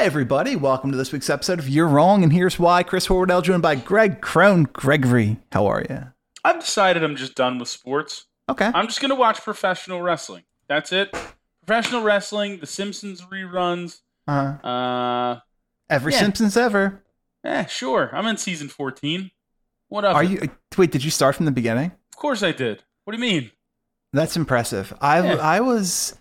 Hey 0.00 0.06
everybody, 0.06 0.56
welcome 0.56 0.90
to 0.92 0.96
this 0.96 1.12
week's 1.12 1.28
episode 1.28 1.58
of 1.58 1.68
You're 1.68 1.86
Wrong 1.86 2.22
and 2.22 2.32
Here's 2.32 2.58
Why. 2.58 2.82
Chris 2.82 3.06
Horwedel 3.08 3.42
joined 3.42 3.60
by 3.60 3.74
Greg 3.74 4.22
Crone. 4.22 4.62
Gregory, 4.62 5.36
how 5.52 5.66
are 5.66 5.84
you? 5.90 6.04
I've 6.42 6.58
decided 6.60 7.04
I'm 7.04 7.16
just 7.16 7.34
done 7.34 7.58
with 7.58 7.68
sports. 7.68 8.24
Okay. 8.48 8.70
I'm 8.74 8.86
just 8.86 9.02
gonna 9.02 9.14
watch 9.14 9.42
professional 9.42 10.00
wrestling. 10.00 10.44
That's 10.70 10.90
it. 10.90 11.14
Professional 11.66 12.02
wrestling, 12.02 12.60
The 12.60 12.66
Simpsons 12.66 13.20
reruns. 13.20 13.98
Uh, 14.26 14.56
Uh, 14.66 15.40
every 15.90 16.14
yeah. 16.14 16.20
Simpsons 16.20 16.56
ever. 16.56 17.04
eh, 17.44 17.66
sure. 17.66 18.08
I'm 18.14 18.24
in 18.26 18.38
season 18.38 18.70
14. 18.70 19.30
What 19.88 20.06
up? 20.06 20.16
Are 20.16 20.24
you? 20.24 20.48
Wait, 20.78 20.92
did 20.92 21.04
you 21.04 21.10
start 21.10 21.36
from 21.36 21.44
the 21.44 21.52
beginning? 21.52 21.92
Of 22.14 22.16
course 22.16 22.42
I 22.42 22.52
did. 22.52 22.84
What 23.04 23.14
do 23.14 23.22
you 23.22 23.30
mean? 23.30 23.50
That's 24.14 24.34
impressive. 24.34 24.94
I 25.02 25.20
Yeah. 25.20 25.34
I 25.34 25.60
was 25.60 26.16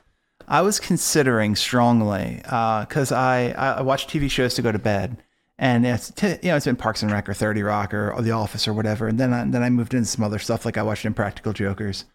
I 0.49 0.61
was 0.61 0.79
considering 0.79 1.55
strongly 1.55 2.37
because 2.43 3.11
I 3.11 3.51
I 3.51 3.81
watch 3.81 4.07
TV 4.07 4.29
shows 4.29 4.55
to 4.55 4.63
go 4.63 4.71
to 4.71 4.79
bed, 4.79 5.21
and 5.59 5.85
it's 5.85 6.09
t- 6.09 6.39
you 6.41 6.49
know 6.49 6.55
it's 6.55 6.65
been 6.65 6.75
Parks 6.75 7.03
and 7.03 7.11
Rec 7.11 7.29
or 7.29 7.35
Thirty 7.35 7.61
Rock 7.61 7.93
or, 7.93 8.11
or 8.11 8.23
The 8.23 8.31
Office 8.31 8.67
or 8.67 8.73
whatever, 8.73 9.07
and 9.07 9.19
then 9.19 9.31
I, 9.31 9.45
then 9.45 9.61
I 9.61 9.69
moved 9.69 9.93
into 9.93 10.07
some 10.07 10.25
other 10.25 10.39
stuff 10.39 10.65
like 10.65 10.75
I 10.75 10.83
watched 10.83 11.05
Impractical 11.05 11.53
Jokers. 11.53 12.05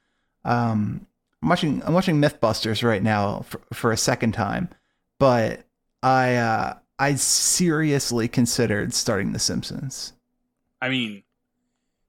Um, 0.45 1.07
I'm 1.43 1.49
watching 1.49 1.83
I'm 1.85 1.95
watching 1.95 2.21
MythBusters 2.21 2.83
right 2.83 3.03
now 3.03 3.43
for, 3.43 3.61
for 3.73 3.93
a 3.93 3.97
second 3.97 4.33
time, 4.33 4.69
but 5.21 5.65
I 6.03 6.35
uh, 6.35 6.75
I 6.99 7.15
seriously 7.15 8.27
considered 8.27 8.95
starting 8.95 9.33
The 9.33 9.39
Simpsons. 9.39 10.13
I 10.83 10.89
mean, 10.89 11.23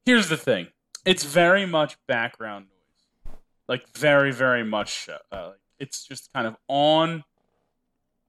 here's 0.06 0.30
the 0.30 0.38
thing. 0.38 0.70
It's 1.06 1.24
very 1.24 1.68
much 1.68 1.98
background 2.08 2.66
noise. 2.66 3.36
Like 3.68 3.88
very, 3.96 4.32
very 4.32 4.64
much. 4.64 5.08
Uh, 5.32 5.52
it's 5.80 6.06
just 6.06 6.32
kind 6.34 6.48
of 6.48 6.56
on 6.68 7.24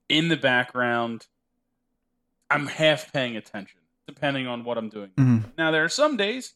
in 0.08 0.28
the 0.28 0.36
background. 0.36 1.26
I'm 2.50 2.66
half 2.66 3.12
paying 3.12 3.36
attention, 3.36 3.80
depending 4.06 4.46
on 4.46 4.64
what 4.64 4.78
I'm 4.78 4.88
doing. 4.88 5.10
Mhm. 5.16 5.52
Now 5.58 5.70
there 5.70 5.84
are 5.84 5.88
some 5.88 6.16
days 6.16 6.54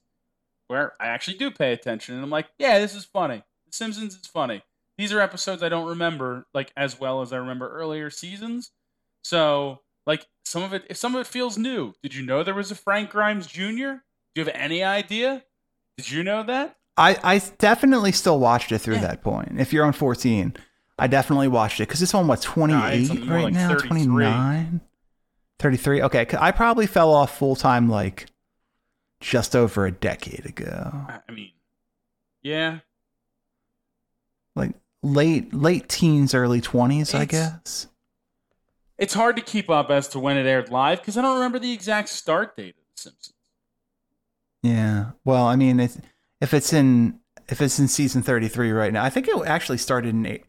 where 0.69 0.93
I 1.01 1.07
actually 1.09 1.37
do 1.37 1.51
pay 1.51 1.73
attention, 1.73 2.15
and 2.15 2.23
I'm 2.23 2.31
like, 2.31 2.49
yeah, 2.59 2.79
this 2.79 2.95
is 2.95 3.05
funny. 3.05 3.43
The 3.67 3.73
Simpsons 3.73 4.15
is 4.15 4.27
funny. 4.27 4.63
These 4.99 5.13
are 5.13 5.21
episodes 5.21 5.63
I 5.63 5.69
don't 5.69 5.89
remember 5.89 6.47
like 6.55 6.73
as 6.77 7.01
well 7.01 7.23
as 7.23 7.33
I 7.33 7.39
remember 7.39 7.69
earlier 7.71 8.11
seasons. 8.11 8.71
So 9.25 9.81
like 10.07 10.27
some 10.45 10.63
of 10.63 10.73
it, 10.73 10.85
if 10.91 10.97
some 10.97 11.15
of 11.15 11.21
it 11.21 11.27
feels 11.27 11.59
new. 11.59 11.95
Did 12.03 12.15
you 12.15 12.25
know 12.25 12.43
there 12.43 12.55
was 12.55 12.71
a 12.71 12.75
Frank 12.75 13.11
Grimes 13.11 13.47
Jr.? 13.47 13.61
Do 14.35 14.41
you 14.41 14.45
have 14.45 14.49
any 14.55 14.83
idea? 14.85 15.45
Did 15.97 16.11
you 16.11 16.23
know 16.23 16.43
that? 16.45 16.77
I, 16.97 17.19
I 17.23 17.39
definitely 17.59 18.13
still 18.13 18.39
watched 18.39 18.73
it 18.73 18.79
through 18.81 18.97
Yeah. 18.97 19.01
that 19.09 19.23
point. 19.23 19.59
If 19.61 19.73
you're 19.73 19.85
on 19.87 19.93
14, 19.93 20.55
I 21.01 21.06
definitely 21.06 21.48
watched 21.48 21.81
it 21.81 21.89
because 21.89 22.03
it's 22.03 22.15
on 22.15 22.27
what 22.27 22.43
28 22.43 23.01
it's 23.01 23.11
right 23.11 23.45
like 23.45 23.55
now, 23.55 23.69
33. 23.69 23.89
29, 23.89 24.81
33. 25.59 26.03
Okay, 26.03 26.27
I 26.39 26.51
probably 26.53 26.87
fell 26.87 27.12
off 27.12 27.37
full 27.37 27.56
time 27.56 27.89
like 27.89 28.27
just 29.21 29.56
over 29.56 29.87
a 29.87 29.91
decade 29.93 30.47
ago, 30.47 30.93
I 31.28 31.33
mean, 31.33 31.53
yeah, 32.43 32.78
like 34.56 34.72
late 35.03 35.53
late 35.53 35.88
teens, 35.88 36.34
early 36.34 36.61
20s, 36.61 37.15
I 37.15 37.25
guess. 37.25 37.87
it's 38.99 39.15
hard 39.15 39.37
to 39.37 39.43
keep 39.43 39.69
up 39.69 39.91
as 39.91 40.09
to 40.09 40.19
when 40.19 40.37
it 40.37 40.47
aired 40.47 40.71
live 40.71 41.00
because 41.00 41.17
I 41.17 41.22
don't 41.22 41.34
remember 41.34 41.59
the 41.59 41.72
exact 41.72 42.09
start 42.09 42.56
date 42.56 42.77
of 42.78 42.84
The 42.94 43.03
Simpsons. 43.03 43.34
Yeah. 44.62 45.12
Well, 45.25 45.47
I 45.47 45.56
mean, 45.56 45.81
it's, 45.81 45.99
if 46.41 46.53
it's 46.55 46.72
in 46.72 47.19
if 47.49 47.61
it's 47.61 47.78
in 47.78 47.88
season 47.88 48.22
33 48.22 48.71
right 48.72 48.93
now, 48.93 49.05
I 49.05 49.11
think 49.11 49.28
it 49.28 49.37
actually 49.47 49.78
started 49.78 50.11
in 50.15 50.25
eight. 50.27 50.44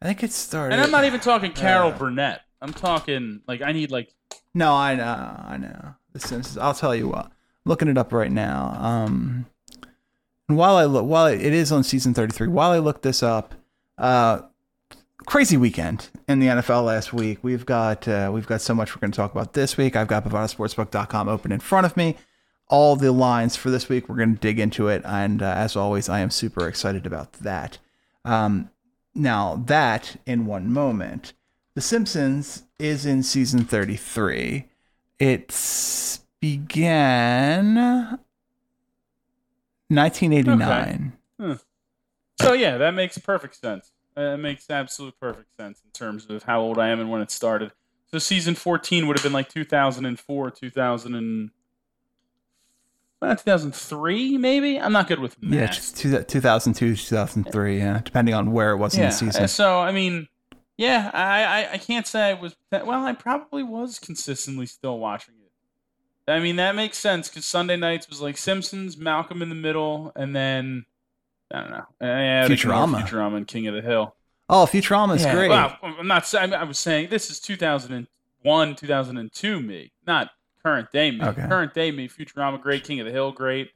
I 0.00 0.06
think 0.06 0.22
it 0.22 0.32
started. 0.32 0.74
And 0.74 0.82
I'm 0.82 0.90
not 0.90 1.04
even 1.04 1.20
talking 1.20 1.52
Carol 1.52 1.92
Uh. 1.92 1.98
Burnett. 1.98 2.42
I'm 2.60 2.72
talking 2.72 3.40
like 3.46 3.62
I 3.62 3.72
need 3.72 3.90
like 3.90 4.12
No, 4.54 4.74
I 4.74 4.94
know, 4.94 5.04
I 5.46 5.56
know. 5.56 5.94
The 6.12 6.20
Simpsons. 6.20 6.58
I'll 6.58 6.74
tell 6.74 6.94
you 6.94 7.08
what. 7.08 7.26
I'm 7.26 7.32
looking 7.64 7.88
it 7.88 7.98
up 7.98 8.12
right 8.12 8.32
now. 8.32 8.76
Um, 8.80 9.46
and 10.48 10.56
while 10.56 10.76
I 10.76 10.84
look, 10.86 11.04
while 11.04 11.26
it 11.26 11.40
is 11.40 11.70
on 11.70 11.84
season 11.84 12.14
33, 12.14 12.48
while 12.48 12.70
I 12.70 12.78
look 12.78 13.02
this 13.02 13.22
up, 13.22 13.54
uh, 13.98 14.40
crazy 15.26 15.56
weekend 15.56 16.08
in 16.26 16.38
the 16.38 16.46
NFL 16.46 16.84
last 16.86 17.12
week. 17.12 17.38
We've 17.42 17.66
got 17.66 18.08
uh, 18.08 18.30
we've 18.32 18.46
got 18.46 18.60
so 18.60 18.74
much 18.74 18.94
we're 18.96 19.00
going 19.00 19.10
to 19.12 19.16
talk 19.16 19.32
about 19.32 19.52
this 19.52 19.76
week. 19.76 19.94
I've 19.96 20.08
got 20.08 20.24
BovadaSportsbook.com 20.24 21.28
open 21.28 21.52
in 21.52 21.60
front 21.60 21.84
of 21.86 21.96
me. 21.96 22.16
All 22.68 22.96
the 22.96 23.12
lines 23.12 23.56
for 23.56 23.70
this 23.70 23.88
week. 23.88 24.08
We're 24.08 24.16
going 24.16 24.34
to 24.34 24.40
dig 24.40 24.58
into 24.58 24.88
it, 24.88 25.02
and 25.04 25.42
uh, 25.42 25.46
as 25.56 25.74
always, 25.76 26.08
I 26.08 26.20
am 26.20 26.30
super 26.30 26.66
excited 26.68 27.06
about 27.06 27.32
that. 27.34 27.78
Um, 28.24 28.70
now 29.14 29.62
that 29.66 30.16
in 30.26 30.46
one 30.46 30.72
moment. 30.72 31.32
The 31.74 31.80
Simpsons 31.80 32.64
is 32.78 33.06
in 33.06 33.22
season 33.22 33.64
33. 33.64 34.68
It's 35.18 36.20
began 36.40 37.74
1989. 39.88 41.12
so 42.40 42.52
yeah, 42.52 42.78
that 42.78 42.94
makes 42.94 43.18
perfect 43.18 43.56
sense. 43.56 43.90
Uh, 44.16 44.34
it 44.34 44.38
makes 44.38 44.68
absolute 44.70 45.14
perfect 45.20 45.48
sense 45.56 45.80
in 45.84 45.90
terms 45.92 46.26
of 46.28 46.42
how 46.42 46.60
old 46.60 46.78
I 46.78 46.88
am 46.88 47.00
and 47.00 47.10
when 47.10 47.22
it 47.22 47.30
started. 47.30 47.72
So 48.10 48.18
season 48.18 48.54
14 48.54 49.06
would 49.06 49.16
have 49.16 49.22
been 49.22 49.32
like 49.32 49.48
2004, 49.48 50.50
2000 50.50 51.14
and 51.14 51.50
2003 53.20 54.38
maybe. 54.38 54.78
I'm 54.80 54.92
not 54.92 55.08
good 55.08 55.18
with 55.18 55.40
math. 55.42 55.52
Yeah, 55.52 55.64
it's 55.66 55.92
two, 55.92 56.22
2002, 56.22 56.96
2003, 56.96 57.78
yeah, 57.78 58.00
depending 58.04 58.34
on 58.34 58.52
where 58.52 58.72
it 58.72 58.76
was 58.76 58.96
in 58.96 59.02
the 59.02 59.10
season. 59.10 59.44
uh, 59.44 59.46
So 59.46 59.80
I 59.80 59.92
mean, 59.92 60.28
yeah, 60.76 61.10
I, 61.12 61.44
I 61.44 61.72
I 61.72 61.78
can't 61.78 62.06
say 62.06 62.30
I 62.30 62.34
was 62.34 62.56
that, 62.70 62.86
well. 62.86 63.04
I 63.04 63.12
probably 63.12 63.62
was 63.62 63.98
consistently 63.98 64.66
still 64.66 64.98
watching 64.98 65.34
it. 65.34 66.30
I 66.30 66.40
mean, 66.40 66.56
that 66.56 66.74
makes 66.76 66.98
sense 66.98 67.28
because 67.28 67.46
Sunday 67.46 67.76
nights 67.76 68.08
was 68.08 68.20
like 68.20 68.36
Simpsons, 68.36 68.96
Malcolm 68.98 69.40
in 69.42 69.48
the 69.48 69.54
Middle, 69.54 70.12
and 70.14 70.36
then 70.36 70.84
I 71.52 71.60
don't 71.60 71.70
know, 71.70 71.84
I 72.00 72.06
had 72.06 72.46
to 72.48 72.52
ignore 72.52 72.74
Futurama. 72.86 73.02
Futurama, 73.02 73.36
and 73.38 73.46
King 73.48 73.66
of 73.66 73.74
the 73.74 73.82
Hill. 73.82 74.14
Oh, 74.50 74.66
Futurama 74.70 75.16
is 75.16 75.24
Yeah, 75.24 75.34
great. 75.34 75.48
Well, 75.48 75.76
I'm 75.82 76.06
not 76.06 76.26
saying. 76.26 76.54
I 76.54 76.64
was 76.64 76.78
saying 76.78 77.08
this 77.10 77.30
is 77.30 77.40
2001, 77.40 78.74
2002 78.76 79.60
me, 79.60 79.92
not 80.06 80.30
current 80.62 80.90
day 80.92 81.10
me. 81.10 81.22
Okay. 81.24 81.46
Current 81.48 81.74
day 81.74 81.90
me, 81.90 82.08
Futurama 82.08 82.60
great, 82.60 82.84
King 82.84 83.00
of 83.00 83.06
the 83.06 83.12
Hill 83.12 83.32
great, 83.32 83.70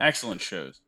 excellent 0.00 0.40
shows. 0.40 0.80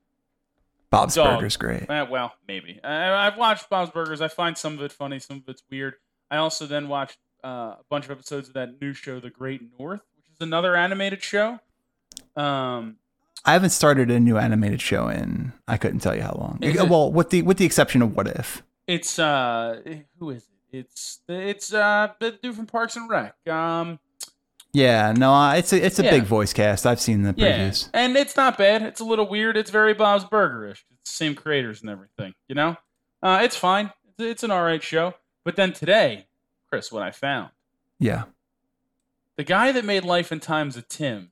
Bob's 0.91 1.15
Dog. 1.15 1.37
Burgers 1.39 1.57
great. 1.57 1.89
Eh, 1.89 2.03
well, 2.03 2.33
maybe. 2.47 2.81
I, 2.83 3.27
I've 3.27 3.37
watched 3.37 3.69
Bob's 3.69 3.91
Burgers. 3.91 4.21
I 4.23 4.29
find 4.29 4.57
some 4.57 4.75
of 4.75 4.83
it 4.83 4.93
funny, 4.93 5.19
some 5.19 5.39
of 5.39 5.43
it's 5.49 5.63
weird. 5.71 5.95
I 6.31 6.39
also 6.39 6.67
then 6.67 6.89
watched 6.89 7.19
uh, 7.45 7.49
a 7.49 7.79
bunch 7.91 8.07
of 8.07 8.11
episodes 8.11 8.49
of 8.49 8.55
that 8.55 8.81
new 8.81 8.93
show, 8.95 9.21
The 9.21 9.29
Great 9.31 9.61
North, 9.79 10.01
which 10.17 10.27
is 10.31 10.41
another 10.41 10.75
animated 10.75 11.23
show. 11.23 11.61
Um, 12.37 12.97
I 13.45 13.53
haven't 13.53 13.71
started 13.71 14.11
a 14.11 14.19
new 14.19 14.37
animated 14.39 14.81
show 14.81 15.09
in 15.09 15.53
I 15.67 15.77
couldn't 15.77 16.01
tell 16.01 16.15
you 16.17 16.23
how 16.23 16.33
long. 16.33 16.59
It- 16.63 16.89
Well, 16.89 17.13
with 17.13 17.31
the 17.31 17.43
with 17.43 17.59
the 17.59 17.65
exception 17.67 18.01
of 18.03 18.17
What 18.17 18.27
If. 18.29 18.63
it's 18.87 19.19
uh, 19.19 19.81
who 20.19 20.31
is 20.31 20.43
it? 20.43 20.79
It's 20.79 21.21
it's 21.29 21.73
uh, 21.73 22.09
the 22.19 22.33
dude 22.33 22.55
from 22.57 22.67
Parks 22.67 22.97
and 22.97 23.09
Rec. 23.09 23.35
Um, 23.49 23.99
Yeah, 24.73 25.13
no, 25.17 25.51
it's 25.53 25.73
a 25.73 25.85
it's 25.85 25.99
a 25.99 26.05
Yeah. 26.05 26.11
big 26.11 26.25
voice 26.25 26.53
cast. 26.53 26.87
I've 26.87 27.01
seen 27.01 27.23
the 27.23 27.35
yeah, 27.37 27.59
previews. 27.69 27.89
and 27.95 28.17
it's 28.17 28.37
not 28.37 28.59
bad. 28.59 28.83
It's 28.83 29.01
a 29.01 29.05
little 29.05 29.27
weird. 29.29 29.57
It's 29.57 29.71
very 29.71 29.95
Bob's 29.95 30.25
Burgerish. 30.25 30.83
It's 30.91 31.11
the 31.11 31.17
same 31.17 31.35
creators 31.35 31.81
and 31.81 31.91
everything. 31.91 32.35
You 32.49 32.55
know, 32.55 32.77
uh, 33.23 33.41
it's 33.43 33.57
fine. 33.57 33.93
It's, 34.09 34.21
it's 34.21 34.43
an 34.43 34.51
all 34.51 34.63
right 34.63 34.83
show. 34.83 35.15
But 35.45 35.57
then 35.57 35.73
today, 35.73 36.27
Chris, 36.69 36.93
what 36.93 37.03
I 37.03 37.11
found. 37.11 37.51
Yeah. 37.99 38.25
The 39.37 39.45
guy 39.45 39.73
that 39.73 39.85
made 39.85 40.05
Life 40.05 40.31
and 40.31 40.43
Times 40.43 40.77
of 40.77 40.89
Tim 40.89 41.31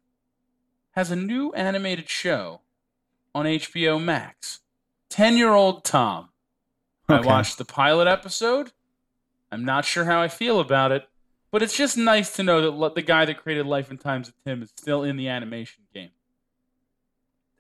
has 0.93 1.11
a 1.11 1.17
new 1.17 1.53
animated 1.53 2.09
show 2.09 2.63
on 3.35 3.45
HBO 3.45 4.03
Max. 4.03 4.61
10 5.11 5.37
year 5.37 5.51
old 5.53 5.85
Tom. 5.85 6.31
I 7.09 7.21
watched 7.21 7.59
the 7.59 7.65
pilot 7.65 8.09
episode. 8.09 8.73
I'm 9.53 9.65
not 9.65 9.85
sure 9.85 10.05
how 10.07 10.21
I 10.23 10.29
feel 10.29 10.59
about 10.59 10.91
it, 10.91 11.09
but 11.51 11.63
it's 11.63 11.77
just 11.77 11.97
nice 11.97 12.35
to 12.37 12.43
know 12.43 12.71
that 12.79 12.95
the 12.95 13.03
guy 13.03 13.25
that 13.25 13.39
created 13.43 13.67
Life 13.67 13.91
and 13.91 14.01
Times 14.01 14.29
of 14.29 14.35
Tim 14.45 14.63
is 14.63 14.71
still 14.77 15.03
in 15.03 15.17
the 15.17 15.29
animation 15.29 15.85
game. 15.95 16.11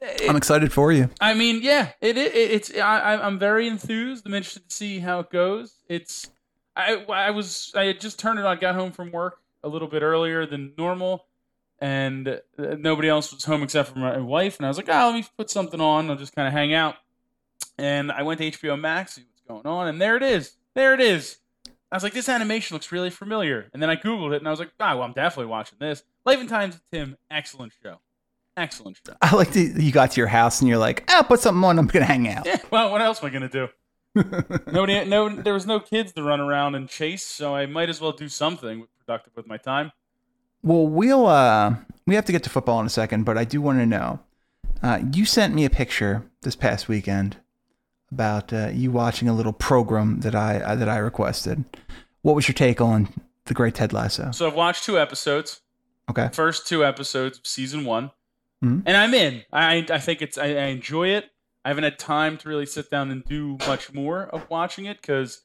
It- 0.00 0.28
I'm 0.28 0.36
excited 0.36 0.72
for 0.72 0.92
you. 0.92 1.08
I 1.20 1.34
mean, 1.34 1.60
yeah, 1.62 1.92
it, 2.00 2.16
it 2.18 2.34
it's 2.34 2.74
I, 2.76 3.16
I'm 3.16 3.38
very 3.38 3.66
enthused. 3.66 4.26
I'm 4.26 4.34
interested 4.34 4.68
to 4.68 4.74
see 4.74 4.98
how 4.98 5.20
it 5.20 5.30
goes. 5.30 5.74
It's 5.88 6.30
I 6.76 6.96
I 7.08 7.30
was 7.30 7.72
I 7.74 7.84
had 7.84 8.00
just 8.00 8.18
turned 8.18 8.38
it 8.38 8.44
on, 8.44 8.58
got 8.58 8.74
home 8.74 8.92
from 8.92 9.10
work, 9.10 9.40
a 9.64 9.68
little 9.68 9.88
bit 9.88 10.02
earlier 10.02 10.44
than 10.44 10.74
normal, 10.76 11.24
and 11.80 12.28
uh, 12.28 12.40
nobody 12.58 13.08
else 13.08 13.32
was 13.32 13.44
home 13.44 13.62
except 13.62 13.88
for 13.90 13.98
my 13.98 14.18
wife. 14.18 14.58
And 14.58 14.66
I 14.66 14.68
was 14.68 14.76
like, 14.76 14.88
oh, 14.90 15.06
let 15.10 15.14
me 15.14 15.24
put 15.38 15.48
something 15.50 15.80
on. 15.80 16.10
I'll 16.10 16.16
just 16.16 16.34
kind 16.34 16.46
of 16.46 16.52
hang 16.52 16.74
out. 16.74 16.96
And 17.78 18.12
I 18.12 18.22
went 18.22 18.38
to 18.40 18.50
HBO 18.50 18.78
Max, 18.78 19.14
see 19.14 19.22
what's 19.22 19.40
going 19.64 19.66
on, 19.66 19.88
and 19.88 20.00
there 20.00 20.16
it 20.16 20.22
is. 20.22 20.56
There 20.74 20.92
it 20.92 21.00
is. 21.00 21.38
I 21.90 21.96
was 21.96 22.02
like, 22.02 22.14
this 22.14 22.28
animation 22.28 22.74
looks 22.74 22.90
really 22.90 23.10
familiar. 23.10 23.68
And 23.72 23.82
then 23.82 23.88
I 23.90 23.96
Googled 23.96 24.34
it, 24.34 24.38
and 24.38 24.48
I 24.48 24.50
was 24.50 24.58
like, 24.58 24.72
ah, 24.80 24.94
well, 24.94 25.04
I'm 25.04 25.12
definitely 25.12 25.50
watching 25.50 25.78
this. 25.80 26.02
Life 26.24 26.40
and 26.40 26.48
Times 26.48 26.74
of 26.74 26.82
Tim, 26.92 27.16
excellent 27.30 27.72
show. 27.82 28.00
Excellent 28.56 28.98
show. 29.06 29.14
I 29.20 29.34
like 29.34 29.52
that 29.52 29.80
you 29.80 29.92
got 29.92 30.12
to 30.12 30.20
your 30.20 30.28
house 30.28 30.60
and 30.60 30.68
you're 30.68 30.78
like, 30.78 31.04
"Ah, 31.10 31.22
put 31.28 31.40
something 31.40 31.62
on. 31.62 31.78
I'm 31.78 31.86
gonna 31.86 32.06
hang 32.06 32.26
out." 32.26 32.46
Yeah, 32.46 32.56
well, 32.70 32.90
what 32.90 33.02
else 33.02 33.22
am 33.22 33.28
I 33.28 33.30
gonna 33.30 33.50
do? 33.50 33.68
Nobody, 34.72 35.04
no, 35.04 35.28
there 35.28 35.52
was 35.52 35.66
no 35.66 35.78
kids 35.78 36.12
to 36.14 36.22
run 36.22 36.40
around 36.40 36.74
and 36.74 36.88
chase, 36.88 37.22
so 37.22 37.54
I 37.54 37.66
might 37.66 37.90
as 37.90 38.00
well 38.00 38.12
do 38.12 38.30
something 38.30 38.86
productive 38.98 39.36
with 39.36 39.46
my 39.46 39.58
time. 39.58 39.92
Well, 40.62 40.86
we'll 40.86 41.26
uh, 41.26 41.74
we 42.06 42.14
have 42.14 42.24
to 42.24 42.32
get 42.32 42.44
to 42.44 42.50
football 42.50 42.80
in 42.80 42.86
a 42.86 42.90
second, 42.90 43.24
but 43.24 43.36
I 43.36 43.44
do 43.44 43.60
want 43.60 43.78
to 43.78 43.84
know. 43.84 44.20
Uh, 44.82 45.00
you 45.12 45.26
sent 45.26 45.54
me 45.54 45.66
a 45.66 45.70
picture 45.70 46.24
this 46.40 46.56
past 46.56 46.88
weekend 46.88 47.36
about 48.12 48.52
uh, 48.52 48.68
you 48.72 48.90
watching 48.90 49.28
a 49.28 49.32
little 49.34 49.52
program 49.52 50.20
that 50.20 50.34
I 50.34 50.60
uh, 50.60 50.74
that 50.76 50.88
I 50.88 50.98
requested. 50.98 51.64
What 52.22 52.34
was 52.34 52.48
your 52.48 52.54
take 52.54 52.80
on 52.80 53.08
the 53.46 53.54
Great 53.54 53.74
Ted 53.74 53.92
Lasso? 53.92 54.30
So 54.32 54.46
I've 54.46 54.54
watched 54.54 54.84
two 54.84 54.98
episodes, 54.98 55.60
Okay. 56.10 56.28
first 56.32 56.66
two 56.66 56.84
episodes 56.84 57.40
season 57.44 57.84
one, 57.84 58.10
Mhm. 58.64 58.82
and 58.86 58.96
I'm 58.96 59.14
in. 59.14 59.42
I 59.52 59.84
I 59.90 59.98
think 59.98 60.22
it's 60.22 60.38
I, 60.38 60.46
I 60.46 60.66
enjoy 60.66 61.08
it. 61.08 61.30
I 61.64 61.68
haven't 61.68 61.84
had 61.84 61.98
time 61.98 62.36
to 62.38 62.48
really 62.48 62.66
sit 62.66 62.90
down 62.90 63.10
and 63.10 63.24
do 63.24 63.58
much 63.66 63.92
more 63.92 64.24
of 64.24 64.48
watching 64.48 64.84
it 64.86 65.00
because 65.00 65.42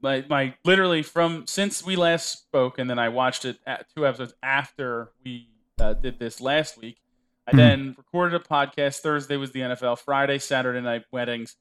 my 0.00 0.24
my 0.28 0.54
literally 0.64 1.02
from 1.02 1.46
since 1.46 1.84
we 1.84 1.94
last 1.96 2.30
spoke 2.32 2.78
and 2.78 2.88
then 2.88 2.98
I 2.98 3.08
watched 3.10 3.44
it 3.44 3.58
at 3.66 3.86
two 3.94 4.06
episodes 4.06 4.32
after 4.42 5.10
we 5.24 5.50
uh, 5.78 5.92
did 5.94 6.18
this 6.18 6.40
last 6.40 6.78
week. 6.78 6.98
I 7.46 7.52
Mhm. 7.52 7.56
then 7.56 7.94
recorded 7.96 8.34
a 8.40 8.44
podcast. 8.44 8.98
Thursday 9.00 9.36
was 9.36 9.52
the 9.52 9.60
NFL. 9.62 9.96
Friday, 9.96 10.38
Saturday 10.38 10.80
night 10.80 11.04
weddings. 11.12 11.56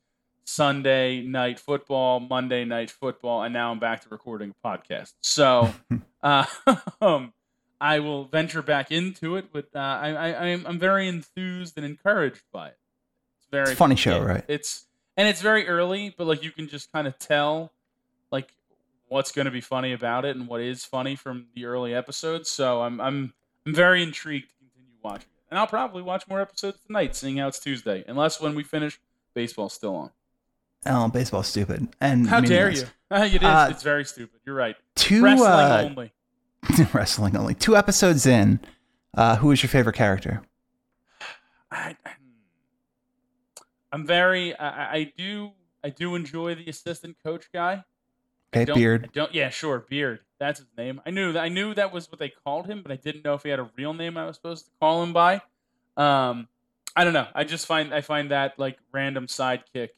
Sunday 0.47 1.21
night 1.21 1.59
football, 1.59 2.21
Monday 2.21 2.63
night 2.63 2.89
football, 2.89 3.43
and 3.43 3.53
now 3.53 3.69
I'm 3.69 3.79
back 3.79 4.01
to 4.03 4.09
recording 4.09 4.53
a 4.63 4.67
podcast. 4.67 5.13
So, 5.19 5.73
uh, 6.23 6.45
um, 7.01 7.33
I 7.81 7.99
will 7.99 8.25
venture 8.25 8.61
back 8.61 8.89
into 8.89 9.35
it, 9.35 9.51
but 9.51 9.67
uh, 9.75 9.79
I, 9.79 10.09
I, 10.11 10.45
I'm, 10.45 10.65
I'm 10.65 10.79
very 10.79 11.09
enthused 11.09 11.77
and 11.77 11.85
encouraged 11.85 12.43
by 12.53 12.69
it. 12.69 12.77
It's 13.39 13.47
very 13.51 13.71
It's 13.71 13.77
funny 13.77 13.97
show, 13.97 14.21
right? 14.21 14.43
It's 14.47 14.85
and 15.17 15.27
it's 15.27 15.41
very 15.41 15.67
early, 15.67 16.15
but 16.17 16.25
like 16.27 16.41
you 16.41 16.51
can 16.51 16.69
just 16.69 16.93
kind 16.93 17.07
of 17.07 17.19
tell, 17.19 17.73
like 18.31 18.53
what's 19.09 19.33
going 19.33 19.45
to 19.45 19.51
be 19.51 19.61
funny 19.61 19.91
about 19.91 20.23
it 20.23 20.37
and 20.37 20.47
what 20.47 20.61
is 20.61 20.85
funny 20.85 21.17
from 21.17 21.47
the 21.55 21.65
early 21.65 21.93
episodes. 21.93 22.49
So 22.49 22.81
I'm, 22.83 23.01
I'm, 23.01 23.33
I'm 23.65 23.73
very 23.73 24.01
intrigued 24.01 24.49
to 24.49 24.55
continue 24.55 24.97
watching 25.03 25.27
it, 25.27 25.43
and 25.51 25.59
I'll 25.59 25.67
probably 25.67 26.03
watch 26.03 26.25
more 26.29 26.39
episodes 26.39 26.79
tonight, 26.87 27.17
seeing 27.17 27.35
how 27.35 27.49
it's 27.49 27.59
Tuesday, 27.59 28.05
unless 28.07 28.39
when 28.39 28.55
we 28.55 28.63
finish, 28.63 28.97
baseball's 29.33 29.73
still 29.73 29.95
on. 29.95 30.11
Oh, 30.85 31.07
baseball's 31.09 31.47
stupid. 31.47 31.87
And 31.99 32.27
How 32.27 32.39
dare 32.39 32.69
you? 32.69 32.83
it 33.11 33.33
is. 33.35 33.43
Uh, 33.43 33.67
it's 33.71 33.83
very 33.83 34.05
stupid. 34.05 34.39
You're 34.45 34.55
right. 34.55 34.75
Two 34.95 35.23
Wrestling 35.23 35.49
uh, 35.49 35.81
only. 35.85 36.13
wrestling 36.93 37.35
only. 37.35 37.53
Two 37.55 37.75
episodes 37.75 38.25
in. 38.25 38.59
Uh, 39.13 39.37
who 39.37 39.51
is 39.51 39.63
your 39.63 39.69
favorite 39.69 39.95
character? 39.95 40.43
I, 41.71 41.95
I'm 43.91 44.05
very. 44.05 44.55
I, 44.55 44.93
I- 44.93 45.13
do. 45.17 45.51
I 45.83 45.89
do 45.89 46.15
enjoy 46.15 46.55
the 46.55 46.67
assistant 46.67 47.17
coach 47.23 47.45
guy. 47.53 47.83
Okay, 48.53 48.71
Beard. 48.73 49.09
don't. 49.13 49.33
Yeah, 49.33 49.49
sure. 49.49 49.85
Beard. 49.89 50.19
That's 50.39 50.59
his 50.59 50.67
name. 50.77 51.01
I 51.05 51.11
knew. 51.11 51.33
that 51.33 51.43
I 51.43 51.49
knew 51.49 51.73
that 51.73 51.93
was 51.93 52.09
what 52.11 52.19
they 52.19 52.31
called 52.43 52.67
him, 52.67 52.81
but 52.81 52.91
I 52.91 52.95
didn't 52.95 53.23
know 53.23 53.33
if 53.35 53.43
he 53.43 53.49
had 53.49 53.59
a 53.59 53.69
real 53.77 53.93
name. 53.93 54.17
I 54.17 54.25
was 54.25 54.35
supposed 54.35 54.65
to 54.65 54.71
call 54.79 55.03
him 55.03 55.13
by. 55.13 55.41
Um, 55.95 56.47
I 56.95 57.03
don't 57.03 57.13
know. 57.13 57.27
I 57.33 57.43
just 57.43 57.65
find 57.65 57.93
I 57.93 58.01
find 58.01 58.31
that 58.31 58.57
like 58.57 58.77
random 58.91 59.27
sidekick 59.27 59.89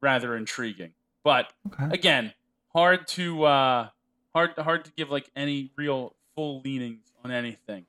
rather 0.00 0.36
intriguing. 0.36 0.92
But 1.24 1.52
Okay. 1.72 1.88
again, 1.94 2.32
hard 2.72 3.06
to 3.08 3.44
uh, 3.44 3.88
hard 4.34 4.52
hard 4.58 4.84
to 4.86 4.92
give 4.92 5.10
like 5.10 5.30
any 5.36 5.72
real 5.76 6.14
full 6.34 6.60
leanings 6.60 7.12
on 7.24 7.30
anything 7.30 7.86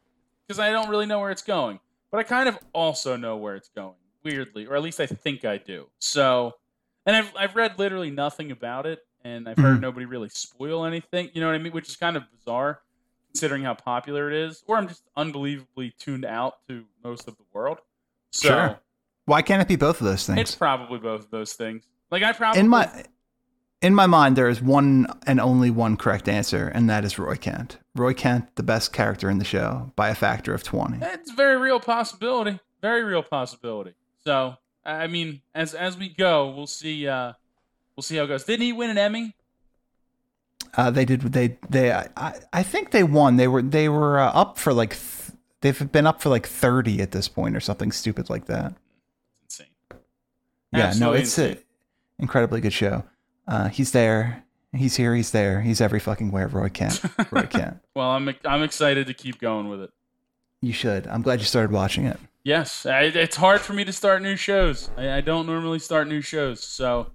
because 0.47 0.59
I 0.59 0.71
don't 0.71 0.89
really 0.89 1.05
know 1.05 1.19
where 1.19 1.31
it's 1.31 1.41
going. 1.43 1.79
But 2.11 2.19
I 2.19 2.23
kind 2.23 2.49
of 2.49 2.59
also 2.73 3.15
know 3.15 3.37
where 3.37 3.55
it's 3.55 3.69
going, 3.69 3.95
weirdly, 4.23 4.65
or 4.67 4.75
at 4.75 4.81
least 4.81 4.99
I 4.99 5.05
think 5.05 5.45
I 5.45 5.57
do. 5.57 5.87
So, 5.99 6.53
and 7.05 7.15
I've 7.15 7.31
I've 7.37 7.55
read 7.55 7.79
literally 7.79 8.11
nothing 8.11 8.51
about 8.51 8.85
it, 8.85 8.99
and 9.23 9.47
I've 9.47 9.57
heard 9.57 9.77
Mhm. 9.77 9.81
nobody 9.81 10.05
really 10.05 10.27
spoil 10.29 10.83
anything. 10.85 11.29
You 11.33 11.39
know 11.41 11.47
what 11.47 11.55
I 11.55 11.59
mean? 11.59 11.71
Which 11.71 11.87
is 11.87 11.95
kind 11.95 12.17
of 12.17 12.23
bizarre 12.31 12.81
considering 13.31 13.63
how 13.63 13.73
popular 13.73 14.29
it 14.29 14.35
is. 14.35 14.61
Or 14.67 14.75
I'm 14.77 14.89
just 14.89 15.03
unbelievably 15.15 15.91
tuned 15.97 16.25
out 16.25 16.55
to 16.67 16.83
most 17.01 17.29
of 17.29 17.37
the 17.37 17.43
world. 17.53 17.77
So 18.31 18.49
Sure. 18.49 18.79
Why 19.25 19.41
can't 19.41 19.61
it 19.61 19.69
be 19.69 19.77
both 19.77 20.01
of 20.01 20.05
those 20.07 20.25
things? 20.25 20.39
it's 20.39 20.55
probably 20.55 20.99
both 20.99 21.23
of 21.25 21.31
those 21.31 21.53
things. 21.53 21.87
Like 22.11 22.23
I 22.23 22.33
probably 22.33 22.59
In 22.59 22.67
my 22.67 23.05
in 23.81 23.95
my 23.95 24.05
mind, 24.05 24.35
there 24.35 24.49
is 24.49 24.61
one 24.61 25.07
and 25.25 25.39
only 25.39 25.71
one 25.71 25.97
correct 25.97 26.29
answer, 26.29 26.67
and 26.67 26.87
that 26.89 27.03
is 27.03 27.17
Roy 27.17 27.35
Kent. 27.35 27.79
Roy 27.95 28.13
Kent, 28.13 28.55
the 28.55 28.63
best 28.63 28.93
character 28.93 29.29
in 29.29 29.39
the 29.39 29.45
show 29.45 29.91
by 29.95 30.09
a 30.09 30.15
factor 30.15 30.53
of 30.53 30.61
twenty. 30.61 30.99
It's 31.01 31.31
a 31.31 31.35
very 31.35 31.57
real 31.57 31.79
possibility. 31.79 32.59
Very 32.81 33.03
real 33.03 33.23
possibility. 33.23 33.93
So 34.23 34.57
I 34.85 35.07
mean, 35.07 35.41
as 35.55 35.73
as 35.73 35.97
we 35.97 36.09
go, 36.09 36.49
we'll 36.49 36.67
see. 36.67 37.07
Uh, 37.07 37.33
we'll 37.95 38.03
see 38.03 38.17
how 38.17 38.23
it 38.25 38.27
goes. 38.27 38.43
Didn't 38.43 38.65
he 38.65 38.73
win 38.73 38.89
an 38.89 38.97
Emmy? 38.97 39.35
Uh, 40.75 40.91
they 40.91 41.05
did. 41.05 41.21
They 41.21 41.57
they. 41.69 41.91
I, 41.91 42.39
I 42.53 42.63
think 42.63 42.91
they 42.91 43.03
won. 43.03 43.37
They 43.37 43.47
were 43.47 43.61
they 43.61 43.89
were 43.89 44.19
uh, 44.19 44.31
up 44.31 44.57
for 44.57 44.73
like. 44.73 44.91
Th- 44.91 45.37
they've 45.61 45.91
been 45.91 46.07
up 46.07 46.21
for 46.21 46.29
like 46.29 46.47
thirty 46.47 47.01
at 47.01 47.11
this 47.11 47.27
point, 47.27 47.55
or 47.55 47.59
something 47.59 47.91
stupid 47.91 48.29
like 48.29 48.45
that. 48.45 48.73
It's 49.45 49.59
insane. 49.59 49.73
Yeah, 50.73 50.93
no, 50.97 51.13
it's 51.13 51.37
an 51.37 51.49
insane. 51.49 51.63
Incredibly 52.21 52.61
good 52.61 52.73
show. 52.73 53.03
Uh, 53.47 53.67
he's 53.69 53.91
there. 53.91 54.43
He's 54.73 54.95
here. 54.95 55.13
He's 55.15 55.31
there. 55.31 55.59
He's 55.61 55.81
every 55.81 55.99
fucking 55.99 56.31
where. 56.31 56.47
Roy 56.47 56.69
Kent. 56.69 57.01
Roy 57.31 57.41
Kent. 57.49 57.79
Well, 57.95 58.09
I'm 58.11 58.33
I'm 58.45 58.63
excited 58.63 59.07
to 59.07 59.13
keep 59.13 59.39
going 59.39 59.67
with 59.67 59.81
it. 59.81 59.91
You 60.61 60.71
should. 60.71 61.07
I'm 61.07 61.21
glad 61.21 61.39
you 61.39 61.45
started 61.45 61.71
watching 61.71 62.05
it. 62.05 62.17
Yes, 62.43 62.85
I, 62.85 63.01
it's 63.03 63.35
hard 63.35 63.61
for 63.61 63.73
me 63.73 63.83
to 63.83 63.91
start 63.91 64.21
new 64.21 64.35
shows. 64.35 64.89
I, 64.97 65.11
I 65.17 65.21
don't 65.21 65.45
normally 65.45 65.79
start 65.79 66.07
new 66.07 66.21
shows, 66.21 66.63
so 66.63 67.11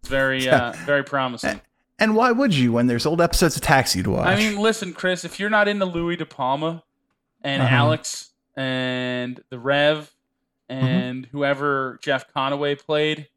it's 0.00 0.08
very 0.08 0.48
uh, 0.48 0.72
very 0.86 1.04
promising. 1.04 1.60
And 1.98 2.14
why 2.16 2.30
would 2.32 2.54
you 2.54 2.72
when 2.72 2.86
there's 2.86 3.06
old 3.06 3.20
episodes 3.20 3.56
of 3.56 3.62
Taxi 3.62 4.02
to 4.02 4.10
watch? 4.10 4.26
I 4.26 4.36
mean, 4.36 4.56
listen, 4.58 4.92
Chris, 4.92 5.24
if 5.24 5.38
you're 5.40 5.50
not 5.50 5.68
into 5.68 5.84
Louis 5.84 6.16
De 6.16 6.26
Palma 6.26 6.82
and 7.42 7.62
Uh-huh. 7.62 7.74
Alex 7.74 8.30
and 8.56 9.40
the 9.50 9.58
Rev 9.58 10.10
and 10.68 11.26
whoever 11.26 11.98
Jeff 12.02 12.32
Conaway 12.34 12.78
played, 12.78 13.28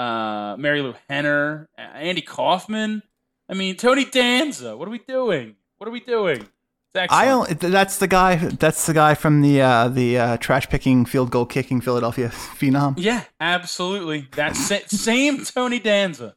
uh, 0.00 0.56
Mary 0.56 0.80
Lou 0.82 0.94
Henner, 1.08 1.68
Andy 1.76 2.22
Kaufman, 2.22 3.02
I 3.48 3.54
mean, 3.54 3.76
Tony 3.76 4.04
Danza, 4.04 4.76
what 4.76 4.86
are 4.88 4.90
we 4.90 4.98
doing? 4.98 5.56
What 5.78 5.88
are 5.88 5.92
we 5.92 6.00
doing? 6.00 6.46
I 6.94 7.28
only, 7.28 7.54
that's 7.54 7.98
the 7.98 8.08
guy. 8.08 8.34
That's 8.36 8.86
the 8.86 8.92
guy 8.94 9.14
from 9.14 9.42
the 9.42 9.62
uh, 9.62 9.88
the 9.88 10.18
uh, 10.18 10.36
trash 10.38 10.68
picking, 10.68 11.04
field 11.04 11.30
goal 11.30 11.46
kicking 11.46 11.80
Philadelphia 11.80 12.28
phenom. 12.58 12.94
yeah, 12.96 13.24
absolutely. 13.40 14.26
That 14.34 14.56
sa- 14.56 14.86
same 14.88 15.44
Tony 15.44 15.78
Danza. 15.78 16.34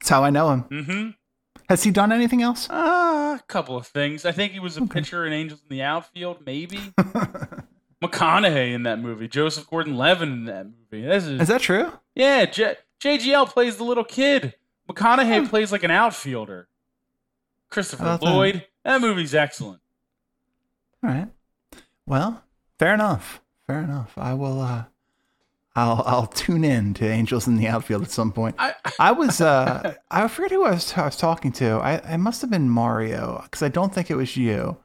That's 0.00 0.10
how 0.10 0.24
I 0.24 0.30
know 0.30 0.50
him. 0.50 0.64
Mm-hmm. 0.64 1.10
Has 1.68 1.84
he 1.84 1.92
done 1.92 2.10
anything 2.10 2.42
else? 2.42 2.68
Uh, 2.68 3.38
a 3.38 3.42
couple 3.46 3.76
of 3.76 3.86
things. 3.86 4.24
I 4.24 4.32
think 4.32 4.52
he 4.52 4.58
was 4.58 4.76
a 4.76 4.84
pitcher 4.86 5.24
in 5.24 5.32
Angels 5.32 5.60
in 5.62 5.68
the 5.76 5.82
Outfield, 5.84 6.38
maybe. 6.44 6.80
McConaughey 8.02 8.72
in 8.74 8.82
that 8.82 8.98
movie. 8.98 9.28
Joseph 9.28 9.68
Gordon-Levitt 9.70 10.28
in 10.28 10.44
that 10.46 10.66
movie. 10.66 11.06
This 11.06 11.24
is, 11.24 11.42
Is 11.42 11.48
that 11.48 11.60
true? 11.60 11.92
yeah, 12.16 12.44
J- 12.46 12.76
JGL 13.02 13.48
plays 13.48 13.76
the 13.76 13.84
little 13.84 14.04
kid. 14.04 14.54
McConaughey 14.88 15.48
plays 15.48 15.72
like 15.72 15.82
an 15.82 15.90
outfielder. 15.90 16.68
Christopher 17.68 18.04
that? 18.04 18.22
Lloyd. 18.22 18.66
That 18.84 19.00
movie's 19.00 19.34
excellent. 19.34 19.80
All 21.02 21.10
right. 21.10 21.28
Well, 22.06 22.44
fair 22.78 22.94
enough. 22.94 23.40
Fair 23.66 23.80
enough. 23.82 24.12
I 24.16 24.34
will. 24.34 24.60
Uh, 24.60 24.84
I'll 25.74 26.02
I'll 26.06 26.26
tune 26.26 26.64
in 26.64 26.94
to 26.94 27.08
Angels 27.08 27.48
in 27.48 27.56
the 27.56 27.66
Outfield 27.66 28.02
at 28.02 28.10
some 28.10 28.30
point. 28.30 28.54
I, 28.58 28.74
I 29.00 29.12
was 29.12 29.40
uh 29.40 29.94
I 30.10 30.28
forget 30.28 30.50
who 30.50 30.64
I 30.64 30.72
was, 30.72 30.92
I 30.96 31.06
was 31.06 31.16
talking 31.16 31.50
to. 31.52 31.76
I 31.76 31.94
it 31.94 32.18
must 32.18 32.40
have 32.42 32.50
been 32.50 32.68
Mario 32.68 33.40
because 33.44 33.62
I 33.62 33.68
don't 33.68 33.92
think 33.94 34.10
it 34.10 34.16
was 34.16 34.36
you, 34.36 34.76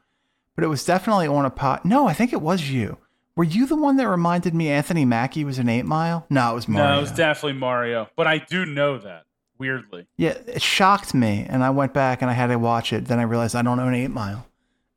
but 0.54 0.64
it 0.64 0.68
was 0.68 0.84
definitely 0.84 1.26
on 1.26 1.44
a 1.44 1.50
pot. 1.50 1.84
No, 1.84 2.08
I 2.08 2.14
think 2.14 2.32
it 2.32 2.40
was 2.40 2.70
you. 2.70 2.96
Were 3.38 3.44
you 3.44 3.66
the 3.66 3.76
one 3.76 3.98
that 3.98 4.08
reminded 4.08 4.52
me 4.52 4.68
Anthony 4.68 5.04
Mackie 5.04 5.44
was 5.44 5.60
an 5.60 5.68
Eight 5.68 5.84
Mile? 5.84 6.26
No, 6.28 6.50
it 6.50 6.54
was 6.56 6.66
Mario. 6.66 6.90
no, 6.90 6.98
it 6.98 7.00
was 7.02 7.12
definitely 7.12 7.52
Mario, 7.52 8.08
but 8.16 8.26
I 8.26 8.38
do 8.38 8.66
know 8.66 8.98
that 8.98 9.26
weirdly. 9.58 10.08
yeah, 10.16 10.30
it 10.48 10.60
shocked 10.60 11.14
me, 11.14 11.46
and 11.48 11.62
I 11.62 11.70
went 11.70 11.94
back 11.94 12.20
and 12.20 12.28
I 12.28 12.34
had 12.34 12.48
to 12.48 12.58
watch 12.58 12.92
it. 12.92 13.04
Then 13.04 13.20
I 13.20 13.22
realized 13.22 13.54
I 13.54 13.62
don't 13.62 13.78
own 13.78 13.94
Eight 13.94 14.10
Mile, 14.10 14.48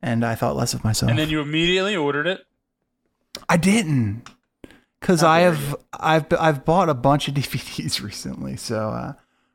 and 0.01 0.25
I 0.25 0.33
thought 0.33 0.55
less 0.55 0.73
of 0.73 0.83
myself. 0.83 1.11
And 1.11 1.19
then 1.19 1.29
you 1.29 1.39
immediately 1.39 1.95
ordered 1.95 2.25
it. 2.25 2.43
I 3.47 3.57
didn't, 3.57 4.23
because 4.99 5.21
I 5.21 5.41
have 5.41 5.75
I've 5.93 6.25
I've 6.33 6.65
bought 6.65 6.89
a 6.89 6.95
bunch 6.95 7.27
of 7.27 7.33
DVDs 7.35 8.01
recently. 8.01 8.55
So 8.57 8.89
uh, 8.89 9.13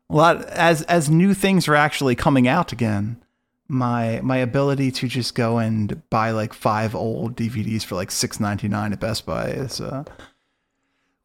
a 0.08 0.14
lot 0.14 0.44
as 0.44 0.82
as 0.82 1.10
new 1.10 1.34
things 1.34 1.66
are 1.66 1.74
actually 1.74 2.14
coming 2.14 2.46
out 2.46 2.70
again. 2.70 3.20
My 3.68 4.20
my 4.22 4.36
ability 4.36 4.90
to 4.92 5.08
just 5.08 5.34
go 5.34 5.58
and 5.58 6.08
buy 6.10 6.30
like 6.30 6.52
five 6.52 6.94
old 6.94 7.36
DVDs 7.36 7.84
for 7.84 7.94
like 7.94 8.10
six 8.10 8.38
ninety 8.40 8.68
nine 8.68 8.92
at 8.92 9.00
Best 9.00 9.26
Buy 9.26 9.48
is 9.48 9.80
uh 9.80 10.04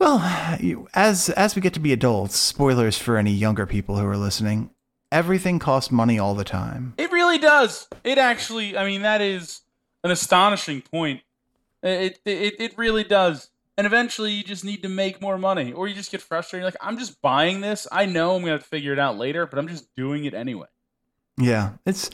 well, 0.01 0.57
you, 0.59 0.87
as 0.95 1.29
as 1.29 1.55
we 1.55 1.61
get 1.61 1.75
to 1.75 1.79
be 1.79 1.93
adults, 1.93 2.35
spoilers 2.35 2.97
for 2.97 3.17
any 3.17 3.31
younger 3.31 3.67
people 3.67 3.97
who 3.97 4.07
are 4.07 4.17
listening, 4.17 4.71
everything 5.11 5.59
costs 5.59 5.91
money 5.91 6.17
all 6.17 6.33
the 6.33 6.43
time. 6.43 6.95
It 6.97 7.11
really 7.11 7.37
does. 7.37 7.87
It 8.03 8.17
actually, 8.17 8.75
I 8.75 8.83
mean, 8.83 9.03
that 9.03 9.21
is 9.21 9.61
an 10.03 10.09
astonishing 10.09 10.81
point. 10.81 11.21
It 11.83 12.19
it 12.25 12.55
it 12.59 12.77
really 12.79 13.03
does. 13.03 13.51
And 13.77 13.85
eventually, 13.85 14.31
you 14.31 14.43
just 14.43 14.65
need 14.65 14.81
to 14.81 14.89
make 14.89 15.21
more 15.21 15.37
money, 15.37 15.71
or 15.71 15.87
you 15.87 15.93
just 15.93 16.11
get 16.11 16.21
frustrated. 16.21 16.65
Like, 16.65 16.77
I'm 16.81 16.97
just 16.97 17.21
buying 17.21 17.61
this. 17.61 17.87
I 17.91 18.07
know 18.07 18.35
I'm 18.35 18.43
gonna 18.43 18.59
figure 18.59 18.93
it 18.93 18.99
out 18.99 19.19
later, 19.19 19.45
but 19.45 19.59
I'm 19.59 19.67
just 19.67 19.93
doing 19.95 20.25
it 20.25 20.33
anyway. 20.33 20.67
Yeah, 21.41 21.71
it's 21.85 22.09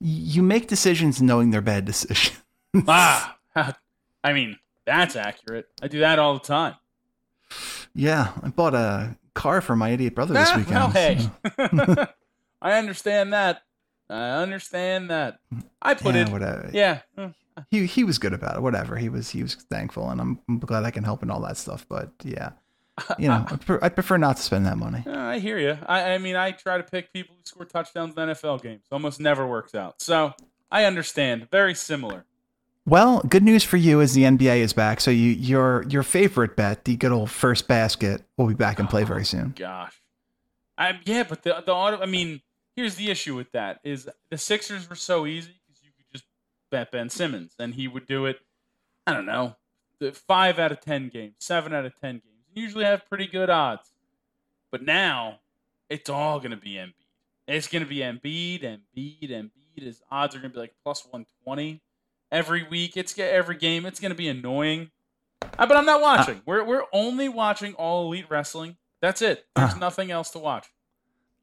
you 0.00 0.42
make 0.42 0.66
decisions 0.66 1.22
knowing 1.22 1.50
they're 1.50 1.60
bad 1.60 1.84
decisions. 1.84 2.38
ah, 2.88 3.36
I 4.24 4.32
mean, 4.32 4.58
that's 4.84 5.16
accurate. 5.16 5.68
I 5.80 5.88
do 5.88 6.00
that 6.00 6.18
all 6.18 6.34
the 6.34 6.40
time. 6.40 6.74
Yeah, 7.94 8.32
I 8.42 8.48
bought 8.48 8.74
a 8.74 9.16
car 9.34 9.60
for 9.60 9.76
my 9.76 9.90
idiot 9.90 10.14
brother 10.14 10.34
this 10.34 10.54
weekend. 10.56 10.76
Well, 10.76 10.90
hey, 10.90 11.18
I 12.62 12.78
understand 12.78 13.32
that. 13.32 13.62
I 14.08 14.42
understand 14.42 15.10
that. 15.10 15.40
I 15.80 15.94
put 15.94 16.14
yeah, 16.14 16.22
it. 16.22 16.28
Whatever. 16.30 16.70
Yeah. 16.72 17.00
He 17.70 17.86
he 17.86 18.02
was 18.02 18.18
good 18.18 18.32
about 18.32 18.56
it. 18.56 18.62
Whatever. 18.62 18.96
He 18.96 19.08
was 19.08 19.30
he 19.30 19.42
was 19.42 19.54
thankful, 19.54 20.08
and 20.08 20.20
I'm, 20.20 20.40
I'm 20.48 20.58
glad 20.58 20.84
I 20.84 20.90
can 20.90 21.04
help 21.04 21.22
and 21.22 21.30
all 21.30 21.40
that 21.42 21.58
stuff. 21.58 21.86
But 21.88 22.10
yeah, 22.24 22.52
you 23.18 23.28
know, 23.28 23.44
I 23.50 23.56
prefer, 23.56 23.78
I 23.82 23.88
prefer 23.88 24.16
not 24.16 24.36
to 24.36 24.42
spend 24.42 24.66
that 24.66 24.78
money. 24.78 25.02
Uh, 25.06 25.18
I 25.18 25.38
hear 25.38 25.58
you. 25.58 25.78
I, 25.86 26.12
I 26.12 26.18
mean, 26.18 26.36
I 26.36 26.52
try 26.52 26.76
to 26.76 26.82
pick 26.82 27.12
people 27.12 27.34
who 27.36 27.42
score 27.44 27.64
touchdowns 27.64 28.14
in 28.16 28.28
NFL 28.28 28.62
games. 28.62 28.84
Almost 28.90 29.20
never 29.20 29.46
works 29.46 29.74
out. 29.74 30.00
So 30.00 30.34
I 30.70 30.84
understand. 30.84 31.48
Very 31.50 31.74
similar. 31.74 32.24
Well, 32.84 33.20
good 33.20 33.44
news 33.44 33.62
for 33.62 33.76
you 33.76 34.00
is 34.00 34.14
the 34.14 34.24
NBA 34.24 34.58
is 34.58 34.72
back. 34.72 35.00
So 35.00 35.10
you 35.10 35.30
your 35.30 35.84
your 35.88 36.02
favorite 36.02 36.56
bet, 36.56 36.84
the 36.84 36.96
good 36.96 37.12
old 37.12 37.30
first 37.30 37.68
basket, 37.68 38.22
will 38.36 38.48
be 38.48 38.54
back 38.54 38.80
in 38.80 38.88
play 38.88 39.04
very 39.04 39.24
soon. 39.24 39.54
Gosh, 39.56 40.00
I 40.76 40.98
yeah, 41.04 41.22
but 41.22 41.44
the 41.44 41.62
the 41.64 41.72
auto. 41.72 42.00
I 42.00 42.06
mean, 42.06 42.40
here's 42.74 42.96
the 42.96 43.08
issue 43.08 43.36
with 43.36 43.52
that: 43.52 43.78
is 43.84 44.08
the 44.30 44.38
Sixers 44.38 44.90
were 44.90 44.96
so 44.96 45.26
easy 45.26 45.60
because 45.64 45.84
you 45.84 45.90
could 45.96 46.06
just 46.12 46.24
bet 46.72 46.90
Ben 46.90 47.08
Simmons 47.08 47.54
and 47.58 47.74
he 47.74 47.86
would 47.86 48.06
do 48.06 48.26
it. 48.26 48.40
I 49.06 49.12
don't 49.12 49.26
know, 49.26 49.56
five 50.12 50.58
out 50.58 50.72
of 50.72 50.80
ten 50.80 51.08
games, 51.08 51.34
seven 51.38 51.72
out 51.72 51.84
of 51.84 51.92
ten 52.00 52.14
games. 52.14 52.31
Usually 52.54 52.84
have 52.84 53.08
pretty 53.08 53.26
good 53.26 53.50
odds, 53.50 53.92
but 54.70 54.82
now 54.82 55.40
it's 55.88 56.10
all 56.10 56.38
going 56.38 56.50
to 56.50 56.56
be 56.56 56.74
Embiid. 56.74 56.94
It's 57.48 57.68
going 57.68 57.82
to 57.82 57.88
be 57.88 57.98
Embiid, 57.98 58.62
Embiid, 58.62 59.30
Embiid. 59.30 59.82
His 59.82 60.02
odds 60.10 60.34
are 60.34 60.38
going 60.38 60.50
to 60.50 60.54
be 60.54 60.60
like 60.60 60.74
plus 60.84 61.06
one 61.10 61.26
twenty 61.44 61.80
every 62.30 62.62
week. 62.68 62.96
It's 62.96 63.18
every 63.18 63.56
game. 63.56 63.86
It's 63.86 64.00
going 64.00 64.10
to 64.10 64.16
be 64.16 64.28
annoying. 64.28 64.90
Uh, 65.58 65.66
but 65.66 65.76
I'm 65.76 65.86
not 65.86 66.00
watching. 66.00 66.36
Uh, 66.36 66.42
we're 66.46 66.64
we're 66.64 66.84
only 66.92 67.28
watching 67.28 67.74
all 67.74 68.06
elite 68.06 68.26
wrestling. 68.28 68.76
That's 69.00 69.22
it. 69.22 69.46
There's 69.56 69.74
uh, 69.74 69.78
nothing 69.78 70.10
else 70.10 70.30
to 70.30 70.38
watch. 70.38 70.68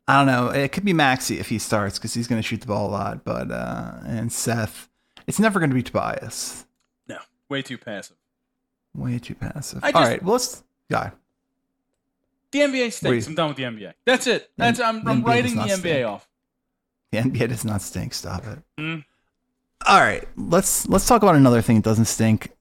I 0.08 0.18
don't 0.18 0.28
know. 0.28 0.50
It 0.50 0.72
could 0.72 0.86
be 0.86 0.94
Maxey 0.94 1.39
if 1.39 1.50
he 1.50 1.60
starts 1.60 2.00
because 2.00 2.13
he's 2.13 2.28
going 2.28 2.42
to 2.42 2.48
shoot 2.48 2.62
the 2.62 2.68
ball 2.68 2.89
a 2.89 2.92
lot. 2.92 3.24
But 3.24 3.51
uh 3.51 4.00
and 4.06 4.32
Seth, 4.32 4.89
it's 5.28 5.39
never 5.39 5.60
going 5.60 5.70
to 5.70 5.75
be 5.75 5.84
Tobias. 5.84 6.66
No, 7.08 7.18
way 7.50 7.62
too 7.62 7.78
passive. 7.78 8.18
Way 8.96 9.20
too 9.20 9.36
passive. 9.36 9.82
Just, 9.82 9.96
all 9.96 10.01
right, 10.01 10.24
well 10.24 10.34
let's 10.34 10.63
yeah. 10.89 11.12
The 12.51 12.60
NBA 12.60 12.91
stinks. 12.93 13.27
I'm 13.27 13.36
done 13.36 13.50
with 13.50 13.58
the 13.58 13.63
NBA. 13.63 13.93
That's 14.05 14.25
it. 14.25 14.50
That's 14.58 14.79
I'm, 14.79 15.08
I'm 15.08 15.24
writing 15.24 15.55
the 15.55 15.62
NBA 15.62 15.77
stink. 15.77 16.08
off. 16.08 16.27
The 17.12 17.19
NBA 17.19 17.50
does 17.50 17.65
not 17.65 17.81
stink. 17.81 18.13
Stop 18.13 18.46
it. 18.48 18.60
Mm. 18.79 19.05
All 19.88 20.00
right, 20.00 20.27
let's 20.36 20.88
let's 20.89 21.08
talk 21.08 21.22
about 21.22 21.36
another 21.36 21.62
thing 21.62 21.77
that 21.77 21.86
doesn't 21.86 22.05
stink. 22.05 22.51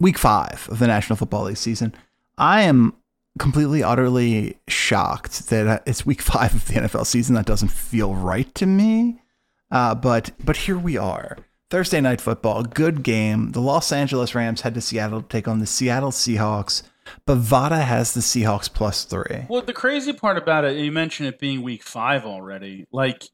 Week 0.00 0.18
five 0.18 0.68
of 0.70 0.78
the 0.78 0.86
National 0.86 1.16
Football 1.16 1.44
League 1.44 1.56
season. 1.56 1.94
I 2.36 2.62
am 2.62 2.94
completely, 3.38 3.82
utterly 3.82 4.58
shocked 4.68 5.48
that 5.48 5.82
it's 5.86 6.04
week 6.04 6.22
five 6.32 6.54
of 6.54 6.66
the 6.66 6.74
NFL 6.74 7.06
season. 7.06 7.34
That 7.34 7.46
doesn't 7.46 7.70
feel 7.70 8.14
right 8.14 8.52
to 8.56 8.66
me. 8.66 9.22
Uh, 9.70 9.94
but 9.94 10.30
but 10.44 10.56
here 10.56 10.78
we 10.78 10.96
are. 10.96 11.38
Thursday 11.68 12.00
night 12.00 12.20
football, 12.20 12.62
good 12.62 13.02
game. 13.02 13.52
The 13.52 13.60
Los 13.60 13.90
Angeles 13.90 14.34
Rams 14.34 14.60
head 14.60 14.74
to 14.74 14.80
Seattle 14.80 15.22
to 15.22 15.28
take 15.28 15.48
on 15.48 15.58
the 15.58 15.66
Seattle 15.66 16.12
Seahawks. 16.12 16.82
Bovada 17.26 17.82
has 17.82 18.14
the 18.14 18.20
Seahawks 18.20 18.72
plus 18.72 19.04
three. 19.04 19.46
Well, 19.48 19.62
the 19.62 19.72
crazy 19.72 20.12
part 20.12 20.38
about 20.38 20.64
it, 20.64 20.76
you 20.76 20.92
mentioned 20.92 21.28
it 21.28 21.38
being 21.38 21.62
week 21.62 21.82
five 21.82 22.24
already. 22.24 22.86
Like 22.92 23.24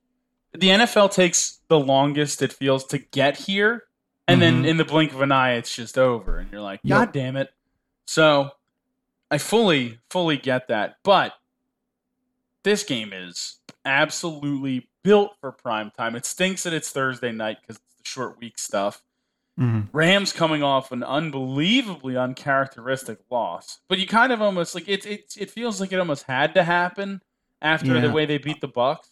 the 0.52 0.68
NFL 0.68 1.12
takes 1.12 1.60
the 1.68 1.78
longest 1.78 2.42
it 2.42 2.52
feels 2.52 2.84
to 2.86 2.98
get 2.98 3.36
here, 3.36 3.84
and 4.28 4.40
mm-hmm. 4.40 4.62
then 4.62 4.64
in 4.64 4.76
the 4.76 4.84
blink 4.84 5.12
of 5.12 5.20
an 5.22 5.32
eye, 5.32 5.54
it's 5.54 5.74
just 5.74 5.98
over, 5.98 6.38
and 6.38 6.50
you're 6.50 6.60
like, 6.60 6.80
God 6.86 7.00
yep. 7.00 7.12
damn 7.12 7.36
it! 7.36 7.50
So 8.06 8.50
I 9.30 9.38
fully, 9.38 9.98
fully 10.10 10.36
get 10.36 10.68
that, 10.68 10.96
but 11.02 11.32
this 12.64 12.84
game 12.84 13.12
is 13.12 13.58
absolutely 13.84 14.88
built 15.02 15.32
for 15.40 15.52
prime 15.52 15.90
time. 15.96 16.14
It 16.16 16.26
stinks 16.26 16.62
that 16.64 16.72
it's 16.72 16.90
Thursday 16.90 17.32
night 17.32 17.58
because 17.60 17.76
it's 17.76 17.94
the 17.96 18.04
short 18.08 18.38
week 18.40 18.58
stuff. 18.58 19.02
Mm-hmm. 19.60 19.96
Rams 19.96 20.32
coming 20.32 20.62
off 20.62 20.92
an 20.92 21.02
unbelievably 21.02 22.16
uncharacteristic 22.16 23.18
loss, 23.30 23.80
but 23.86 23.98
you 23.98 24.06
kind 24.06 24.32
of 24.32 24.40
almost 24.40 24.74
like 24.74 24.88
it. 24.88 25.04
It 25.04 25.34
it 25.38 25.50
feels 25.50 25.78
like 25.78 25.92
it 25.92 25.98
almost 25.98 26.24
had 26.24 26.54
to 26.54 26.64
happen 26.64 27.20
after 27.60 27.94
yeah. 27.94 28.00
the 28.00 28.10
way 28.10 28.24
they 28.24 28.38
beat 28.38 28.62
the 28.62 28.68
Bucs. 28.68 29.10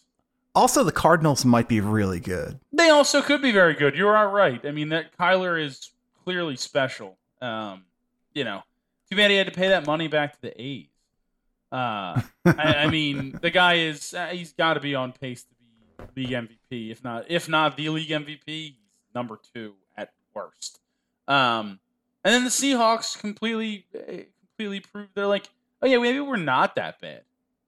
Also, 0.55 0.83
the 0.83 0.93
Cardinals 0.93 1.45
might 1.45 1.69
be 1.69 1.81
really 1.81 2.21
good. 2.21 2.59
They 2.73 2.89
also 2.89 3.21
could 3.21 3.43
be 3.43 3.53
very 3.53 3.75
good. 3.75 3.97
You 3.97 4.09
are 4.09 4.29
right. 4.29 4.65
I 4.65 4.73
mean, 4.73 4.89
that 4.89 5.17
Kyler 5.17 5.63
is 5.63 5.91
clearly 6.25 6.57
special. 6.57 7.19
Um, 7.43 7.85
you 8.35 8.45
know, 8.45 8.63
too 9.11 9.17
bad 9.17 9.31
he 9.31 9.37
had 9.37 9.47
to 9.47 9.53
pay 9.53 9.69
that 9.69 9.87
money 9.87 10.09
back 10.09 10.33
to 10.35 10.41
the 10.41 10.61
A's. 10.61 10.87
Uh, 11.71 12.23
I, 12.47 12.75
I, 12.79 12.87
mean, 12.91 13.39
the 13.41 13.51
guy 13.51 13.75
is 13.75 14.15
uh, 14.15 14.29
he's 14.29 14.55
got 14.55 14.75
to 14.75 14.81
be 14.81 14.95
on 14.95 15.13
pace 15.13 15.43
to 15.43 15.49
be 16.15 16.23
league 16.23 16.31
MVP, 16.31 16.91
if 16.91 17.05
not 17.05 17.27
if 17.29 17.49
not 17.49 17.77
the 17.77 17.91
league 17.91 18.09
MVP. 18.09 18.41
He's 18.47 18.73
number 19.15 19.39
two 19.55 19.75
worst. 20.35 20.81
Um, 21.29 21.81
and 22.25 22.35
then 22.35 22.45
the 22.45 22.51
Seahawks 22.51 23.19
completely 23.19 23.87
completely 23.93 24.81
proved 24.81 25.11
they're 25.15 25.27
like, 25.27 25.49
oh 25.83 25.87
yeah, 25.87 25.99
maybe 25.99 26.21
we're 26.21 26.37
not 26.37 26.75
that 26.77 27.01
bad. 27.01 27.23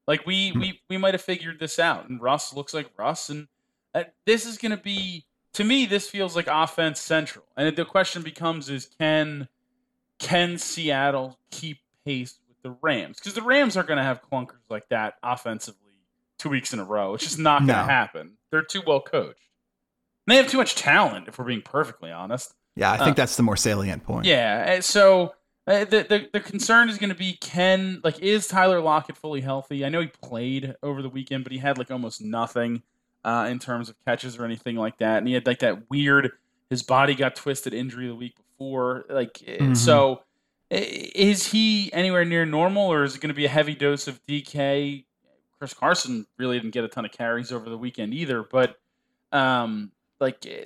Like 0.07 0.26
we 0.26 0.52
we 0.52 0.81
we 0.88 0.99
might 0.99 1.14
have 1.14 1.23
figured 1.23 1.61
this 1.61 1.78
out, 1.78 2.09
and 2.09 2.21
Russ 2.21 2.52
looks 2.52 2.75
like 2.75 2.90
Russ, 2.99 3.31
and 3.31 3.47
uh, 3.95 4.04
this 4.26 4.47
is 4.47 4.59
going 4.59 4.73
to 4.73 4.83
be 4.83 5.25
to 5.54 5.64
me. 5.64 5.87
This 5.87 6.11
feels 6.11 6.35
like 6.35 6.49
offense 6.49 7.00
central, 7.00 7.45
and 7.57 7.75
the 7.75 7.85
question 7.85 8.23
becomes: 8.23 8.69
Is 8.69 8.88
can 8.99 9.49
can 10.19 10.59
Seattle 10.59 11.38
keep 11.50 11.78
pace 12.04 12.38
with 12.49 12.61
the 12.62 12.76
Rams? 12.83 13.19
Because 13.19 13.35
the 13.35 13.42
Rams 13.42 13.76
are 13.76 13.85
going 13.85 13.99
to 13.99 14.02
have 14.02 14.21
clunkers 14.23 14.69
like 14.69 14.88
that 14.88 15.14
offensively 15.23 15.78
two 16.38 16.49
weeks 16.49 16.73
in 16.73 16.81
a 16.81 16.85
row. 16.85 17.14
It's 17.14 17.25
just 17.25 17.38
not 17.38 17.61
going 17.61 17.69
to 17.69 17.75
no. 17.75 17.85
happen. 17.85 18.33
They're 18.50 18.62
too 18.62 18.83
well 18.85 19.00
coached. 19.00 19.51
They 20.26 20.37
have 20.37 20.49
too 20.49 20.59
much 20.59 20.75
talent, 20.75 21.29
if 21.29 21.38
we're 21.38 21.45
being 21.45 21.62
perfectly 21.62 22.11
honest. 22.11 22.55
Yeah, 22.76 22.93
I 22.93 22.99
think 22.99 23.11
uh, 23.11 23.14
that's 23.14 23.37
the 23.37 23.43
more 23.43 23.57
salient 23.57 24.05
point. 24.05 24.25
Yeah, 24.25 24.81
so 24.81 25.35
uh, 25.67 25.85
the, 25.85 26.07
the 26.09 26.29
the 26.33 26.41
concern 26.41 26.88
is 26.88 26.97
going 26.97 27.11
to 27.11 27.17
be 27.17 27.35
can 27.35 28.00
like 28.02 28.19
is 28.21 28.47
Tyler 28.47 28.81
Lockett 28.81 29.17
fully 29.17 29.41
healthy? 29.41 29.85
I 29.85 29.88
know 29.88 30.00
he 30.00 30.11
played 30.23 30.75
over 30.83 31.02
the 31.02 31.09
weekend, 31.09 31.45
but 31.45 31.52
he 31.52 31.59
had 31.59 31.76
like 31.76 31.91
almost 31.91 32.23
nothing 32.23 32.83
uh, 33.25 33.49
in 33.50 33.59
terms 33.59 33.88
of 33.88 33.97
catches 34.07 34.38
or 34.38 34.45
anything 34.45 34.76
like 34.76 34.99
that, 34.99 35.19
and 35.19 35.29
he 35.29 35.35
had 35.35 35.47
like 35.47 35.59
that 35.59 35.91
weird 35.91 36.33
his 36.73 36.83
body 36.83 37.14
got 37.14 37.37
twisted 37.37 37.75
injury 37.75 38.07
the 38.09 38.14
week 38.14 38.35
before. 38.35 39.05
Like 39.11 39.43
eh, 39.47 39.59
mm-hmm. 39.59 39.75
so, 39.75 40.23
is 40.71 41.49
he 41.49 41.93
anywhere 41.93 42.25
near 42.25 42.47
normal, 42.47 42.91
or 42.91 43.05
is 43.05 43.14
it 43.14 43.21
going 43.21 43.29
to 43.29 43.35
be 43.35 43.45
a 43.45 43.50
heavy 43.50 43.75
dose 43.75 44.09
of 44.09 44.25
DK? 44.25 45.05
Chris 45.59 45.75
Carson 45.75 46.26
really 46.38 46.59
didn't 46.59 46.73
get 46.73 46.83
a 46.83 46.88
ton 46.88 47.05
of 47.05 47.12
carries 47.12 47.52
over 47.52 47.69
the 47.69 47.76
weekend 47.76 48.14
either, 48.14 48.43
but 48.43 48.81
um, 49.33 49.93
like 50.23 50.47
eh, 50.47 50.64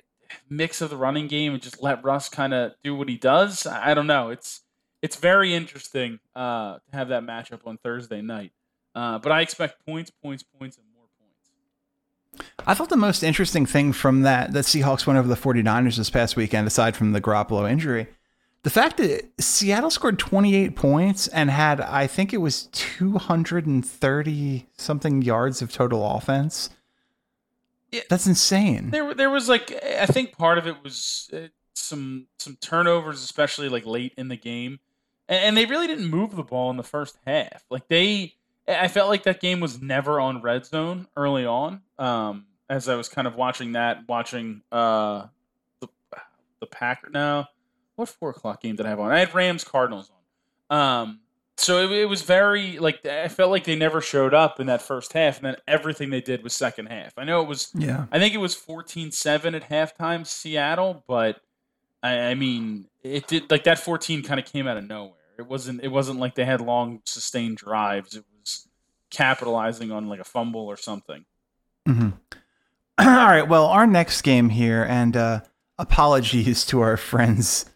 mix 0.48 0.80
of 0.80 0.90
the 0.90 0.96
running 0.96 1.26
game 1.26 1.54
and 1.54 1.62
just 1.62 1.82
let 1.82 2.04
Russ 2.04 2.28
kind 2.28 2.54
of 2.54 2.72
do 2.84 2.94
what 2.94 3.08
he 3.08 3.16
does. 3.16 3.66
I 3.66 3.94
don't 3.94 4.06
know. 4.06 4.28
It's 4.28 4.62
it's 5.02 5.16
very 5.16 5.54
interesting 5.54 6.20
uh, 6.34 6.74
to 6.74 6.96
have 6.96 7.08
that 7.08 7.24
matchup 7.24 7.60
on 7.66 7.78
Thursday 7.78 8.22
night. 8.22 8.52
Uh, 8.94 9.18
but 9.18 9.32
I 9.32 9.42
expect 9.42 9.84
points, 9.84 10.10
points, 10.10 10.42
points, 10.42 10.78
and 10.78 10.86
more 10.94 11.06
points. 11.18 12.48
I 12.66 12.74
thought 12.74 12.88
the 12.88 12.96
most 12.96 13.22
interesting 13.22 13.66
thing 13.66 13.92
from 13.92 14.22
that 14.22 14.52
that 14.52 14.64
Seahawks 14.64 15.06
went 15.06 15.18
over 15.18 15.28
the 15.28 15.34
49ers 15.34 15.96
this 15.96 16.10
past 16.10 16.36
weekend, 16.36 16.66
aside 16.66 16.96
from 16.96 17.12
the 17.12 17.20
Garoppolo 17.20 17.70
injury, 17.70 18.06
the 18.66 18.70
fact 18.70 18.96
that 18.96 19.30
Seattle 19.38 19.90
scored 19.90 20.18
28 20.18 20.74
points 20.74 21.28
and 21.28 21.50
had, 21.50 21.80
I 21.80 22.08
think 22.08 22.32
it 22.32 22.38
was 22.38 22.64
230 22.72 24.66
something 24.76 25.22
yards 25.22 25.62
of 25.62 25.72
total 25.72 26.04
offense. 26.04 26.70
That's 28.08 28.26
insane. 28.26 28.90
There, 28.90 29.14
there 29.14 29.30
was 29.30 29.48
like, 29.48 29.72
I 29.84 30.06
think 30.06 30.36
part 30.36 30.58
of 30.58 30.66
it 30.66 30.82
was 30.82 31.30
uh, 31.32 31.48
some 31.74 32.26
some 32.38 32.56
turnovers, 32.60 33.22
especially 33.22 33.68
like 33.68 33.86
late 33.86 34.12
in 34.16 34.28
the 34.28 34.36
game 34.36 34.80
and, 35.28 35.44
and 35.44 35.56
they 35.56 35.66
really 35.66 35.86
didn't 35.86 36.08
move 36.08 36.36
the 36.36 36.42
ball 36.42 36.70
in 36.70 36.76
the 36.76 36.82
first 36.82 37.18
half. 37.26 37.64
Like 37.70 37.88
they, 37.88 38.34
I 38.68 38.88
felt 38.88 39.08
like 39.08 39.24
that 39.24 39.40
game 39.40 39.60
was 39.60 39.80
never 39.80 40.20
on 40.20 40.42
red 40.42 40.66
zone 40.66 41.06
early 41.16 41.46
on. 41.46 41.82
Um, 41.98 42.46
as 42.68 42.88
I 42.88 42.96
was 42.96 43.08
kind 43.08 43.26
of 43.26 43.36
watching 43.36 43.72
that, 43.72 44.08
watching 44.08 44.62
uh 44.72 45.26
the 45.80 45.88
the 46.60 46.66
Packer. 46.66 47.10
now. 47.10 47.48
what 47.94 48.08
four 48.08 48.30
o'clock 48.30 48.60
game 48.60 48.76
did 48.76 48.86
I 48.86 48.90
have 48.90 49.00
on? 49.00 49.12
I 49.12 49.20
had 49.20 49.34
Rams 49.34 49.64
Cardinals 49.64 50.10
on. 50.70 50.78
Um, 50.78 51.20
so 51.56 51.82
it, 51.84 51.90
it 51.92 52.04
was 52.06 52.22
very 52.22 52.78
like 52.78 53.04
I 53.06 53.28
felt 53.28 53.50
like 53.50 53.64
they 53.64 53.76
never 53.76 54.00
showed 54.00 54.34
up 54.34 54.60
in 54.60 54.66
that 54.66 54.82
first 54.82 55.12
half, 55.12 55.36
and 55.36 55.46
then 55.46 55.56
everything 55.66 56.10
they 56.10 56.20
did 56.20 56.42
was 56.42 56.54
second 56.54 56.86
half. 56.86 57.14
I 57.16 57.24
know 57.24 57.40
it 57.42 57.48
was. 57.48 57.70
Yeah. 57.74 58.06
I 58.12 58.18
think 58.18 58.34
it 58.34 58.38
was 58.38 58.54
14-7 58.54 59.54
at 59.54 59.68
halftime, 59.70 60.26
Seattle, 60.26 61.02
but 61.08 61.40
I, 62.02 62.18
I 62.18 62.34
mean, 62.34 62.86
it 63.02 63.26
did 63.26 63.50
like 63.50 63.64
that 63.64 63.78
fourteen 63.78 64.22
kind 64.22 64.38
of 64.38 64.46
came 64.46 64.66
out 64.66 64.76
of 64.76 64.84
nowhere. 64.84 65.14
It 65.38 65.46
wasn't. 65.46 65.82
It 65.82 65.88
wasn't 65.88 66.20
like 66.20 66.34
they 66.34 66.44
had 66.44 66.60
long 66.60 67.00
sustained 67.04 67.56
drives. 67.56 68.14
It 68.14 68.24
was 68.40 68.68
capitalizing 69.10 69.90
on 69.90 70.08
like 70.08 70.20
a 70.20 70.24
fumble 70.24 70.66
or 70.66 70.76
something. 70.76 71.24
hmm 71.86 72.10
All 72.98 73.06
right. 73.06 73.46
Well, 73.46 73.66
our 73.66 73.86
next 73.86 74.22
game 74.22 74.50
here, 74.50 74.84
and 74.88 75.16
uh, 75.16 75.40
apologies 75.78 76.64
to 76.66 76.80
our 76.80 76.96
friends 76.96 77.66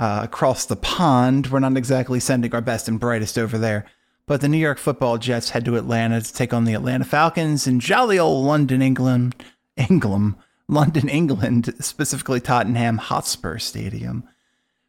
uh, 0.00 0.20
across 0.24 0.64
the 0.66 0.74
pond. 0.76 1.46
We're 1.48 1.60
not 1.60 1.76
exactly 1.76 2.18
sending 2.18 2.52
our 2.54 2.60
best 2.60 2.88
and 2.88 2.98
brightest 2.98 3.38
over 3.38 3.56
there. 3.58 3.86
But 4.26 4.40
the 4.40 4.48
New 4.48 4.58
York 4.58 4.78
Football 4.78 5.18
Jets 5.18 5.50
head 5.50 5.64
to 5.66 5.76
Atlanta 5.76 6.20
to 6.20 6.32
take 6.32 6.52
on 6.52 6.64
the 6.64 6.74
Atlanta 6.74 7.04
Falcons 7.04 7.66
in 7.66 7.78
jolly 7.80 8.18
old 8.18 8.44
London, 8.46 8.80
England. 8.82 9.34
England, 9.76 10.34
London, 10.68 11.08
England, 11.08 11.74
specifically 11.80 12.40
Tottenham 12.40 12.98
Hotspur 12.98 13.58
Stadium. 13.58 14.24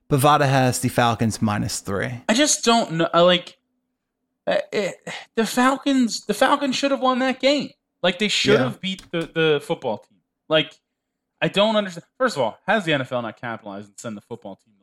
Bovada 0.10 0.48
has 0.48 0.80
the 0.80 0.89
Falcons 0.89 1.41
minus 1.41 1.80
three. 1.80 2.22
I 2.27 2.34
just 2.34 2.65
don't 2.65 2.91
know. 2.94 3.10
I 3.13 3.22
Like 3.22 3.58
uh, 4.46 4.58
it, 4.74 4.96
the 5.36 5.46
Falcons, 5.46 6.25
the 6.25 6.34
Falcons 6.34 6.75
should 6.75 6.91
have 6.91 7.00
won 7.00 7.20
that 7.20 7.39
game. 7.39 7.70
Like 8.03 8.20
they 8.20 8.27
should 8.27 8.56
Yeah. 8.60 8.65
have 8.65 8.82
beat 8.82 9.10
the 9.12 9.22
the 9.34 9.62
football 9.63 10.00
team. 10.00 10.18
Like 10.50 10.74
I 11.41 11.48
don't 11.48 11.75
understand. 11.75 12.03
First 12.18 12.36
of 12.36 12.44
all, 12.44 12.58
has 12.68 12.84
the 12.86 12.91
NFL 12.91 13.22
not 13.24 13.39
capitalized 13.39 13.88
and 13.89 13.98
send 14.00 14.18
the 14.18 14.22
football 14.22 14.58
team? 14.58 14.74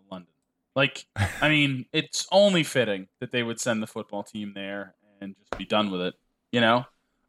Like, 0.79 1.07
I 1.17 1.49
mean, 1.49 1.87
it's 1.93 2.29
only 2.31 2.63
fitting 2.63 3.09
that 3.19 3.33
they 3.33 3.43
would 3.43 3.59
send 3.59 3.83
the 3.83 3.89
football 3.89 4.23
team 4.23 4.53
there 4.55 4.95
and 5.21 5.35
just 5.37 5.59
be 5.59 5.65
done 5.65 5.91
with 5.91 6.01
it. 6.01 6.15
You 6.53 6.61
know? 6.61 6.77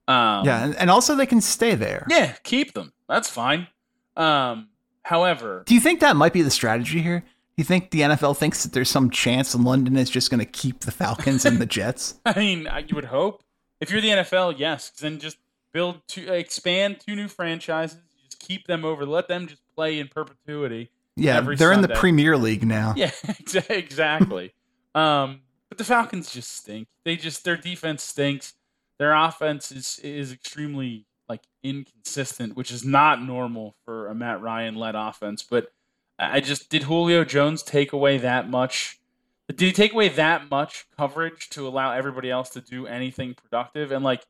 Um, 0.07 0.45
yeah, 0.45 0.65
and, 0.65 0.75
and 0.75 0.91
also 0.91 1.15
they 1.15 1.25
can 1.25 1.41
stay 1.41 1.73
there. 1.73 2.05
Yeah, 2.09 2.33
keep 2.43 2.73
them. 2.73 2.93
That's 3.07 3.27
fine. 3.27 3.67
Um, 4.15 4.69
however, 5.01 5.63
Do 5.65 5.73
you 5.73 5.79
think 5.79 5.99
that 6.01 6.15
might 6.15 6.33
be 6.33 6.43
the 6.43 6.51
strategy 6.51 7.01
here? 7.01 7.23
You 7.57 7.63
think 7.63 7.89
the 7.89 8.01
NFL 8.01 8.37
thinks 8.37 8.63
that 8.63 8.71
there's 8.71 8.89
some 8.89 9.09
chance 9.09 9.55
London 9.55 9.97
is 9.97 10.11
just 10.11 10.29
going 10.29 10.39
to 10.39 10.45
keep 10.45 10.81
the 10.81 10.91
Falcons 10.91 11.43
and 11.43 11.57
the 11.57 11.65
Jets? 11.77 12.19
I 12.25 12.37
mean, 12.37 12.67
you 12.87 12.95
would 12.95 13.05
hope 13.05 13.43
if 13.81 13.89
you're 13.89 14.01
the 14.01 14.09
NFL, 14.09 14.55
yes. 14.57 14.91
Then 14.91 15.19
just 15.19 15.37
build 15.73 16.01
two, 16.07 16.31
expand 16.31 16.99
two 17.05 17.15
new 17.15 17.27
franchises. 17.27 17.97
Just 18.23 18.39
keep 18.39 18.67
them 18.67 18.85
over. 18.85 19.05
Let 19.05 19.27
them 19.27 19.47
just 19.47 19.61
play 19.75 19.99
in 19.99 20.07
perpetuity. 20.07 20.91
Yeah, 21.19 21.41
they're 21.41 21.71
in 21.71 21.81
the 21.81 21.89
Premier 21.89 22.37
League 22.37 22.65
now. 22.65 22.93
Yeah, 22.95 23.11
exactly. 23.69 24.53
um, 24.95 25.41
but 25.69 25.77
the 25.77 25.83
Falcons 25.83 26.31
just 26.31 26.55
stink. 26.55 26.87
They 27.05 27.15
just 27.15 27.43
their 27.43 27.57
defense 27.57 28.03
stinks. 28.03 28.53
Their 28.97 29.13
offense 29.13 29.71
is 29.71 29.99
is 29.99 30.31
extremely 30.31 31.05
like 31.27 31.43
inconsistent, 31.63 32.55
which 32.55 32.71
is 32.71 32.83
not 32.83 33.21
normal 33.21 33.75
for 33.85 34.07
a 34.07 34.15
Matt 34.15 34.41
Ryan 34.41 34.75
led 34.75 34.95
offense. 34.95 35.43
But 35.43 35.71
I 36.17 36.37
I 36.37 36.39
just 36.39 36.69
did 36.69 36.83
Julio 36.83 37.23
Jones 37.23 37.63
take 37.63 37.93
away 37.93 38.17
that 38.17 38.49
much? 38.49 38.99
Did 39.47 39.61
he 39.61 39.71
take 39.71 39.93
away 39.93 40.09
that 40.09 40.49
much 40.49 40.85
coverage 40.95 41.49
to 41.51 41.67
allow 41.67 41.91
everybody 41.91 42.29
else 42.29 42.49
to 42.51 42.61
do 42.61 42.85
anything 42.85 43.33
productive 43.33 43.91
and 43.91 44.03
like 44.03 44.23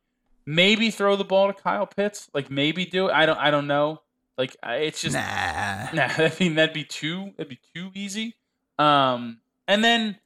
maybe 0.46 0.90
throw 0.90 1.16
the 1.16 1.24
ball 1.24 1.52
to 1.52 1.52
Kyle 1.52 1.86
Pitts? 1.86 2.30
Like 2.32 2.50
maybe 2.50 2.86
do 2.86 3.08
it. 3.08 3.12
I 3.12 3.26
don't. 3.26 3.38
I 3.38 3.50
don't 3.50 3.66
know. 3.66 4.02
Like 4.40 4.56
it's 4.64 5.02
just 5.02 5.14
nah. 5.14 5.88
Nah, 5.92 6.08
I 6.16 6.32
mean 6.40 6.54
that'd 6.54 6.72
be 6.72 6.84
too 6.84 7.34
that'd 7.36 7.50
be 7.50 7.60
too 7.74 7.90
easy. 7.94 8.36
Um, 8.78 9.40
and 9.68 9.84
then 9.84 10.16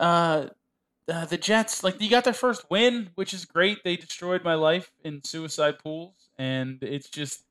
uh, 0.00 0.46
uh, 1.06 1.26
the 1.26 1.36
Jets, 1.36 1.84
like 1.84 2.00
you 2.00 2.08
got 2.08 2.24
their 2.24 2.32
first 2.32 2.70
win, 2.70 3.10
which 3.16 3.34
is 3.34 3.44
great. 3.44 3.84
They 3.84 3.96
destroyed 3.96 4.42
my 4.44 4.54
life 4.54 4.90
in 5.04 5.22
suicide 5.24 5.78
pools, 5.78 6.30
and 6.38 6.82
it's 6.82 7.10
just 7.10 7.44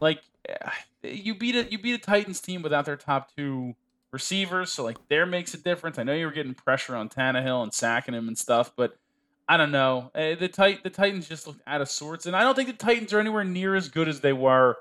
like 0.00 0.20
eh, 0.48 0.70
you 1.02 1.34
beat 1.34 1.56
a 1.56 1.68
you 1.68 1.78
beat 1.78 1.94
a 1.94 1.98
Titans 1.98 2.40
team 2.40 2.62
without 2.62 2.84
their 2.84 2.96
top 2.96 3.34
two 3.36 3.74
receivers, 4.12 4.72
so 4.72 4.84
like 4.84 5.08
there 5.08 5.26
makes 5.26 5.54
a 5.54 5.58
difference. 5.58 5.98
I 5.98 6.04
know 6.04 6.14
you 6.14 6.26
were 6.26 6.32
getting 6.32 6.54
pressure 6.54 6.94
on 6.94 7.08
Tannehill 7.08 7.64
and 7.64 7.74
sacking 7.74 8.14
him 8.14 8.28
and 8.28 8.38
stuff, 8.38 8.70
but 8.76 8.96
I 9.48 9.56
don't 9.56 9.72
know. 9.72 10.12
Uh, 10.14 10.36
the 10.36 10.46
tit- 10.46 10.84
the 10.84 10.90
Titans 10.90 11.28
just 11.28 11.48
looked 11.48 11.62
out 11.66 11.80
of 11.80 11.90
sorts, 11.90 12.26
and 12.26 12.36
I 12.36 12.42
don't 12.42 12.54
think 12.54 12.68
the 12.68 12.74
Titans 12.74 13.12
are 13.12 13.18
anywhere 13.18 13.42
near 13.42 13.74
as 13.74 13.88
good 13.88 14.06
as 14.06 14.20
they 14.20 14.32
were 14.32 14.76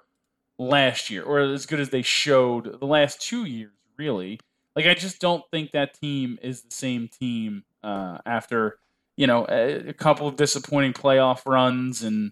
last 0.58 1.10
year, 1.10 1.24
or 1.24 1.40
as 1.40 1.66
good 1.66 1.80
as 1.80 1.90
they 1.90 2.02
showed 2.02 2.80
the 2.80 2.86
last 2.88 3.22
two 3.22 3.46
years. 3.46 3.72
Really, 3.98 4.40
like 4.76 4.86
I 4.86 4.94
just 4.94 5.20
don't 5.20 5.44
think 5.52 5.72
that 5.72 5.94
team 6.00 6.38
is 6.42 6.62
the 6.62 6.72
same 6.72 7.08
team 7.08 7.64
uh, 7.84 8.20
after 8.26 8.78
you 9.16 9.26
know 9.28 9.46
a, 9.50 9.90
a 9.90 9.94
couple 9.94 10.28
of 10.28 10.36
disappointing 10.36 10.94
playoff 10.94 11.42
runs, 11.48 12.04
and 12.04 12.32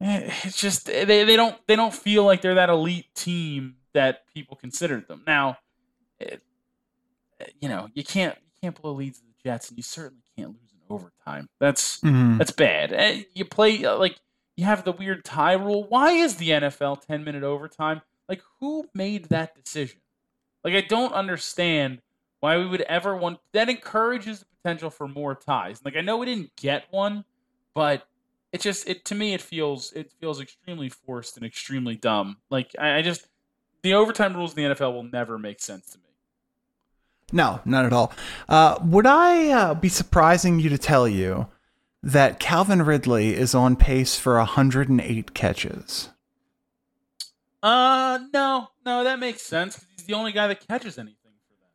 eh, 0.00 0.30
it's 0.44 0.60
just 0.60 0.86
they, 0.86 1.04
they 1.04 1.36
don't 1.36 1.56
they 1.66 1.76
don't 1.76 1.94
feel 1.94 2.24
like 2.24 2.42
they're 2.42 2.54
that 2.54 2.68
elite 2.70 3.12
team 3.14 3.76
that 3.94 4.26
people 4.32 4.56
considered 4.56 5.08
them. 5.08 5.22
Now, 5.26 5.58
it, 6.20 6.42
you 7.60 7.68
know 7.68 7.88
you 7.94 8.04
can't 8.04 8.36
you 8.44 8.50
can't 8.62 8.80
blow 8.80 8.92
leads 8.92 9.18
to 9.18 9.24
the 9.26 9.32
Jets, 9.50 9.68
and 9.68 9.76
you 9.76 9.82
certainly 9.82 10.22
can't 10.36 10.50
lose 10.50 10.70
in 10.72 10.78
overtime. 10.94 11.48
That's 11.60 12.00
Mhm. 12.00 12.38
that's 12.38 12.52
bad. 12.52 12.92
Eh, 12.92 13.24
You 13.34 13.44
play 13.44 13.84
uh, 13.84 13.96
like 13.98 14.16
you 14.56 14.64
have 14.64 14.84
the 14.84 14.92
weird 14.92 15.24
tie 15.24 15.54
rule. 15.54 15.86
Why 15.88 16.12
is 16.12 16.36
the 16.36 16.50
NFL 16.50 17.06
10 17.06 17.24
minute 17.24 17.42
overtime? 17.42 18.02
Like 18.28 18.42
who 18.60 18.88
made 18.94 19.26
that 19.26 19.54
decision? 19.54 20.00
Like 20.64 20.74
I 20.74 20.82
don't 20.82 21.12
understand 21.12 22.00
why 22.40 22.58
we 22.58 22.66
would 22.66 22.82
ever 22.82 23.16
want 23.16 23.38
that 23.52 23.68
encourages 23.68 24.40
the 24.40 24.46
potential 24.62 24.90
for 24.90 25.08
more 25.08 25.34
ties. 25.34 25.80
Like 25.84 25.96
I 25.96 26.00
know 26.00 26.16
we 26.18 26.26
didn't 26.26 26.54
get 26.56 26.86
one, 26.90 27.24
but 27.74 28.06
it 28.52 28.60
just 28.60 28.88
it 28.88 29.04
to 29.06 29.14
me 29.14 29.34
it 29.34 29.40
feels 29.40 29.92
it 29.92 30.12
feels 30.20 30.40
extremely 30.40 30.88
forced 30.88 31.36
and 31.36 31.46
extremely 31.46 31.96
dumb. 31.96 32.38
Like 32.50 32.72
I, 32.78 32.98
I 32.98 33.02
just 33.02 33.26
the 33.82 33.94
overtime 33.94 34.34
rules 34.34 34.56
in 34.56 34.62
the 34.62 34.74
NFL 34.74 34.92
will 34.92 35.02
never 35.02 35.38
make 35.38 35.60
sense 35.60 35.90
to 35.90 35.98
me. 35.98 36.04
No, 37.32 37.60
not 37.64 37.86
at 37.86 37.92
all. 37.92 38.12
Uh, 38.48 38.78
would 38.84 39.06
I 39.06 39.50
uh, 39.50 39.74
be 39.74 39.88
surprising 39.88 40.60
you 40.60 40.68
to 40.68 40.78
tell 40.78 41.08
you 41.08 41.46
that 42.02 42.38
Calvin 42.40 42.82
Ridley 42.82 43.34
is 43.34 43.54
on 43.54 43.76
pace 43.76 44.16
for 44.18 44.36
108 44.36 45.34
catches? 45.34 46.08
Uh 47.62 48.18
no, 48.32 48.68
no, 48.84 49.04
that 49.04 49.18
makes 49.20 49.42
sense 49.42 49.76
'cause 49.76 49.86
he's 49.96 50.06
the 50.06 50.14
only 50.14 50.32
guy 50.32 50.48
that 50.48 50.66
catches 50.66 50.98
anything 50.98 51.16
for 51.46 51.54
them. 51.54 51.70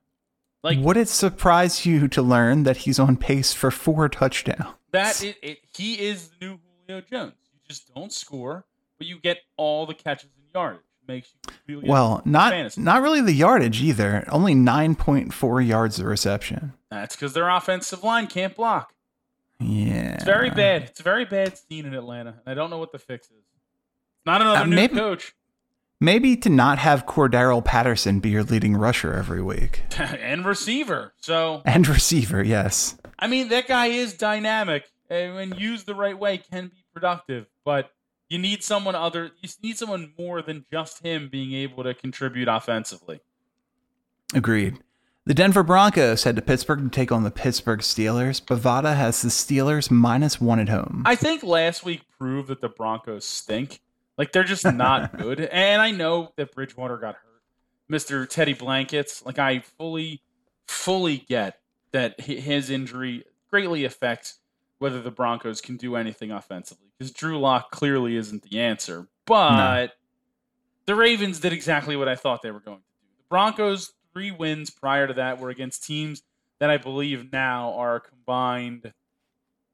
Like 0.64 0.86
would 0.86 0.98
it 0.98 1.08
surprise 1.08 1.86
you 1.86 2.08
to 2.10 2.22
learn 2.22 2.64
that 2.64 2.78
he's 2.78 3.00
on 3.00 3.16
pace 3.16 3.54
for 3.54 3.72
four 3.72 4.10
touchdowns? 4.10 4.76
That 4.92 5.24
it, 5.24 5.38
it 5.42 5.60
he 5.76 6.00
is 6.00 6.30
the 6.30 6.46
new 6.46 6.60
Julio 6.88 7.02
Jones. 7.10 7.34
You 7.54 7.60
just 7.68 7.94
don't 7.96 8.12
score, 8.12 8.66
but 8.98 9.08
you 9.08 9.20
get 9.20 9.38
all 9.56 9.86
the 9.86 9.94
catches 9.94 10.30
and 10.36 10.46
yardage. 10.54 10.82
Makes 11.08 11.34
you 11.68 11.78
really 11.78 11.90
Well, 11.90 12.22
not 12.26 12.52
fantasy. 12.52 12.82
not 12.82 13.02
really 13.02 13.22
the 13.22 13.32
yardage 13.32 13.82
either. 13.82 14.26
Only 14.30 14.54
9.4 14.56 15.66
yards 15.66 16.00
of 16.00 16.06
reception. 16.06 16.74
That's 16.92 17.16
because 17.16 17.32
their 17.32 17.48
offensive 17.48 18.04
line 18.04 18.28
can't 18.28 18.54
block. 18.54 18.92
Yeah, 19.60 20.14
It's 20.16 20.24
very 20.24 20.50
bad. 20.50 20.84
It's 20.84 21.00
a 21.00 21.04
very 21.04 21.26
bad 21.26 21.58
scene 21.58 21.86
in 21.86 21.94
Atlanta, 21.94 22.30
and 22.46 22.48
I 22.48 22.54
don't 22.54 22.70
know 22.70 22.78
what 22.78 22.92
the 22.92 23.00
fix 23.00 23.28
is. 23.28 23.44
Not 24.26 24.42
another 24.42 24.60
Uh, 24.62 24.66
new 24.66 24.76
maybe- 24.76 24.96
coach 24.96 25.34
Maybe 26.00 26.38
to 26.38 26.50
not 26.50 26.78
have 26.78 27.08
Cordarrelle 27.08 27.66
Patterson 27.66 28.20
be 28.20 28.30
your 28.30 28.44
leading 28.44 28.76
rusher 28.78 29.14
every 29.14 29.42
week 29.42 29.82
and 29.98 30.46
receiver. 30.46 31.14
So 31.18 31.64
and 31.66 31.88
receiver. 31.88 32.44
Yes. 32.44 32.98
I 33.18 33.26
mean, 33.26 33.48
that 33.50 33.68
guy 33.68 33.88
is 33.88 34.14
dynamic 34.14 34.92
and 35.10 35.34
when 35.34 35.56
used 35.58 35.88
the 35.88 35.96
right 35.96 36.16
way 36.18 36.38
can 36.38 36.68
be 36.68 36.84
productive, 36.94 37.48
but 37.66 37.92
you 38.30 38.38
need 38.38 38.64
someone 38.64 38.94
other. 38.94 39.32
You 39.42 39.50
need 39.64 39.76
someone 39.80 40.14
more 40.20 40.44
than 40.44 40.66
just 40.72 41.02
him 41.04 41.30
being 41.30 41.54
able 41.54 41.84
to 41.84 41.96
contribute 41.96 42.48
offensively. 42.48 43.22
Agreed. 44.36 44.78
The 45.28 45.34
Denver 45.34 45.62
Broncos 45.62 46.24
head 46.24 46.38
to 46.38 46.42
Pittsburgh 46.42 46.80
to 46.84 46.90
take 46.90 47.12
on 47.12 47.24
the 47.26 47.32
Pittsburgh 47.32 47.82
Steelers. 47.82 48.42
Bovada 48.42 48.96
has 48.96 49.22
the 49.22 49.28
Steelers 49.28 49.92
minus 49.92 50.40
one 50.40 50.58
at 50.58 50.70
home. 50.70 51.04
I 51.06 51.16
think 51.16 51.44
last 51.44 51.84
week 51.84 52.04
proved 52.18 52.48
that 52.48 52.62
the 52.62 52.70
Broncos 52.70 53.26
stink. 53.26 53.82
Like 54.18 54.32
they're 54.32 54.46
just 54.46 54.64
not 54.64 55.18
good. 55.18 55.42
And 55.42 55.82
I 55.82 55.92
know 55.92 56.32
that 56.38 56.56
Bridgewater 56.56 56.96
got 56.96 57.16
hurt. 57.16 57.42
Mr. 57.92 58.26
Teddy 58.26 58.54
Blankets, 58.54 59.26
like 59.26 59.38
I 59.38 59.60
fully 59.60 60.22
fully 60.66 61.18
get 61.18 61.60
that 61.92 62.22
his 62.22 62.70
injury 62.70 63.26
greatly 63.50 63.84
affects 63.84 64.40
whether 64.80 65.02
the 65.02 65.12
Broncos 65.12 65.60
can 65.60 65.76
do 65.76 65.98
anything 65.98 66.32
offensively 66.32 66.88
because 66.98 67.12
Drew 67.12 67.38
Lock 67.38 67.72
clearly 67.72 68.16
isn't 68.16 68.44
the 68.44 68.62
answer. 68.62 69.10
But 69.26 69.98
the 70.86 70.96
Ravens 70.96 71.42
did 71.42 71.52
exactly 71.52 71.98
what 71.98 72.08
I 72.08 72.16
thought 72.16 72.44
they 72.44 72.52
were 72.52 72.62
going 72.62 72.78
to 72.78 72.84
do. 72.84 72.88
The 73.18 73.24
Broncos 73.28 73.92
three 74.18 74.32
wins 74.32 74.72
prior 74.72 75.06
to 75.06 75.14
that 75.14 75.40
were 75.40 75.52
against 75.52 75.84
teams 75.84 76.24
that 76.60 76.72
I 76.72 76.78
believe 76.78 77.32
now 77.32 77.74
are 77.74 78.00
combined 78.00 78.92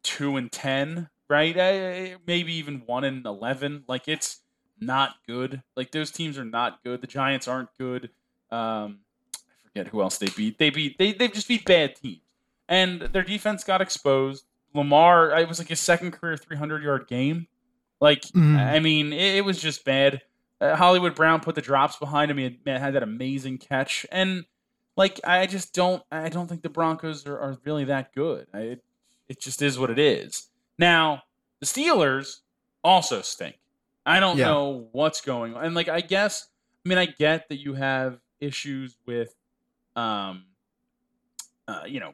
two 0.04 0.36
and 0.36 0.52
ten, 0.52 1.08
right? 1.30 2.18
Maybe 2.28 2.54
even 2.56 2.84
one 2.86 3.06
and 3.06 3.26
eleven. 3.26 3.86
Like 3.88 4.10
it's 4.10 4.42
not 4.82 5.16
good. 5.26 5.64
Like 5.78 5.92
those 5.92 6.12
teams 6.12 6.38
are 6.38 6.44
not 6.44 6.84
good. 6.84 7.00
The 7.00 7.08
Giants 7.08 7.48
aren't 7.48 7.70
good. 7.80 8.10
Um, 8.52 9.00
I 9.34 9.68
forget 9.70 9.88
who 9.88 10.02
else 10.02 10.18
they 10.18 10.28
beat. 10.36 10.58
They 10.58 10.70
beat 10.72 10.98
they 10.98 11.14
they 11.14 11.30
just 11.30 11.48
beat 11.48 11.64
bad 11.64 11.96
teams, 11.96 12.20
and 12.68 13.00
their 13.00 13.24
defense 13.24 13.64
got 13.64 13.82
exposed. 13.82 14.44
Lamar, 14.74 15.40
it 15.40 15.48
was 15.48 15.60
like 15.60 15.70
his 15.70 15.80
second 15.80 16.12
career 16.12 16.36
300 16.36 16.84
yard 16.84 17.08
game. 17.08 17.48
Like 18.02 18.24
Mhm. 18.24 18.58
I 18.58 18.80
mean, 18.80 19.14
it, 19.14 19.36
it 19.36 19.46
was 19.46 19.62
just 19.62 19.86
bad. 19.86 20.22
Uh, 20.62 20.76
Hollywood 20.76 21.16
Brown 21.16 21.40
put 21.42 21.56
the 21.56 21.62
drops 21.62 21.98
behind 21.98 22.32
him. 22.32 22.38
He 22.38 22.58
had, 22.66 22.80
had 22.82 22.94
that 22.96 23.04
amazing 23.04 23.58
catch, 23.58 24.06
and 24.12 24.46
like 24.96 25.20
I 25.26 25.46
just 25.48 25.74
don't 25.74 26.02
I 26.12 26.30
don't 26.30 26.48
think 26.48 26.62
the 26.62 26.70
Broncos 26.70 27.26
are, 27.26 27.38
are 27.38 27.58
really 27.66 27.86
that 27.86 28.14
good. 28.14 28.48
I, 28.54 28.60
it, 28.60 28.84
it 29.28 29.40
just 29.42 29.62
is 29.62 29.78
what 29.80 29.90
it 29.90 30.00
is. 30.00 30.50
Now 30.80 31.24
the 31.60 31.66
Steelers 31.66 32.38
also 32.84 33.22
stink. 33.22 33.58
I 34.06 34.20
don't 34.20 34.38
Yeah. 34.38 34.46
know 34.48 34.88
what's 34.92 35.22
going 35.22 35.56
on, 35.56 35.66
and 35.66 35.76
like 35.76 35.90
I 35.90 36.02
guess 36.02 36.48
I 36.86 36.90
mean 36.90 36.98
I 36.98 37.06
get 37.08 37.50
that 37.50 37.58
you 37.60 37.74
have 37.74 38.20
issues 38.40 38.98
with, 39.06 39.34
um, 39.96 40.46
uh, 41.68 41.82
you 41.88 42.00
know, 42.00 42.14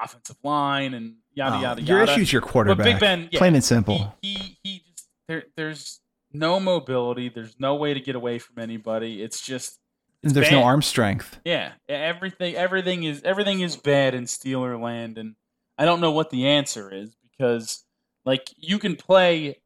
offensive 0.00 0.36
line 0.42 0.94
and 0.94 1.16
yada 1.34 1.56
Oh, 1.56 1.60
yada 1.60 1.82
your 1.82 1.98
yada. 2.00 2.12
issue's 2.12 2.32
your 2.32 2.42
quarterback. 2.42 2.78
But 2.78 2.84
Big 2.84 3.00
Ben, 3.00 3.28
yeah, 3.32 3.38
plain 3.38 3.54
and 3.54 3.64
simple. 3.64 4.16
he 4.22 4.32
he, 4.32 4.58
he 4.62 4.82
just 4.90 5.08
there, 5.26 5.44
there's 5.56 6.00
no 6.34 6.60
mobility. 6.60 7.28
There's 7.28 7.54
no 7.58 7.74
way 7.76 7.94
to 7.94 8.00
get 8.00 8.16
away 8.16 8.38
from 8.38 8.58
anybody. 8.58 9.22
It's 9.22 9.40
just 9.40 9.78
it's 10.22 10.32
There's 10.32 10.50
no 10.50 10.62
arm 10.62 10.82
strength. 10.82 11.38
yeah. 11.44 11.72
Everything 11.88 12.54
everything 12.56 13.04
is 13.04 13.22
everything 13.22 13.60
is 13.60 13.76
bad 13.76 14.14
in 14.14 14.24
Steeler 14.24 14.80
land, 14.80 15.16
and 15.18 15.36
I 15.78 15.84
don't 15.84 16.00
know 16.00 16.12
what 16.12 16.30
the 16.30 16.46
answer 16.48 16.92
is 16.92 17.14
because 17.30 17.84
like 18.24 18.48
you 18.56 18.78
can 18.78 18.96
play. 18.96 19.60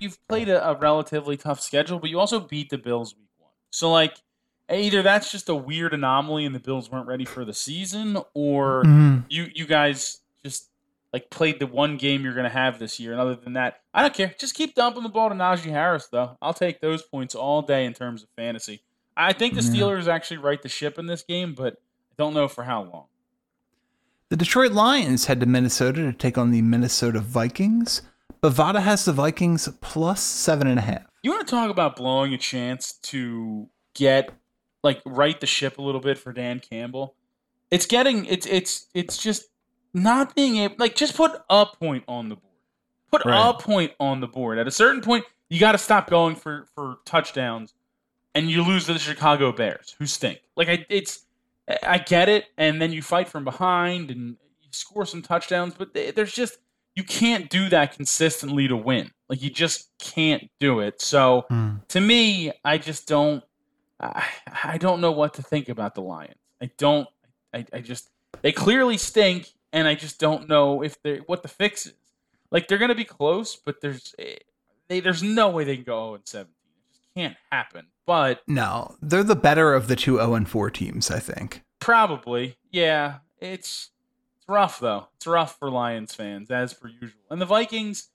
You've 0.00 0.18
played 0.28 0.48
a, 0.48 0.68
a 0.70 0.74
relatively 0.78 1.36
tough 1.36 1.60
schedule, 1.60 1.98
but 1.98 2.08
you 2.10 2.20
also 2.20 2.38
beat 2.38 2.70
the 2.70 2.78
Bills 2.78 3.16
week 3.16 3.28
one. 3.38 3.50
So 3.70 3.90
like 3.90 4.16
either 4.70 5.02
that's 5.02 5.30
just 5.32 5.48
a 5.48 5.54
weird 5.56 5.92
anomaly 5.94 6.44
and 6.44 6.54
the 6.54 6.60
Bills 6.60 6.90
weren't 6.90 7.06
ready 7.08 7.24
for 7.24 7.44
the 7.44 7.54
season, 7.54 8.18
or 8.34 8.82
Mhm. 8.84 9.24
you 9.28 9.48
you 9.54 9.66
guys 9.66 10.18
just 10.44 10.70
like 11.12 11.30
played 11.30 11.58
the 11.58 11.66
one 11.66 11.96
game 11.96 12.22
you're 12.22 12.34
gonna 12.34 12.48
have 12.48 12.78
this 12.78 13.00
year, 13.00 13.12
and 13.12 13.20
other 13.20 13.34
than 13.34 13.54
that, 13.54 13.80
I 13.94 14.02
don't 14.02 14.14
care. 14.14 14.34
Just 14.38 14.54
keep 14.54 14.74
dumping 14.74 15.02
the 15.02 15.08
ball 15.08 15.28
to 15.28 15.34
Najee 15.34 15.70
Harris, 15.70 16.08
though. 16.10 16.36
I'll 16.42 16.54
take 16.54 16.80
those 16.80 17.02
points 17.02 17.34
all 17.34 17.62
day 17.62 17.84
in 17.84 17.94
terms 17.94 18.22
of 18.22 18.28
fantasy. 18.36 18.82
I 19.16 19.32
think 19.32 19.54
the 19.54 19.62
Yeah. 19.62 19.70
Steelers 19.82 20.06
actually 20.06 20.36
right 20.38 20.62
the 20.62 20.68
ship 20.68 20.98
in 20.98 21.06
this 21.06 21.22
game, 21.22 21.54
but 21.54 21.74
I 21.74 22.14
don't 22.18 22.34
know 22.34 22.46
for 22.48 22.64
how 22.64 22.82
long. 22.82 23.06
The 24.28 24.36
Detroit 24.36 24.72
Lions 24.72 25.24
head 25.24 25.40
to 25.40 25.46
Minnesota 25.46 26.02
to 26.02 26.12
take 26.12 26.36
on 26.36 26.50
the 26.50 26.60
Minnesota 26.62 27.18
Vikings. 27.20 28.02
Bovada 28.42 28.82
has 28.82 29.04
the 29.04 29.12
Vikings 29.12 29.68
plus 29.80 30.22
seven 30.22 30.66
and 30.66 30.78
a 30.78 30.82
half. 30.82 31.02
You 31.22 31.30
want 31.32 31.46
to 31.46 31.50
talk 31.50 31.70
about 31.70 31.96
blowing 31.96 32.32
a 32.34 32.38
chance 32.38 32.92
to 33.04 33.68
get 33.94 34.30
like 34.84 35.00
right 35.04 35.40
the 35.40 35.46
ship 35.46 35.78
a 35.78 35.82
little 35.82 36.00
bit 36.00 36.18
for 36.18 36.32
Dan 36.32 36.60
Campbell? 36.60 37.14
It's 37.70 37.86
getting 37.86 38.26
it's 38.26 38.46
it's 38.46 38.86
it's 38.94 39.16
just 39.16 39.46
not 39.94 40.34
being 40.34 40.56
able 40.58 40.76
like 40.78 40.94
just 40.94 41.16
put 41.16 41.32
a 41.48 41.66
point 41.66 42.04
on 42.08 42.28
the 42.28 42.36
board. 42.36 42.44
Put 43.10 43.24
Right. 43.24 43.48
a 43.48 43.54
point 43.54 43.92
on 43.98 44.20
the 44.20 44.26
board. 44.26 44.58
At 44.58 44.66
a 44.66 44.70
certain 44.70 45.00
point, 45.00 45.24
you 45.48 45.58
got 45.58 45.72
to 45.72 45.78
stop 45.78 46.10
going 46.10 46.36
for 46.36 46.66
for 46.74 46.98
touchdowns, 47.04 47.74
and 48.34 48.50
you 48.50 48.62
lose 48.62 48.84
to 48.86 48.92
the 48.92 48.98
Chicago 48.98 49.50
Bears, 49.52 49.94
who 49.98 50.06
stink. 50.06 50.40
Like 50.56 50.68
I, 50.68 50.86
it's 50.88 51.24
I 51.82 51.98
get 51.98 52.28
it, 52.28 52.46
and 52.56 52.80
then 52.80 52.92
you 52.92 53.02
fight 53.02 53.28
from 53.28 53.44
behind 53.44 54.10
and 54.10 54.36
you 54.60 54.68
score 54.70 55.06
some 55.06 55.22
touchdowns, 55.22 55.74
but 55.74 55.94
th- 55.94 56.14
there's 56.14 56.32
just 56.34 56.58
you 56.94 57.04
can't 57.04 57.48
do 57.48 57.68
that 57.68 57.94
consistently 57.94 58.66
to 58.68 58.76
win. 58.76 59.10
Like 59.28 59.42
you 59.42 59.50
just 59.50 59.90
can't 59.98 60.50
do 60.58 60.80
it. 60.80 61.00
So 61.00 61.46
hmm. 61.48 61.76
to 61.88 62.00
me, 62.00 62.52
I 62.64 62.78
just 62.78 63.06
don't. 63.06 63.42
I, 64.00 64.24
I 64.64 64.78
don't 64.78 65.00
know 65.00 65.12
what 65.12 65.34
to 65.34 65.42
think 65.42 65.68
about 65.68 65.94
the 65.94 66.02
Lions. 66.02 66.34
I 66.60 66.70
don't. 66.76 67.08
I, 67.54 67.64
I 67.72 67.80
just 67.80 68.10
they 68.42 68.52
clearly 68.52 68.96
stink, 68.98 69.52
and 69.72 69.86
I 69.86 69.94
just 69.94 70.18
don't 70.18 70.48
know 70.48 70.82
if 70.82 71.00
they 71.02 71.18
what 71.18 71.42
the 71.42 71.48
fix 71.48 71.86
is. 71.86 71.94
Like 72.50 72.68
they're 72.68 72.78
gonna 72.78 72.94
be 72.94 73.04
close, 73.04 73.56
but 73.56 73.80
there's 73.80 74.14
eh, 74.18 74.36
they, 74.88 75.00
there's 75.00 75.22
no 75.22 75.50
way 75.50 75.64
they 75.64 75.76
can 75.76 75.84
go 75.84 76.04
0 76.06 76.14
and 76.14 76.26
17. 76.26 76.50
It 76.50 76.94
just 76.94 77.14
can't 77.14 77.36
happen. 77.52 77.86
But 78.06 78.40
No, 78.46 78.96
they're 79.02 79.22
the 79.22 79.36
better 79.36 79.74
of 79.74 79.88
the 79.88 79.96
two 79.96 80.16
0 80.16 80.34
and 80.34 80.48
4 80.48 80.70
teams, 80.70 81.10
I 81.10 81.18
think. 81.18 81.62
Probably, 81.78 82.56
yeah. 82.70 83.18
It's 83.38 83.90
it's 84.38 84.48
rough 84.48 84.80
though. 84.80 85.08
It's 85.16 85.26
rough 85.26 85.58
for 85.58 85.70
Lions 85.70 86.14
fans 86.14 86.50
as 86.50 86.74
per 86.74 86.88
usual. 86.88 87.20
And 87.30 87.40
the 87.40 87.46
Vikings, 87.46 88.08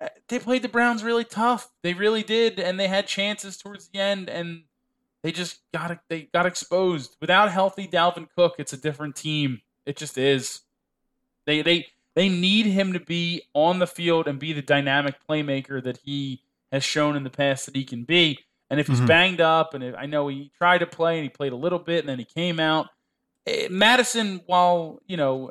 eh, 0.00 0.08
they 0.28 0.38
played 0.38 0.62
the 0.62 0.68
Browns 0.68 1.04
really 1.04 1.24
tough. 1.24 1.70
They 1.82 1.94
really 1.94 2.22
did, 2.22 2.58
and 2.58 2.78
they 2.80 2.88
had 2.88 3.06
chances 3.06 3.56
towards 3.56 3.88
the 3.88 4.00
end, 4.00 4.28
and 4.28 4.64
they 5.22 5.30
just 5.30 5.60
got 5.72 5.96
they 6.08 6.22
got 6.22 6.46
exposed. 6.46 7.16
Without 7.20 7.52
healthy 7.52 7.86
Dalvin 7.86 8.26
Cook, 8.36 8.56
it's 8.58 8.72
a 8.72 8.76
different 8.76 9.14
team. 9.14 9.62
It 9.86 9.96
just 9.96 10.18
is. 10.18 10.62
They 11.46 11.62
they 11.62 11.86
they 12.14 12.28
need 12.28 12.66
him 12.66 12.92
to 12.92 13.00
be 13.00 13.42
on 13.54 13.78
the 13.78 13.86
field 13.86 14.28
and 14.28 14.38
be 14.38 14.52
the 14.52 14.62
dynamic 14.62 15.16
playmaker 15.28 15.82
that 15.82 15.98
he 16.04 16.42
has 16.70 16.84
shown 16.84 17.16
in 17.16 17.24
the 17.24 17.30
past 17.30 17.66
that 17.66 17.76
he 17.76 17.84
can 17.84 18.04
be. 18.04 18.38
And 18.70 18.80
if 18.80 18.86
he's 18.86 19.00
Mhm. 19.00 19.06
banged 19.06 19.40
up, 19.40 19.74
and 19.74 19.84
if, 19.84 19.94
I 19.96 20.06
know 20.06 20.28
he 20.28 20.50
tried 20.56 20.78
to 20.78 20.86
play 20.86 21.16
and 21.16 21.22
he 21.24 21.28
played 21.28 21.52
a 21.52 21.56
little 21.56 21.78
bit, 21.78 22.00
and 22.00 22.08
then 22.08 22.18
he 22.18 22.24
came 22.24 22.58
out. 22.60 22.88
eh, 23.46 23.66
Mattison, 23.70 24.40
while 24.46 25.00
you 25.06 25.16
know 25.16 25.50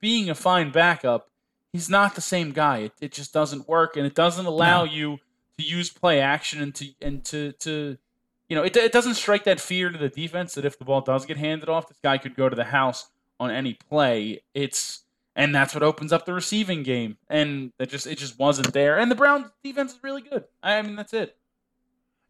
being 0.00 0.30
a 0.30 0.34
fine 0.34 0.70
backup, 0.70 1.28
he's 1.72 1.90
not 1.90 2.14
the 2.14 2.20
same 2.22 2.52
guy. 2.52 2.78
It, 2.78 2.92
it 3.00 3.12
just 3.12 3.32
doesn't 3.32 3.68
work, 3.68 3.96
and 3.96 4.06
it 4.06 4.14
doesn't 4.14 4.46
allow 4.46 4.84
you 4.84 5.18
to 5.58 5.64
use 5.64 5.90
play 5.90 6.20
action 6.20 6.60
and 6.62 6.74
to 6.76 6.86
and 7.02 7.24
to 7.26 7.52
to 7.52 7.98
you 8.48 8.56
know 8.56 8.62
it, 8.62 8.76
it 8.76 8.92
doesn't 8.92 9.14
strike 9.14 9.44
that 9.44 9.60
fear 9.60 9.90
to 9.90 9.98
the 9.98 10.08
defense 10.08 10.54
that 10.54 10.64
if 10.64 10.78
the 10.78 10.84
ball 10.84 11.00
does 11.02 11.26
get 11.26 11.36
handed 11.36 11.68
off, 11.68 11.88
this 11.88 11.98
guy 12.02 12.16
could 12.18 12.34
go 12.36 12.48
to 12.48 12.56
the 12.56 12.64
house 12.64 13.08
on 13.38 13.50
any 13.50 13.74
play. 13.74 14.40
It's 14.54 15.02
and 15.36 15.54
that's 15.54 15.72
what 15.74 15.84
opens 15.84 16.12
up 16.12 16.26
the 16.26 16.32
receiving 16.34 16.82
game, 16.82 17.18
and 17.30 17.72
it 17.78 17.90
just 17.90 18.08
it 18.08 18.18
just 18.18 18.38
wasn't 18.38 18.72
there. 18.72 18.98
And 18.98 19.08
the 19.10 19.14
Browns 19.14 19.46
defense 19.62 19.92
is 19.92 20.02
really 20.02 20.22
good. 20.22 20.44
I 20.62 20.82
mean, 20.82 20.96
that's 20.96 21.12
it. 21.14 21.36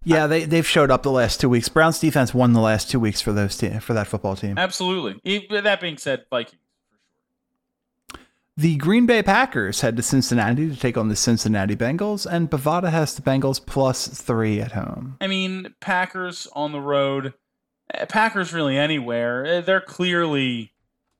Yeah, 0.04 0.26
they 0.26 0.44
they've 0.44 0.66
showed 0.66 0.90
up 0.90 1.02
the 1.02 1.10
last 1.10 1.40
two 1.40 1.48
weeks. 1.48 1.68
Browns 1.68 1.98
defense 1.98 2.34
won 2.34 2.52
the 2.52 2.60
last 2.60 2.90
two 2.90 3.00
weeks 3.00 3.20
for 3.20 3.32
those 3.32 3.58
for 3.80 3.94
that 3.94 4.06
football 4.06 4.36
team. 4.36 4.58
Absolutely. 4.58 5.20
That 5.50 5.80
being 5.80 5.96
said, 5.96 6.26
Vikings. 6.30 6.60
For 8.12 8.18
sure. 8.18 8.24
The 8.56 8.76
Green 8.76 9.04
Bay 9.06 9.22
Packers 9.22 9.80
head 9.82 9.96
to 9.96 10.02
Cincinnati 10.02 10.70
to 10.70 10.76
take 10.76 10.96
on 10.96 11.08
the 11.08 11.16
Cincinnati 11.16 11.74
Bengals, 11.76 12.24
and 12.24 12.50
Bovada 12.50 12.90
has 12.90 13.14
the 13.14 13.22
Bengals 13.22 13.64
plus 13.64 14.06
three 14.08 14.60
at 14.60 14.72
home. 14.72 15.16
I 15.20 15.26
mean, 15.26 15.74
Packers 15.80 16.46
on 16.54 16.72
the 16.72 16.80
road, 16.80 17.34
eh, 17.92 18.04
Packers 18.06 18.52
really 18.54 18.78
anywhere. 18.78 19.44
eh, 19.44 19.60
They're 19.60 19.80
clearly 19.80 20.72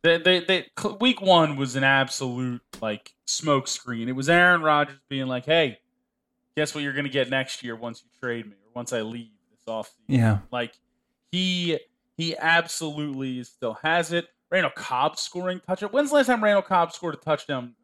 they, 0.06 0.18
they, 0.18 0.40
they 0.40 0.66
week 1.00 1.20
one 1.20 1.56
was 1.56 1.76
an 1.76 1.84
absolute 1.84 2.62
like 2.80 3.12
smokescreen. 3.26 4.08
It 4.08 4.12
was 4.12 4.28
Aaron 4.28 4.62
Rodgers 4.62 4.98
being 5.08 5.26
like, 5.26 5.44
"Hey, 5.44 5.78
guess 6.56 6.74
what 6.74 6.82
you're 6.84 6.92
going 6.92 7.04
to 7.04 7.10
get 7.10 7.28
next 7.30 7.62
year 7.62 7.76
once 7.76 8.02
you 8.04 8.10
trade 8.20 8.46
me 8.46 8.52
or 8.52 8.70
once 8.74 8.92
I 8.92 9.02
leave 9.02 9.30
this 9.50 9.60
offseason." 9.72 9.90
Yeah, 10.08 10.38
Like 10.50 10.72
he 11.32 11.78
he 12.16 12.36
absolutely 12.36 13.42
still 13.44 13.78
has 13.82 14.12
it. 14.12 14.26
Randall 14.50 14.70
Cobb 14.76 15.18
scoring 15.18 15.60
touchdown. 15.66 15.90
When's 15.90 16.10
the 16.10 16.16
last 16.16 16.26
time 16.26 16.42
Randall 16.42 16.62
Cobb 16.62 16.92
scored 16.92 17.14
a 17.14 17.18
touchdown 17.18 17.74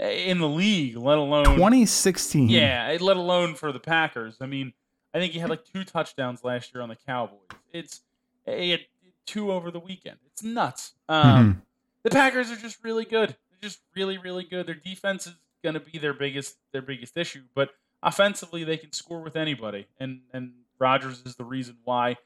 in 0.00 0.40
the 0.40 0.48
league? 0.48 0.96
Let 0.96 1.16
alone 1.18 1.44
2016. 1.44 2.48
yeah, 2.48 2.96
let 3.00 3.16
alone 3.16 3.54
for 3.54 3.70
the 3.72 3.78
Packers. 3.80 4.36
I 4.40 4.46
mean, 4.46 4.72
I 5.14 5.18
think 5.20 5.32
he 5.32 5.38
had 5.38 5.48
like 5.48 5.64
two 5.64 5.84
touchdowns 5.84 6.42
last 6.44 6.74
year 6.74 6.82
on 6.82 6.88
the 6.88 6.96
Cowboys. 6.96 7.38
It's 7.72 8.00
he 8.46 8.70
had 8.70 8.80
two 9.26 9.52
over 9.52 9.70
the 9.70 9.78
weekend. 9.80 10.16
It's 10.26 10.42
nuts. 10.42 10.94
Um, 11.08 11.24
Mhm. 11.54 11.62
The 12.04 12.10
Packers 12.10 12.50
are 12.50 12.56
just 12.56 12.82
really 12.84 13.04
good. 13.04 13.30
They're 13.30 13.58
just 13.68 13.80
really, 13.94 14.18
really 14.18 14.44
good. 14.44 14.66
Their 14.66 14.74
defense 14.74 15.26
is 15.26 15.34
going 15.62 15.74
to 15.74 15.80
be 15.80 15.98
their 15.98 16.14
biggest 16.14 16.56
their 16.72 16.82
biggest 16.82 17.16
issue, 17.16 17.42
but 17.54 17.70
offensively 18.02 18.64
they 18.64 18.76
can 18.76 18.92
score 18.92 19.20
with 19.22 19.36
anybody. 19.36 19.86
And 19.98 20.20
and 20.32 20.52
Rodgers 20.78 21.22
is 21.26 21.34
the 21.36 21.44
reason 21.44 21.78
why. 21.84 22.16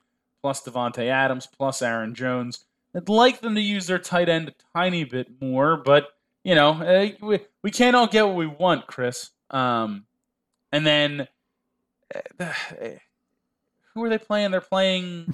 Plus 0.43 0.63
Davante 0.63 1.07
Adams, 1.09 1.47
plus 1.47 1.81
Aaron 1.83 2.15
Jones. 2.15 2.65
I'd 2.95 3.09
like 3.09 3.41
them 3.41 3.55
to 3.55 3.61
use 3.61 3.87
their 3.87 3.99
tight 4.01 4.29
end 4.29 4.49
a 4.49 4.53
tiny 4.77 5.05
bit 5.05 5.41
more, 5.41 5.77
but 5.77 6.09
you 6.45 6.55
know 6.55 6.81
eh, 6.83 7.13
we, 7.23 7.39
we 7.63 7.71
can't 7.71 7.95
all 7.97 8.07
get 8.09 8.27
what 8.27 8.35
we 8.37 8.47
want, 8.47 8.87
Chris. 8.87 9.31
Um, 9.51 10.05
and 10.73 10.85
then 10.87 11.29
the- 12.39 12.55
eh, 12.81 12.99
who 13.95 14.03
are 14.05 14.09
they 14.09 14.19
playing? 14.19 14.51
They're 14.51 14.61
playing. 14.61 15.33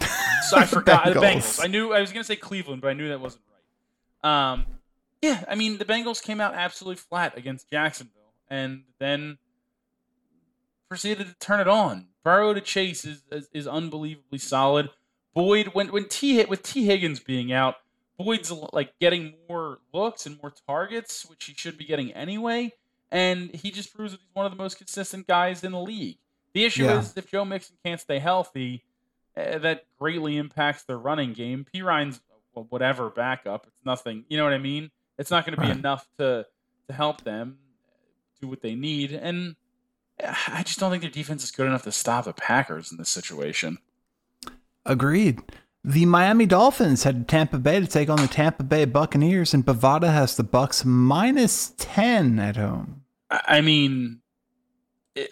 So 0.48 0.57
I 0.59 0.61
The 0.61 0.66
forgot 0.66 1.05
the 1.07 1.12
Bengals. 1.14 1.59
Bengals. 1.59 1.64
I 1.64 1.68
knew 1.68 1.92
I 1.92 2.01
was 2.01 2.12
going 2.12 2.22
to 2.22 2.27
say 2.27 2.37
Cleveland, 2.37 2.83
but 2.83 2.88
I 2.88 2.92
knew 2.92 3.09
that 3.09 3.20
wasn't 3.20 3.42
right. 3.51 3.58
Um, 4.22 4.66
yeah, 5.22 5.44
I 5.48 5.54
mean 5.54 5.78
the 5.78 5.85
Bengals 5.85 6.22
came 6.22 6.40
out 6.40 6.54
absolutely 6.54 6.96
flat 6.96 7.37
against 7.37 7.70
Jacksonville, 7.70 8.33
and 8.48 8.83
then 8.98 9.38
proceeded 10.88 11.26
to 11.26 11.35
turn 11.35 11.61
it 11.61 11.68
on. 11.68 12.07
Burrow 12.24 12.54
to 12.54 12.61
Chase 12.61 13.04
is 13.04 13.22
is, 13.31 13.48
is 13.52 13.66
unbelievably 13.66 14.38
solid. 14.38 14.90
Boyd 15.35 15.68
when 15.68 15.88
when 15.88 16.09
T 16.09 16.37
hit 16.37 16.48
with 16.48 16.62
Tee 16.62 16.85
Higgins 16.87 17.20
being 17.20 17.52
out, 17.52 17.76
Boyd's 18.18 18.50
like 18.72 18.98
getting 19.00 19.35
more 19.48 19.78
looks 19.92 20.26
and 20.26 20.40
more 20.42 20.52
targets, 20.66 21.26
which 21.26 21.44
he 21.44 21.54
should 21.54 21.78
be 21.78 21.85
getting 21.85 22.12
anyway. 22.12 22.72
And 23.11 23.54
he 23.54 23.70
just 23.70 23.94
proves 23.94 24.12
that 24.12 24.20
he's 24.20 24.35
one 24.35 24.44
of 24.46 24.52
the 24.52 24.59
most 24.59 24.76
consistent 24.76 25.26
guys 25.26 25.64
in 25.64 25.72
the 25.72 25.81
league. 25.81 26.18
The 26.52 26.64
issue 26.64 26.85
Yeah. 26.85 26.98
is 27.00 27.16
if 27.16 27.31
Joe 27.31 27.44
Mixon 27.44 27.76
can't 27.85 28.00
stay 28.00 28.18
healthy, 28.18 28.85
uh, 29.37 29.59
that 29.59 29.85
greatly 29.98 30.37
impacts 30.37 30.83
their 30.85 30.98
running 30.98 31.33
game. 31.33 31.64
Perine's 31.72 32.20
whatever 32.64 33.11
backup. 33.11 33.66
It's 33.66 33.85
nothing. 33.85 34.25
You 34.29 34.37
know 34.38 34.44
what 34.44 34.53
I 34.53 34.59
mean? 34.59 34.90
It's 35.18 35.31
not 35.31 35.44
going 35.44 35.57
to 35.57 35.61
be 35.61 35.68
Right. 35.68 35.77
enough 35.77 36.07
to 36.18 36.47
to 36.88 36.92
help 36.94 37.23
them 37.25 37.59
do 38.40 38.49
what 38.49 38.62
they 38.62 38.75
need. 38.75 39.12
And 39.12 39.57
I 40.23 40.62
just 40.64 40.79
don't 40.79 40.90
think 40.90 41.03
their 41.03 41.11
defense 41.11 41.44
is 41.44 41.51
good 41.51 41.66
enough 41.66 41.83
to 41.83 41.92
stop 41.92 42.25
the 42.25 42.33
Packers 42.33 42.90
in 42.90 42.99
this 42.99 43.11
situation. 43.11 43.79
Agreed. 44.87 45.40
The 45.85 46.07
Miami 46.07 46.47
Dolphins 46.47 47.05
head 47.05 47.18
to 47.21 47.25
Tampa 47.25 47.59
Bay 47.59 47.81
to 47.81 47.87
take 47.87 48.09
on 48.09 48.16
the 48.18 48.27
Tampa 48.27 48.62
Bay 48.62 48.85
Buccaneers, 48.85 49.55
and 49.55 49.64
Bovada 49.64 50.12
has 50.12 50.37
the 50.37 50.44
Bucs 50.44 50.85
minus 50.85 51.73
ten 51.77 52.38
at 52.38 52.57
home. 52.57 53.03
I 53.31 53.61
mean, 53.61 54.21
it, 55.14 55.31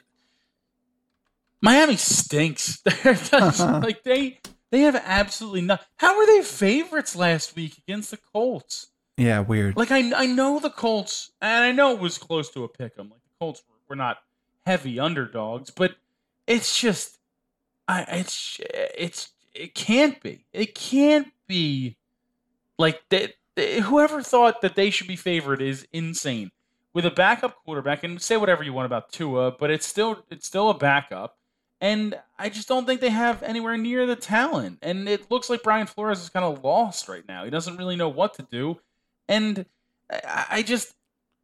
Miami 1.60 1.96
stinks. 1.96 2.82
Like 3.58 4.02
they 4.04 4.38
they 4.70 4.80
have 4.80 4.96
absolutely 4.96 5.62
not. 5.62 5.84
How 5.96 6.16
were 6.16 6.26
they 6.26 6.42
favorites 6.42 7.14
last 7.16 7.54
week 7.56 7.78
against 7.78 8.10
the 8.10 8.16
Colts? 8.18 8.88
Yeah, 9.16 9.40
weird. 9.40 9.76
Like 9.76 9.90
I 9.90 10.12
I 10.14 10.26
know 10.26 10.58
the 10.58 10.70
Colts, 10.70 11.30
and 11.40 11.64
I 11.64 11.72
know 11.72 11.92
it 11.92 12.00
was 12.00 12.18
close 12.18 12.50
to 12.50 12.64
a 12.64 12.68
pick 12.68 12.92
'em. 12.98 13.10
Like 13.10 13.22
the 13.22 13.30
Colts 13.40 13.62
were, 13.68 13.76
were 13.88 13.96
not 13.96 14.18
heavy 14.66 14.98
underdogs, 15.00 15.70
but 15.70 15.96
it's 16.46 16.78
just, 16.78 17.18
I 17.88 18.02
it's 18.08 18.60
it's 18.70 19.30
it 19.54 19.74
can't 19.74 20.20
be. 20.22 20.44
It 20.52 20.74
can't 20.74 21.28
be. 21.46 21.96
Like 22.78 23.02
they- 23.08 23.32
whoever 23.84 24.20
thought 24.22 24.60
that 24.60 24.74
they 24.74 24.90
should 24.90 25.06
be 25.08 25.16
favored 25.16 25.62
is 25.62 25.86
insane. 25.92 26.50
With 26.92 27.06
a 27.06 27.10
backup 27.10 27.56
quarterback, 27.64 28.04
and 28.04 28.20
say 28.20 28.36
whatever 28.36 28.62
you 28.62 28.72
want 28.74 28.86
about 28.86 29.10
Tua, 29.12 29.52
but 29.52 29.70
it's 29.70 29.86
still 29.86 30.24
it's 30.30 30.46
still 30.46 30.68
a 30.70 30.74
backup, 30.76 31.38
and 31.80 32.18
I 32.38 32.48
just 32.48 32.68
don't 32.68 32.86
think 32.86 33.00
they 33.00 33.10
have 33.10 33.42
anywhere 33.42 33.76
near 33.76 34.06
the 34.06 34.16
talent. 34.16 34.78
And 34.82 35.08
it 35.08 35.30
looks 35.30 35.50
like 35.50 35.62
Brian 35.62 35.86
Flores 35.86 36.20
is 36.20 36.28
kind 36.28 36.44
of 36.44 36.64
lost 36.64 37.08
right 37.08 37.26
now. 37.28 37.44
He 37.44 37.50
doesn't 37.50 37.76
really 37.76 37.96
know 37.96 38.08
what 38.08 38.34
to 38.34 38.42
do, 38.42 38.78
and 39.28 39.66
I, 40.10 40.46
I 40.50 40.62
just 40.62 40.94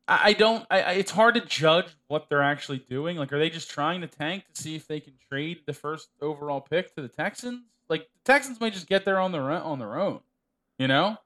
I 0.09 0.33
don't. 0.33 0.66
I, 0.71 0.95
it's 0.95 1.12
hard 1.12 1.37
to 1.37 1.40
judge 1.40 1.87
what 2.09 2.29
they're 2.29 2.42
actually 2.42 2.79
doing. 2.79 3.16
Like, 3.16 3.33
are 3.33 3.38
they 3.38 3.51
just 3.51 3.71
trying 3.71 4.01
to 4.01 4.09
tank 4.09 4.45
to 4.53 4.62
see 4.62 4.75
if 4.75 4.87
they 4.87 5.01
can 5.01 5.14
trade 5.29 5.61
the 5.64 5.73
first 5.73 6.09
overall 6.21 6.61
pick 6.61 6.95
to 6.97 7.03
the 7.03 7.09
Texans? 7.09 7.62
Like, 7.88 8.09
the 8.25 8.33
Texans 8.33 8.61
might 8.61 8.73
just 8.73 8.88
get 8.88 9.05
there 9.05 9.21
on 9.21 9.33
their 9.33 9.51
own, 9.51 9.62
on 9.62 9.79
their 9.79 9.99
own. 9.99 10.21
You 10.79 10.88
know, 10.88 11.18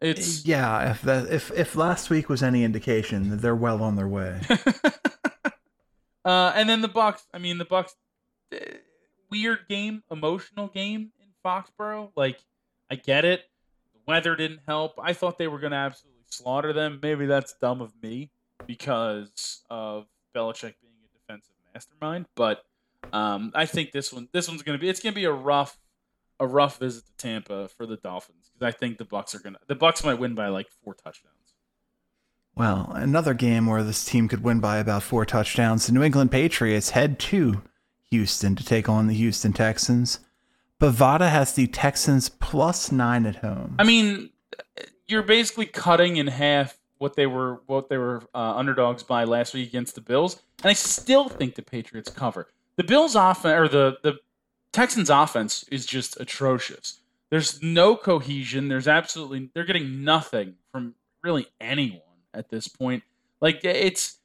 it's 0.00 0.46
Yeah, 0.46 0.92
if 0.92 1.02
that 1.02 1.30
if 1.30 1.50
if 1.50 1.74
last 1.74 2.08
week 2.08 2.28
was 2.28 2.42
any 2.42 2.62
indication, 2.62 3.38
they're 3.38 3.56
well 3.56 3.82
on 3.82 3.96
their 3.96 4.08
way. 4.08 4.40
uh, 6.24 6.52
and 6.54 6.68
then 6.68 6.80
the 6.82 6.88
Bucs. 6.88 7.22
I 7.34 7.38
mean, 7.38 7.58
the 7.58 7.66
Bucs. 7.66 7.94
Weird 9.30 9.60
game, 9.68 10.02
emotional 10.10 10.68
game 10.68 11.12
in 11.20 11.28
Foxborough. 11.44 12.10
Like, 12.16 12.40
I 12.90 12.96
get 12.96 13.24
it. 13.24 13.42
The 13.94 14.00
weather 14.06 14.34
didn't 14.34 14.60
help. 14.66 14.94
I 15.00 15.12
thought 15.12 15.38
they 15.38 15.48
were 15.48 15.60
going 15.60 15.70
to 15.70 15.76
absolutely 15.76 16.24
slaughter 16.30 16.72
them. 16.72 16.98
Maybe 17.02 17.26
that's 17.26 17.54
dumb 17.60 17.80
of 17.80 17.92
me 18.02 18.30
because 18.66 19.62
of 19.70 20.06
Belichick 20.34 20.74
being 20.80 20.94
a 21.04 21.18
defensive 21.18 21.54
mastermind. 21.72 22.26
But 22.34 22.62
um, 23.12 23.52
I 23.54 23.66
think 23.66 23.92
this 23.92 24.12
one, 24.12 24.28
this 24.32 24.48
one's 24.48 24.62
going 24.62 24.78
to 24.78 24.80
be. 24.80 24.88
It's 24.88 25.00
going 25.00 25.12
to 25.12 25.20
be 25.20 25.24
a 25.24 25.32
rough, 25.32 25.78
a 26.38 26.46
rough 26.46 26.78
visit 26.78 27.04
to 27.06 27.12
Tampa 27.16 27.68
for 27.68 27.86
the 27.86 27.96
Dolphins 27.96 28.50
because 28.52 28.74
I 28.74 28.76
think 28.76 28.98
the 28.98 29.04
Bucs 29.04 29.34
are 29.34 29.40
going 29.40 29.54
to. 29.54 29.60
The 29.68 29.76
Bucs 29.76 30.04
might 30.04 30.18
win 30.18 30.34
by 30.34 30.48
like 30.48 30.68
four 30.84 30.94
touchdowns. 30.94 31.36
Well, 32.56 32.90
another 32.94 33.32
game 33.32 33.66
where 33.66 33.82
this 33.82 34.04
team 34.04 34.28
could 34.28 34.42
win 34.42 34.60
by 34.60 34.78
about 34.78 35.02
four 35.02 35.24
touchdowns. 35.24 35.86
The 35.86 35.92
New 35.92 36.02
England 36.02 36.30
Patriots 36.30 36.90
head 36.90 37.18
to 37.20 37.62
Houston 38.10 38.56
to 38.56 38.64
take 38.64 38.88
on 38.88 39.06
the 39.06 39.14
Houston 39.14 39.52
Texans. 39.52 40.20
Bovada 40.80 41.30
has 41.30 41.52
the 41.52 41.66
Texans 41.66 42.28
plus 42.28 42.90
nine 42.90 43.26
at 43.26 43.36
home. 43.36 43.76
I 43.78 43.84
mean, 43.84 44.30
you're 45.06 45.22
basically 45.22 45.66
cutting 45.66 46.16
in 46.16 46.26
half 46.26 46.76
what 46.98 47.16
they 47.16 47.26
were 47.26 47.60
what 47.66 47.88
they 47.88 47.98
were 47.98 48.22
uh, 48.34 48.56
underdogs 48.56 49.02
by 49.02 49.24
last 49.24 49.54
week 49.54 49.68
against 49.68 49.94
the 49.94 50.00
Bills, 50.00 50.42
and 50.62 50.70
I 50.70 50.74
still 50.74 51.28
think 51.28 51.54
the 51.54 51.62
Patriots 51.62 52.10
cover. 52.10 52.48
The 52.76 52.84
Bills' 52.84 53.14
offense 53.14 53.58
or 53.58 53.68
the 53.68 53.98
the 54.02 54.18
Texans' 54.72 55.10
offense 55.10 55.64
is 55.70 55.86
just 55.86 56.18
atrocious. 56.20 57.00
There's 57.30 57.62
no 57.62 57.94
cohesion. 57.94 58.68
There's 58.68 58.88
absolutely 58.88 59.50
they're 59.54 59.64
getting 59.64 60.04
nothing 60.04 60.54
from 60.72 60.94
really 61.22 61.46
anyone 61.60 62.00
at 62.34 62.48
this 62.48 62.68
point. 62.68 63.02
Like 63.40 63.64
it's 63.64 64.18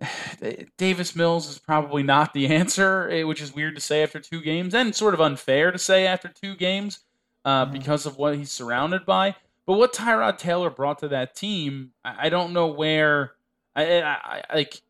Davis 0.76 1.14
Mills 1.14 1.48
is 1.48 1.58
probably 1.58 2.02
not 2.02 2.32
the 2.34 2.46
answer, 2.48 3.08
eh, 3.10 3.22
which 3.22 3.40
is 3.40 3.54
weird 3.54 3.74
to 3.74 3.80
say 3.80 4.02
after 4.02 4.18
two 4.20 4.40
games 4.40 4.74
and 4.74 4.94
sort 4.94 5.14
of 5.14 5.20
unfair 5.20 5.70
to 5.70 5.78
say 5.78 6.06
after 6.06 6.28
two 6.28 6.54
games 6.56 7.00
uh, 7.44 7.66
Mhm. 7.66 7.72
because 7.72 8.06
of 8.06 8.16
what 8.16 8.36
he's 8.36 8.50
surrounded 8.50 9.04
by. 9.06 9.34
But 9.66 9.74
what 9.74 9.92
Tyrod 9.92 10.38
Taylor 10.38 10.70
brought 10.70 10.98
to 11.00 11.08
that 11.08 11.34
team, 11.36 11.92
I, 12.04 12.26
I 12.26 12.28
don't 12.28 12.52
know 12.52 12.66
where. 12.66 13.32
I, 13.76 14.00
I, 14.02 14.42
I 14.50 14.54
like 14.54 14.82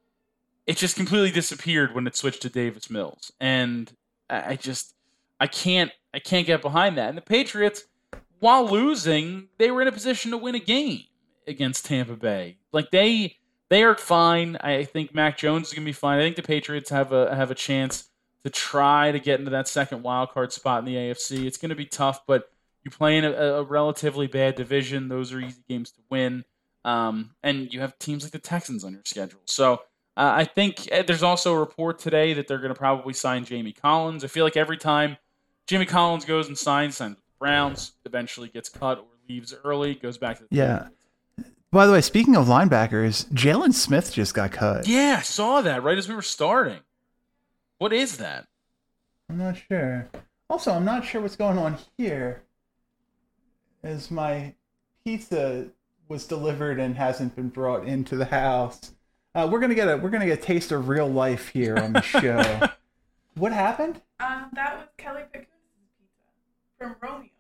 it 0.66 0.76
just 0.76 0.96
completely 0.96 1.30
disappeared 1.30 1.94
when 1.94 2.06
it 2.06 2.16
switched 2.16 2.42
to 2.42 2.48
Davis 2.48 2.88
Mills, 2.88 3.30
and 3.40 3.92
I, 4.30 4.52
I 4.52 4.56
just 4.56 4.94
I 5.38 5.46
can't 5.48 5.90
I 6.14 6.18
can't 6.18 6.46
get 6.46 6.62
behind 6.62 6.96
that. 6.96 7.08
And 7.10 7.18
the 7.18 7.22
Patriots, 7.22 7.84
while 8.38 8.64
losing, 8.70 9.48
they 9.58 9.70
were 9.70 9.82
in 9.82 9.88
a 9.88 9.92
position 9.92 10.30
to 10.30 10.38
win 10.38 10.54
a 10.54 10.60
game 10.60 11.02
against 11.46 11.84
Tampa 11.86 12.14
Bay. 12.16 12.56
Like 12.72 12.90
they 12.90 13.36
they 13.70 13.83
are 13.83 13.96
fine. 13.96 14.56
I 14.61 14.85
think 14.85 15.14
Mac 15.14 15.38
Jones 15.38 15.68
is 15.68 15.74
gonna 15.74 15.87
be 15.87 15.92
fine. 15.92 16.18
I 16.18 16.22
think 16.22 16.37
the 16.37 16.42
Patriots 16.42 16.90
have 16.90 17.12
a 17.12 17.35
have 17.35 17.50
a 17.50 17.54
chance 17.54 18.11
to 18.44 18.50
try 18.50 19.12
to 19.12 19.18
get 19.18 19.38
into 19.38 19.50
that 19.52 19.68
second 19.68 20.02
wild 20.02 20.30
card 20.30 20.52
spot 20.52 20.80
in 20.80 20.85
the 20.85 20.96
AFC. 20.96 21.46
It's 21.46 21.56
gonna 21.56 21.74
be 21.74 21.87
tough, 21.87 22.26
but 22.26 22.50
you 22.85 22.90
play 22.90 23.16
in 23.16 23.24
a, 23.24 23.33
a 23.33 23.62
relatively 23.62 24.26
bad 24.26 24.54
division. 24.54 25.09
Those 25.09 25.33
are 25.33 25.40
easy 25.40 25.62
games 25.68 25.90
to 25.92 26.00
win. 26.11 26.44
Um, 26.85 27.30
and 27.42 27.72
you 27.72 27.80
have 27.80 27.98
teams 27.98 28.22
like 28.24 28.33
the 28.33 28.38
Texans 28.38 28.85
on 28.85 28.92
your 28.92 29.02
schedule. 29.04 29.40
So 29.44 29.74
uh, 30.16 30.33
I 30.35 30.44
think 30.44 30.88
uh, 30.90 31.02
there's 31.02 31.22
also 31.22 31.54
a 31.54 31.59
report 31.59 31.98
today 31.98 32.33
that 32.35 32.48
they're 32.48 32.59
going 32.59 32.72
to 32.72 32.78
probably 32.78 33.12
sign 33.12 33.44
Jamie 33.44 33.72
Collins. 33.72 34.24
I 34.24 34.28
feel 34.28 34.44
like 34.44 34.56
every 34.56 34.78
time 34.78 35.18
Jamie 35.66 35.87
Collins 35.87 36.24
goes 36.24 36.48
and 36.48 36.56
signs, 36.56 36.96
signs 36.96 37.16
with 37.16 37.18
the 37.18 37.38
Browns, 37.38 37.92
eventually 38.06 38.48
gets 38.48 38.68
cut 38.68 38.98
or 38.98 39.04
leaves 39.28 39.54
early, 39.62 39.94
goes 39.94 40.16
back 40.18 40.38
to 40.38 40.44
the 40.44 40.56
Yeah. 40.56 40.88
By 41.72 41.87
the 41.87 41.92
way, 41.92 42.00
speaking 42.00 42.35
of 42.35 42.46
linebackers, 42.46 43.26
Jaylon 43.26 43.72
Smith 43.72 44.12
just 44.12 44.35
got 44.35 44.50
cut. 44.50 44.88
Yeah, 44.88 45.16
I 45.20 45.22
saw 45.22 45.61
that 45.61 45.85
right 45.85 45.96
as 45.96 46.09
we 46.09 46.16
were 46.16 46.22
starting. 46.22 46.80
What 47.78 47.92
is 47.92 48.16
that? 48.16 48.48
I'm 49.28 49.38
not 49.38 49.56
sure. 49.56 50.09
Also, 50.48 50.72
I'm 50.72 50.85
not 50.85 51.04
sure 51.04 51.20
what's 51.20 51.37
going 51.37 51.59
on 51.59 51.78
here. 51.96 52.42
As 53.85 54.11
my 54.11 54.54
pizza 55.04 55.68
was 56.09 56.26
delivered 56.26 56.80
and 56.80 56.96
hasn't 56.96 57.37
been 57.37 57.48
brought 57.48 57.87
into 57.87 58.16
the 58.16 58.24
house. 58.26 58.92
Uh, 59.35 59.48
we're 59.50 59.61
gonna 59.61 59.76
get 59.76 59.88
a 59.88 59.96
we're 59.96 60.11
gonna 60.11 60.26
get 60.26 60.40
a 60.40 60.42
taste 60.42 60.72
of 60.72 60.88
real 60.88 61.09
life 61.09 61.48
here 61.48 61.76
on 61.76 61.92
the 61.92 62.00
show. 62.02 62.68
what 63.37 63.52
happened? 63.52 64.02
Um, 64.18 64.50
that 64.54 64.76
was 64.76 64.88
Kelly 64.98 65.22
Pickens' 65.33 65.46
pizza 65.96 66.76
from 66.78 66.96
Romeo. 67.00 67.30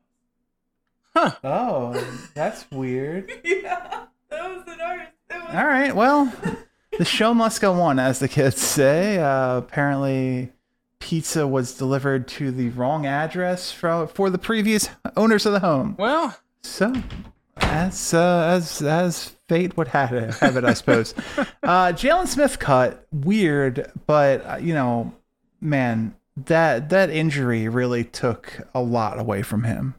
Oh, 1.42 2.20
that's 2.34 2.70
weird. 2.70 3.32
yeah, 3.44 4.04
that 4.30 4.50
was 4.50 4.62
an 4.66 4.80
artist. 4.80 5.12
That 5.28 5.46
was 5.46 5.54
All 5.54 5.66
right, 5.66 5.94
well, 5.94 6.32
the 6.98 7.04
show 7.04 7.34
must 7.34 7.60
go 7.60 7.80
on, 7.80 7.98
as 7.98 8.18
the 8.18 8.28
kids 8.28 8.60
say. 8.60 9.18
Uh, 9.18 9.58
apparently, 9.58 10.52
pizza 11.00 11.46
was 11.46 11.74
delivered 11.76 12.28
to 12.28 12.50
the 12.50 12.68
wrong 12.70 13.06
address 13.06 13.72
for 13.72 14.06
for 14.06 14.30
the 14.30 14.38
previous 14.38 14.88
owners 15.16 15.46
of 15.46 15.52
the 15.52 15.60
home. 15.60 15.96
Well, 15.98 16.36
So, 16.62 16.92
as 17.56 18.14
uh, 18.14 18.52
as 18.56 18.82
as 18.82 19.36
fate 19.48 19.76
would 19.76 19.88
have 19.88 20.12
it, 20.12 20.34
have 20.34 20.56
it 20.56 20.64
I 20.64 20.74
suppose. 20.74 21.14
uh, 21.62 21.92
Jaylon 21.92 22.26
Smith 22.26 22.58
cut 22.58 23.06
weird, 23.12 23.90
but 24.06 24.46
uh, 24.46 24.56
you 24.60 24.74
know, 24.74 25.12
man, 25.60 26.14
that 26.46 26.88
that 26.90 27.10
injury 27.10 27.68
really 27.68 28.04
took 28.04 28.60
a 28.74 28.80
lot 28.80 29.18
away 29.18 29.42
from 29.42 29.64
him. 29.64 29.94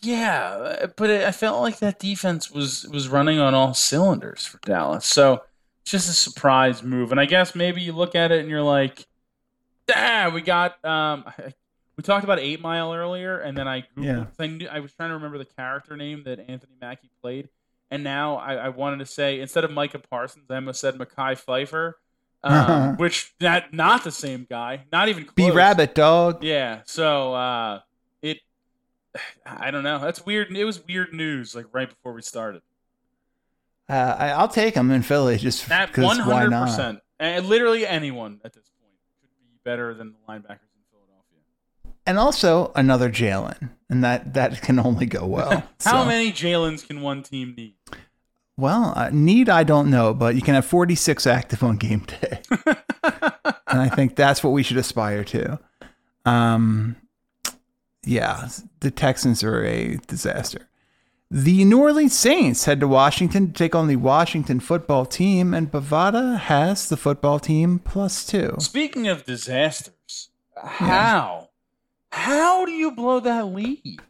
yeah, 0.00 0.86
but 0.96 1.10
it, 1.10 1.24
I 1.24 1.32
felt 1.32 1.60
like 1.60 1.78
that 1.78 1.98
defense 1.98 2.50
was 2.50 2.84
was 2.86 3.08
running 3.08 3.38
on 3.38 3.54
all 3.54 3.74
cylinders 3.74 4.46
for 4.46 4.58
Dallas. 4.58 5.06
So 5.06 5.42
just 5.84 6.08
a 6.08 6.12
surprise 6.12 6.82
move, 6.82 7.10
and 7.10 7.20
I 7.20 7.26
guess 7.26 7.54
maybe 7.54 7.82
you 7.82 7.92
look 7.92 8.14
at 8.14 8.32
it 8.32 8.40
and 8.40 8.48
you're 8.48 8.62
like, 8.62 9.06
"Ah, 9.94 10.30
we 10.32 10.40
got." 10.42 10.82
Um, 10.84 11.24
we 11.96 12.02
talked 12.02 12.24
about 12.24 12.40
Eight 12.40 12.60
Mile 12.60 12.92
earlier, 12.92 13.38
and 13.38 13.56
then 13.56 13.68
I 13.68 13.82
googled. 13.82 14.04
Yeah. 14.04 14.24
I, 14.38 14.46
knew, 14.46 14.68
I 14.68 14.80
was 14.80 14.92
trying 14.92 15.10
to 15.10 15.14
remember 15.14 15.38
the 15.38 15.44
character 15.44 15.96
name 15.96 16.24
that 16.24 16.40
Anthony 16.40 16.74
Mackie 16.80 17.10
played, 17.22 17.48
and 17.90 18.02
now 18.02 18.36
I, 18.36 18.54
I 18.54 18.68
wanted 18.70 18.98
to 18.98 19.06
say 19.06 19.40
instead 19.40 19.64
of 19.64 19.70
Micah 19.70 20.00
Parsons, 20.00 20.46
I 20.50 20.56
almost 20.56 20.80
said 20.80 20.94
Mekhi 20.96 21.40
Phifer, 21.44 21.92
um, 22.44 22.96
which 22.96 23.34
that 23.40 23.72
not 23.72 24.04
the 24.04 24.10
same 24.12 24.46
guy, 24.48 24.84
not 24.92 25.08
even 25.08 25.24
close. 25.24 25.34
B 25.34 25.50
Rabbit 25.50 25.94
dog. 25.94 26.44
Yeah. 26.44 26.80
So 26.86 27.34
uh 27.34 27.80
it 28.22 28.38
I 29.46 29.70
don't 29.70 29.84
know. 29.84 29.98
That's 29.98 30.24
weird. 30.26 30.54
It 30.56 30.64
was 30.64 30.84
weird 30.86 31.12
news 31.12 31.54
like 31.54 31.66
right 31.72 31.88
before 31.88 32.12
we 32.12 32.22
started. 32.22 32.62
Uh, 33.88 34.16
I, 34.18 34.28
I'll 34.30 34.48
take 34.48 34.74
him 34.74 34.90
in 34.90 35.02
Philly 35.02 35.36
just 35.36 35.68
because 35.68 35.96
why 36.04 36.14
hundred 36.42 36.50
percent. 36.52 37.00
And 37.20 37.46
literally 37.46 37.86
anyone 37.86 38.40
at 38.44 38.52
this 38.54 38.70
point 38.80 38.92
could 39.20 39.28
be 39.40 39.58
better 39.64 39.94
than 39.94 40.12
the 40.12 40.18
linebackers 40.32 40.72
in 40.72 40.82
Philadelphia. 40.90 41.40
And 42.06 42.18
also 42.18 42.72
another 42.74 43.10
Jalen, 43.10 43.70
and 43.90 44.02
that 44.02 44.34
that 44.34 44.62
can 44.62 44.78
only 44.78 45.06
go 45.06 45.26
well. 45.26 45.50
How 45.84 46.02
So- 46.02 46.06
many 46.06 46.32
Jalen's 46.32 46.82
can 46.82 47.02
one 47.02 47.22
team 47.22 47.54
need? 47.56 47.74
Well, 48.56 48.92
uh, 48.96 49.10
need 49.12 49.48
I 49.48 49.64
don't 49.64 49.90
know, 49.90 50.14
but 50.14 50.36
you 50.36 50.42
can 50.42 50.54
have 50.54 50.64
46 50.64 51.26
active 51.26 51.62
on 51.62 51.76
game 51.76 52.00
day, 52.20 52.40
and 53.66 53.80
I 53.80 53.88
think 53.88 54.14
that's 54.14 54.44
what 54.44 54.50
we 54.50 54.62
should 54.62 54.76
aspire 54.76 55.24
to. 55.24 55.58
Um, 56.24 56.96
yeah, 58.04 58.48
the 58.80 58.90
Texans 58.90 59.42
are 59.42 59.64
a 59.64 59.96
disaster. 60.06 60.68
The 61.30 61.64
New 61.64 61.80
Orleans 61.80 62.16
Saints 62.16 62.64
head 62.66 62.78
to 62.80 62.86
Washington 62.86 63.48
to 63.48 63.52
take 63.52 63.74
on 63.74 63.88
the 63.88 63.96
Washington 63.96 64.60
football 64.60 65.04
team, 65.04 65.52
and 65.52 65.72
Bovada 65.72 66.38
has 66.38 66.88
the 66.88 66.96
football 66.96 67.40
team 67.40 67.80
plus 67.80 68.24
two. 68.24 68.54
Speaking 68.60 69.08
of 69.08 69.24
disasters, 69.24 70.28
how? 70.62 71.48
How 72.10 72.64
do 72.64 72.70
you 72.70 72.92
blow 72.92 73.18
that 73.18 73.46
lead 73.46 74.00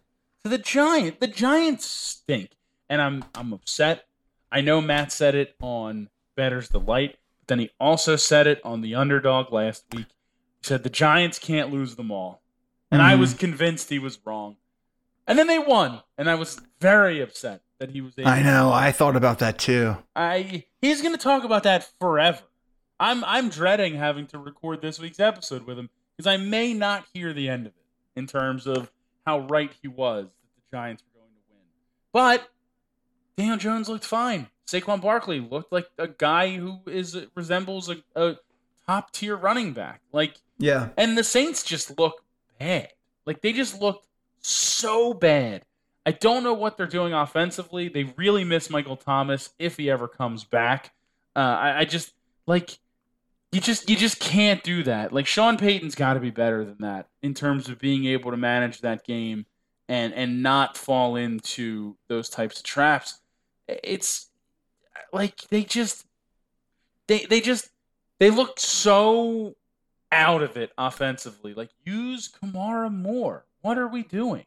to 0.43 0.51
the 0.51 0.59
Giant? 0.59 1.21
The 1.21 1.27
Giants 1.27 1.87
stink, 1.87 2.51
and 2.91 3.01
I'm 3.01 3.25
I'm 3.35 3.55
upset. 3.55 4.07
I 4.55 4.61
know 4.61 4.81
Matt 4.81 5.11
said 5.11 5.35
it 5.35 5.57
on 5.61 6.09
Better's 6.37 6.69
Delight, 6.69 7.19
but 7.40 7.49
then 7.49 7.59
he 7.59 7.71
also 7.81 8.14
said 8.17 8.47
it 8.47 8.61
on 8.64 8.81
the 8.83 8.95
Underdog 8.95 9.53
last 9.53 9.85
week. 9.93 10.07
He 10.61 10.69
said 10.69 10.85
the 10.85 10.90
Giants 10.90 11.38
can't 11.40 11.73
lose 11.73 11.97
them 11.97 12.11
all, 12.12 12.40
and 12.90 13.03
I 13.03 13.14
Mhm. 13.14 13.19
was 13.21 13.35
convinced 13.35 13.90
he 13.90 13.99
was 13.99 14.19
wrong. 14.25 14.57
And 15.27 15.38
then 15.38 15.49
they 15.49 15.59
won, 15.59 16.03
and 16.17 16.31
I 16.31 16.37
was 16.37 16.61
very 16.81 17.21
upset 17.21 17.62
that 17.79 17.90
he 17.90 18.01
was. 18.01 18.14
Able 18.17 18.29
I 18.31 18.43
know. 18.43 18.73
I 18.73 18.93
thought 18.93 19.17
about 19.17 19.40
that 19.40 19.59
too. 19.59 19.97
I 20.14 20.64
he's 20.81 21.03
going 21.03 21.17
to 21.17 21.23
talk 21.23 21.43
about 21.45 21.64
that 21.64 21.90
forever. 21.99 22.43
I'm 23.01 23.25
I'm 23.25 23.49
dreading 23.49 23.97
having 23.97 24.27
to 24.29 24.38
record 24.38 24.81
this 24.83 25.01
week's 25.01 25.19
episode 25.19 25.64
with 25.67 25.79
him 25.79 25.90
because 26.17 26.29
I 26.29 26.37
may 26.37 26.73
not 26.75 27.07
hear 27.12 27.33
the 27.33 27.49
end 27.49 27.67
of 27.67 27.73
it 27.73 27.87
in 28.21 28.27
terms 28.29 28.67
of 28.69 28.93
how 29.27 29.40
right 29.40 29.73
he 29.83 29.88
was 29.88 30.27
that 30.27 30.31
the 30.71 30.77
Giants 30.77 31.03
were 31.03 31.21
going 31.23 31.33
to 31.33 31.40
win. 31.51 31.61
But 32.12 32.49
Daniel 33.37 33.57
Jones 33.57 33.88
looked 33.88 34.05
fine. 34.05 34.49
Saquon 34.66 35.01
Barkley 35.01 35.40
looked 35.40 35.73
like 35.73 35.88
a 35.99 36.09
guy 36.09 36.57
who 36.57 36.81
is 36.87 37.16
resembles 37.35 37.88
a, 37.90 37.97
a 38.16 38.37
top 38.87 39.12
tier 39.12 39.37
running 39.37 39.73
back. 39.73 40.01
Like 40.12 40.37
Yeah. 40.59 40.88
and 40.97 41.18
the 41.18 41.25
Saints 41.25 41.62
just 41.62 41.99
look 41.99 42.23
bad. 42.59 42.88
Like 43.27 43.40
they 43.42 43.53
just 43.53 43.81
looked 43.81 44.07
so 44.40 45.14
bad. 45.14 45.64
I 46.07 46.12
don't 46.12 46.42
know 46.44 46.55
what 46.55 46.77
they're 46.77 46.87
doing 46.87 47.12
offensively. 47.14 47.88
They 47.88 48.05
really 48.16 48.44
miss 48.44 48.68
Michael 48.70 48.97
Thomas 48.97 49.51
if 49.59 49.77
he 49.77 49.90
ever 49.90 50.07
comes 50.07 50.44
back. 50.44 50.92
Uh, 51.35 51.38
I, 51.40 51.79
I 51.81 51.85
just 51.85 52.12
like 52.47 52.79
you 53.53 53.61
just 53.61 53.88
you 53.88 53.97
just 53.97 54.20
can't 54.20 54.62
do 54.62 54.83
that. 54.85 55.12
Like 55.12 55.27
Sean 55.27 55.57
Payton's 55.57 55.94
got 55.94 56.14
to 56.14 56.20
be 56.20 56.31
better 56.31 56.64
than 56.64 56.77
that 56.81 57.09
in 57.23 57.35
terms 57.35 57.68
of 57.68 57.79
being 57.79 58.05
able 58.07 58.31
to 58.31 58.37
manage 58.37 58.81
that 58.81 59.05
game 59.05 59.47
and 59.88 60.12
and 60.14 60.42
not 60.42 60.77
fall 60.77 61.16
into 61.16 61.97
those 62.09 62.29
types 62.29 62.59
of 62.59 62.64
traps. 62.64 63.20
It's 63.68 64.31
like 65.12 65.40
they 65.48 65.64
just 65.64 66.05
they 67.07 67.24
they 67.27 67.40
just 67.40 67.70
they 68.18 68.31
look 68.31 68.59
so 68.61 69.55
out 70.12 70.42
of 70.42 70.57
it 70.57 70.72
offensively. 70.79 71.55
Like 71.55 71.70
use 71.85 72.29
Kamara 72.31 72.92
more. 72.92 73.44
What 73.62 73.79
are 73.79 73.88
we 73.88 74.03
doing? 74.03 74.44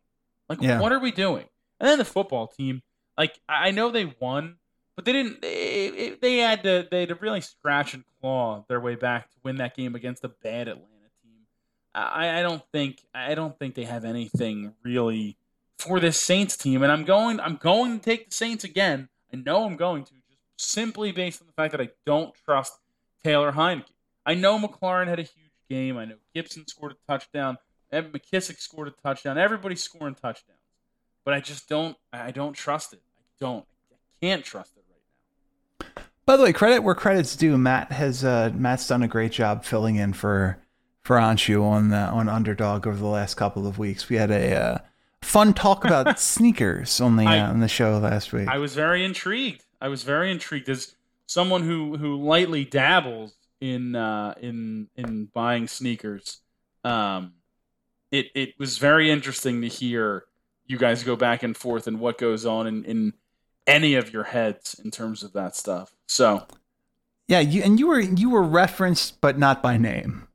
Like 0.50 0.62
Yeah. 0.62 0.80
what 0.80 0.92
are 0.92 1.00
we 1.00 1.12
doing? 1.12 1.46
And 1.80 1.90
then 1.90 1.98
the 1.98 2.06
football 2.06 2.48
team, 2.48 2.82
like 3.18 3.40
I 3.50 3.68
I 3.68 3.72
know 3.72 3.92
they 3.92 4.14
won, 4.20 4.56
but 4.96 5.06
they 5.06 5.14
didn't. 5.14 5.42
They, 5.42 6.16
they 6.22 6.38
had 6.38 6.64
to 6.64 6.88
they 6.90 7.02
had 7.02 7.10
to 7.10 7.16
really 7.16 7.42
scratch 7.42 7.94
and 7.94 8.04
claw 8.22 8.66
their 8.68 8.80
way 8.80 8.96
back 8.96 9.30
to 9.32 9.38
win 9.44 9.58
that 9.58 9.76
game 9.76 9.96
against 9.96 10.24
a 10.24 10.30
bad 10.30 10.68
Atlanta 10.68 11.10
team. 11.24 11.46
I, 11.94 12.40
I 12.40 12.42
don't 12.42 12.64
think 12.72 13.02
I 13.14 13.36
don't 13.36 13.58
think 13.58 13.76
they 13.76 13.84
have 13.86 14.06
anything 14.06 14.74
really 14.84 15.38
for 15.78 16.00
this 16.00 16.20
Saints 16.20 16.58
team, 16.58 16.84
and 16.84 16.92
I'm 16.92 17.06
going 17.06 17.40
I'm 17.40 17.58
going 17.58 18.00
to 18.00 18.04
take 18.04 18.30
the 18.30 18.36
Saints 18.36 18.64
again. 18.64 19.10
I 19.34 19.38
know 19.38 19.66
I'm 19.66 19.76
going 19.76 20.04
to 20.06 20.12
just 20.12 20.70
simply 20.70 21.12
based 21.12 21.42
on 21.42 21.48
the 21.48 21.54
fact 21.54 21.72
that 21.72 21.82
I 21.82 21.90
don't 22.06 22.34
trust 22.46 22.80
Taylor 23.24 23.52
Heinicke. 23.52 23.86
I 24.26 24.34
know 24.34 24.60
McLaurin 24.60 25.08
had 25.08 25.20
a 25.20 25.24
huge 25.24 25.52
game. 25.70 25.98
I 25.98 26.06
know 26.06 26.16
Gibson 26.34 26.68
scored 26.68 26.94
a 26.94 27.12
touchdown. 27.12 27.58
Evan 27.92 28.12
McKissic 28.12 28.60
scored 28.60 28.88
a 28.90 28.92
touchdown. 28.92 29.38
Everybody's 29.38 29.84
scoring 29.84 30.16
touchdowns, 30.16 30.60
but 31.24 31.34
I 31.34 31.40
just 31.40 31.70
don't. 31.70 31.96
I 32.12 32.32
don't 32.32 32.54
trust 32.54 32.94
it. 32.94 33.02
I 33.18 33.22
don't. 33.40 33.66
I 33.92 34.26
can't 34.26 34.44
trust 34.44 34.74
it 34.76 34.84
right 34.90 35.96
now. 35.96 36.04
By 36.26 36.36
the 36.36 36.44
way, 36.44 36.52
credit 36.52 36.80
where 36.82 36.96
credit's 36.96 37.36
due. 37.36 37.58
Matt 37.58 37.92
has 37.94 38.26
uh, 38.26 38.52
Matt's 38.54 38.88
done 38.88 39.04
a 39.04 39.08
great 39.08 39.32
job 39.32 39.64
filling 39.64 39.96
in 39.96 40.14
for 40.14 40.58
for 41.04 41.16
Anshu 41.16 41.64
on 41.64 41.90
the, 41.90 41.98
on 41.98 42.28
Underdog 42.28 42.86
over 42.86 42.98
the 42.98 43.06
last 43.06 43.36
couple 43.36 43.66
of 43.66 43.80
weeks. 43.80 44.10
We 44.10 44.18
had 44.18 44.30
a 44.30 44.54
uh, 44.54 44.78
fun 45.28 45.54
talk 45.54 45.84
about 45.86 46.20
sneakers 46.36 47.02
on 47.02 47.18
the 47.18 47.26
I- 47.26 47.40
uh, 47.40 47.50
on 47.50 47.60
the 47.60 47.68
show 47.68 47.98
last 47.98 48.34
week. 48.34 48.48
I 48.48 48.58
was 48.58 48.74
very 48.74 49.04
intrigued. 49.04 49.64
I 49.82 49.90
was 49.90 50.04
very 50.04 50.32
intrigued 50.32 50.70
as 50.70 50.96
someone 51.28 51.64
who 51.64 51.98
who 51.98 52.16
lightly 52.18 52.66
dabbles 52.66 53.36
in 53.62 53.96
uh, 53.96 54.34
in 54.42 54.88
in 54.96 55.26
buying 55.34 55.68
sneakers. 55.68 56.40
Um, 56.84 57.34
it 58.12 58.28
it 58.34 58.54
was 58.58 58.78
very 58.78 59.12
interesting 59.12 59.62
to 59.62 59.68
hear 59.68 60.24
you 60.66 60.78
guys 60.78 61.04
go 61.04 61.16
back 61.16 61.44
and 61.44 61.56
forth 61.56 61.88
and 61.88 62.00
what 62.00 62.18
goes 62.18 62.46
on 62.46 62.68
in, 62.68 62.84
in 62.86 63.14
any 63.66 63.96
of 63.96 64.12
your 64.12 64.24
heads 64.24 64.80
in 64.84 64.92
terms 64.92 65.24
of 65.24 65.34
that 65.34 65.56
stuff. 65.56 65.94
So 66.08 66.46
yeah, 67.28 67.40
you 67.42 67.62
and 67.64 67.80
you 67.80 67.88
were 67.88 68.00
you 68.00 68.30
were 68.30 68.44
referenced, 68.44 69.20
but 69.22 69.38
not 69.38 69.62
by 69.62 69.78
name. 69.78 70.28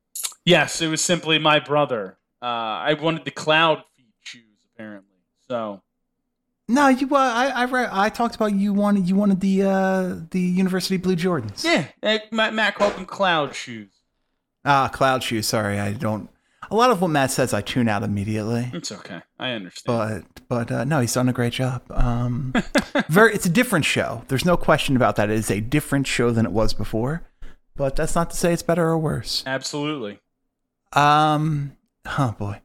yes, 0.44 0.81
it 0.83 0.88
was 0.88 1.02
simply 1.02 1.38
my 1.38 1.59
brother. 1.59 2.18
Uh, 2.42 2.90
I 2.90 2.94
wanted 2.94 3.24
the 3.24 3.31
cloud 3.31 3.85
apparently. 4.74 5.08
So 5.48 5.82
No, 6.68 6.88
you. 6.88 7.08
Uh, 7.14 7.18
I 7.18 7.46
I 7.48 7.62
re- 7.64 7.88
I 7.90 8.08
talked 8.08 8.35
about 8.35 8.54
you 8.54 8.72
wanted 8.72 9.08
you 9.08 9.16
wanted 9.16 9.40
the 9.40 9.62
uh, 9.62 10.16
the 10.30 10.40
University 10.40 10.96
Blue 10.96 11.16
Jordans. 11.16 11.64
yeah, 11.64 11.88
Matt, 12.30 12.54
Matt 12.54 12.74
called 12.76 12.94
them 12.94 13.06
cloud 13.06 13.54
shoes. 13.54 13.90
Ah, 14.64 14.88
cloud 14.88 15.22
shoes. 15.22 15.46
Sorry, 15.48 15.78
I 15.78 15.92
don't. 15.92 16.28
A 16.70 16.76
lot 16.76 16.90
of 16.90 17.02
what 17.02 17.08
Matt 17.08 17.30
says, 17.30 17.52
I 17.52 17.61
tune 17.61 17.87
out 17.88 18.02
immediately. 18.02 18.70
It's 18.72 18.90
okay. 18.92 19.20
I 19.38 19.50
understand. 19.50 20.24
But 20.38 20.48
but 20.48 20.70
uh, 20.72 20.85
no, 20.85 21.00
he's 21.00 21.12
done 21.12 21.28
a 21.28 21.32
great 21.32 21.52
job. 21.52 21.82
Um, 21.90 22.54
very, 23.08 23.35
it's 23.35 23.44
a 23.44 23.50
different 23.50 23.85
show. 23.85 24.22
There's 24.28 24.44
no 24.46 24.56
question 24.56 24.96
about 24.96 25.16
that. 25.16 25.28
It 25.28 25.38
is 25.38 25.50
a 25.50 25.61
different 25.61 26.06
show 26.06 26.30
than 26.30 26.46
it 26.46 26.52
was 26.52 26.72
before. 26.72 27.28
But 27.76 27.96
that's 27.96 28.14
not 28.14 28.30
to 28.30 28.37
say 28.37 28.52
it's 28.52 28.62
better 28.62 28.87
or 28.87 28.96
worse. 28.96 29.42
Absolutely. 29.44 30.20
Um, 30.92 31.76
oh 32.06 32.35
boy, 32.38 32.62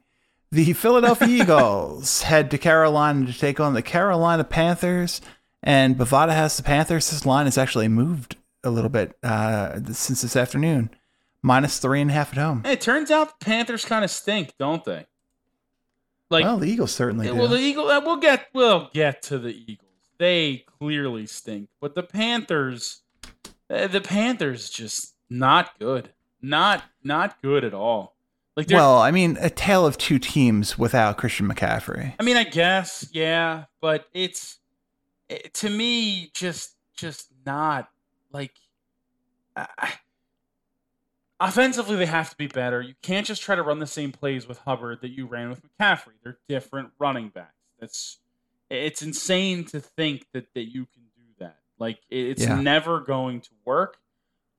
the 0.50 0.72
Philadelphia 0.72 1.28
Eagles 1.28 2.22
head 2.22 2.50
to 2.50 2.58
Carolina 2.58 3.26
to 3.26 3.38
take 3.38 3.60
on 3.60 3.74
the 3.74 3.82
Carolina 3.82 4.44
Panthers, 4.44 5.20
and 5.62 5.96
Bovada 5.96 6.30
has 6.32 6.56
the 6.56 6.62
Panthers. 6.62 7.10
This 7.10 7.26
line 7.26 7.46
has 7.46 7.58
actually 7.58 7.88
moved 7.88 8.36
a 8.64 8.70
little 8.70 8.90
bit 8.90 9.16
uh, 9.22 9.78
since 9.92 10.22
this 10.22 10.36
afternoon, 10.36 10.90
minus 11.42 11.78
three 11.78 12.00
and 12.00 12.10
a 12.10 12.14
half 12.14 12.32
at 12.32 12.38
home. 12.38 12.62
It 12.64 12.80
turns 12.80 13.10
out 13.10 13.38
the 13.38 13.44
Panthers 13.44 13.84
kind 13.84 14.04
of 14.04 14.10
stink, 14.10 14.54
don't 14.58 14.84
they? 14.84 15.06
Like, 16.30 16.44
well, 16.44 16.58
the 16.58 16.68
Eagles 16.70 16.92
certainly 16.92 17.26
do. 17.26 17.34
well, 17.34 17.48
the 17.48 17.58
Eagle. 17.58 17.88
uh, 17.88 18.00
We'll 18.04 18.16
get 18.16 18.48
we'll 18.52 18.90
get 18.92 19.22
to 19.24 19.38
the 19.38 19.50
Eagles. 19.50 19.84
They 20.18 20.64
clearly 20.78 21.26
stink, 21.26 21.68
but 21.80 21.94
the 21.94 22.02
Panthers, 22.02 23.02
uh, 23.70 23.86
the 23.86 24.00
Panthers, 24.00 24.68
just 24.68 25.14
not 25.30 25.78
good. 25.78 26.10
Not 26.42 26.84
not 27.02 27.40
good 27.42 27.64
at 27.64 27.72
all. 27.72 28.14
Like, 28.58 28.70
well, 28.70 28.98
I 28.98 29.12
mean, 29.12 29.38
a 29.40 29.50
tale 29.50 29.86
of 29.86 29.96
two 29.98 30.18
teams 30.18 30.76
without 30.76 31.16
Christian 31.16 31.48
McCaffrey. 31.48 32.14
I 32.18 32.22
mean, 32.24 32.36
I 32.36 32.42
guess, 32.42 33.08
yeah, 33.12 33.66
but 33.80 34.06
it's 34.12 34.58
it, 35.28 35.54
to 35.54 35.70
me 35.70 36.30
just 36.34 36.74
just 36.96 37.28
not 37.46 37.88
like. 38.32 38.50
I, 39.56 39.92
offensively, 41.40 41.96
they 41.96 42.06
have 42.06 42.30
to 42.30 42.36
be 42.36 42.46
better. 42.48 42.80
You 42.82 42.94
can't 43.02 43.26
just 43.26 43.42
try 43.42 43.54
to 43.54 43.62
run 43.62 43.78
the 43.78 43.86
same 43.86 44.12
plays 44.12 44.46
with 44.48 44.58
Hubbard 44.58 45.02
that 45.02 45.10
you 45.10 45.26
ran 45.26 45.50
with 45.50 45.60
McCaffrey. 45.80 46.14
They're 46.22 46.38
different 46.48 46.90
running 46.98 47.28
backs. 47.28 47.54
That's 47.78 48.18
it's 48.70 49.02
insane 49.02 49.64
to 49.66 49.80
think 49.80 50.26
that 50.32 50.52
that 50.54 50.64
you 50.72 50.86
can 50.86 51.02
do 51.16 51.22
that. 51.38 51.58
Like 51.78 51.98
it- 52.10 52.26
it's 52.30 52.42
Yeah. 52.42 52.60
never 52.60 53.00
going 53.00 53.40
to 53.42 53.50
work. 53.64 53.98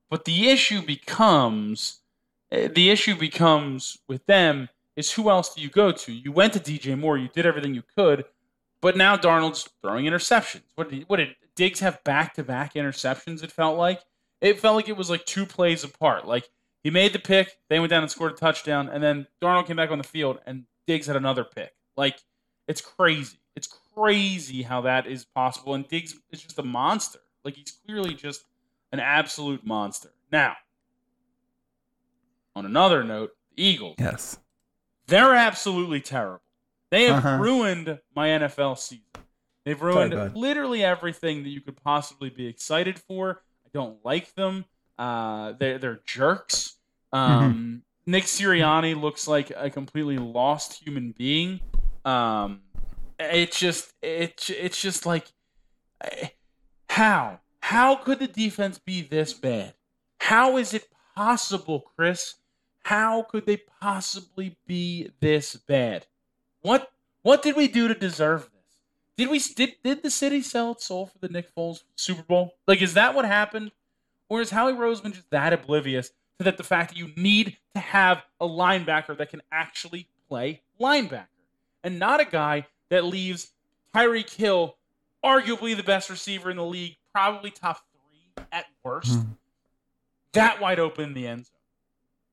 But 0.10 0.26
the 0.26 0.50
issue 0.50 0.82
becomes 0.82 2.00
Eh, 2.52 2.68
the 2.68 2.90
issue 2.90 3.16
becomes 3.16 4.00
with 4.08 4.26
them 4.26 4.70
is 4.96 5.14
who 5.14 5.30
else 5.30 5.54
do 5.54 5.62
you 5.62 5.70
go 5.70 5.92
to? 5.92 6.12
You 6.12 6.32
went 6.32 6.54
to 6.54 6.60
DJ 6.60 6.98
Moore, 6.98 7.18
you 7.18 7.30
did 7.30 7.46
everything 7.46 7.74
you 7.74 7.84
could, 7.96 8.26
but 8.82 8.98
now 8.98 9.16
Darnold's 9.16 9.68
throwing 9.82 10.06
interceptions. 10.06 10.64
What 10.76 10.90
did, 10.90 11.04
what 11.08 11.18
did 11.18 11.36
Diggs 11.56 11.80
have 11.80 12.04
back 12.04 12.34
to 12.36 12.44
back 12.44 12.74
interceptions? 12.74 13.44
It 13.44 13.52
felt 13.52 13.78
like 13.78 14.02
it 14.42 14.60
felt 14.60 14.76
like 14.76 14.90
it 14.90 14.98
was 14.98 15.10
like 15.10 15.26
two 15.26 15.46
plays 15.46 15.84
apart. 15.84 16.28
Like 16.28 16.50
he 16.84 16.90
made 16.90 17.14
the 17.14 17.20
pick, 17.20 17.58
they 17.70 17.80
went 17.80 17.90
down 17.90 18.04
and 18.04 18.12
scored 18.12 18.34
a 18.34 18.36
touchdown, 18.36 18.90
and 18.90 19.04
then 19.04 19.28
Darnold 19.42 19.68
came 19.68 19.76
back 19.76 19.92
on 19.92 19.98
the 19.98 20.04
field 20.04 20.40
and 20.46 20.66
Diggs 20.88 21.08
had 21.08 21.16
another 21.16 21.44
pick. 21.44 21.74
Like 21.98 22.20
it's 22.68 22.82
crazy. 22.82 23.38
It's 23.56 23.68
crazy 23.94 24.64
how 24.64 24.82
that 24.82 25.08
is 25.08 25.26
possible. 25.26 25.74
And 25.74 25.88
Diggs 25.88 26.16
is 26.32 26.42
just 26.42 26.60
a 26.60 26.64
monster. 26.64 27.20
Like 27.44 27.56
he's 27.56 27.72
clearly 27.86 28.14
just 28.14 28.46
an 28.92 29.00
absolute 29.00 29.66
monster. 29.66 30.10
Now, 30.32 30.56
on 32.60 32.66
another 32.66 33.04
note, 33.04 33.32
Eagles. 33.56 33.96
Yes. 33.98 34.38
They're 35.08 35.34
absolutely 35.34 36.02
terrible. 36.02 36.44
They 36.92 37.06
have 37.06 37.26
Uh-huh. 37.26 37.38
ruined 37.42 38.00
my 38.16 38.28
NFL 38.30 38.78
season. 38.78 39.04
They've 39.66 39.82
ruined 39.82 40.36
literally 40.36 40.84
everything 40.84 41.44
that 41.44 41.50
you 41.50 41.62
could 41.62 41.82
possibly 41.82 42.30
be 42.30 42.48
excited 42.48 43.00
for. 43.00 43.42
I 43.66 43.70
don't 43.74 44.04
like 44.04 44.34
them. 44.36 44.66
Uh, 44.98 45.54
they're 45.54 45.78
they're 45.78 46.02
jerks. 46.06 46.78
Um, 47.14 47.84
Nick 48.06 48.24
Sirianni 48.26 49.00
looks 49.00 49.28
like 49.28 49.52
a 49.56 49.70
completely 49.70 50.18
lost 50.18 50.82
human 50.84 51.12
being. 51.18 51.60
Um, 52.06 52.62
it's 53.20 53.60
just 53.60 53.94
it 54.02 54.50
it's 54.50 54.82
just 54.82 55.06
like 55.06 55.28
eh, 56.04 56.30
how 56.90 57.40
how 57.62 57.96
could 57.96 58.20
the 58.20 58.28
defense 58.28 58.80
be 58.80 59.02
this 59.02 59.34
bad? 59.34 59.76
How 60.22 60.58
is 60.58 60.74
it 60.74 60.88
possible, 61.16 61.82
Chris? 61.96 62.36
How 62.90 63.22
could 63.22 63.46
they 63.46 63.58
possibly 63.80 64.56
be 64.66 65.12
this 65.20 65.56
bad? 65.56 66.08
What 66.62 66.92
what 67.22 67.44
did 67.44 67.56
we 67.56 67.68
do 67.68 67.88
to 67.88 67.94
deserve 67.94 68.50
this? 68.52 68.78
Did 69.16 69.30
we 69.30 69.38
did 69.38 69.76
did 69.84 70.02
the 70.02 70.10
city 70.10 70.42
sell 70.42 70.72
its 70.72 70.86
soul 70.86 71.06
for 71.06 71.20
the 71.20 71.28
Nick 71.28 71.54
Foles 71.54 71.84
Super 71.96 72.24
Bowl? 72.24 72.56
Like, 72.66 72.82
is 72.82 72.96
that 72.96 73.14
what 73.14 73.26
happened, 73.26 73.74
or 74.28 74.42
is 74.42 74.50
Howie 74.50 74.74
Roseman 74.74 75.14
just 75.14 75.30
that 75.30 75.54
oblivious 75.54 76.10
to 76.40 76.44
that 76.46 76.58
the 76.58 76.64
fact 76.64 76.90
that 76.90 76.98
you 76.98 77.12
need 77.16 77.58
to 77.76 77.80
have 77.80 78.24
a 78.42 78.48
linebacker 78.48 79.16
that 79.20 79.30
can 79.30 79.44
actually 79.52 80.08
play 80.28 80.64
linebacker 80.82 81.28
and 81.84 82.00
not 82.00 82.20
a 82.20 82.26
guy 82.26 82.66
that 82.90 83.06
leaves 83.06 83.52
Tyreek 83.94 84.34
Hill, 84.34 84.78
arguably 85.24 85.78
the 85.78 85.84
best 85.84 86.10
receiver 86.10 86.50
in 86.50 86.58
the 86.58 86.66
league, 86.66 86.96
probably 87.14 87.52
top 87.52 87.84
three 87.92 88.44
at 88.52 88.66
worst, 88.84 89.20
Hmm. 89.20 89.34
that 90.34 90.60
wide 90.60 90.80
open 90.80 91.04
in 91.04 91.14
the 91.14 91.28
end 91.28 91.46
zone. 91.46 91.59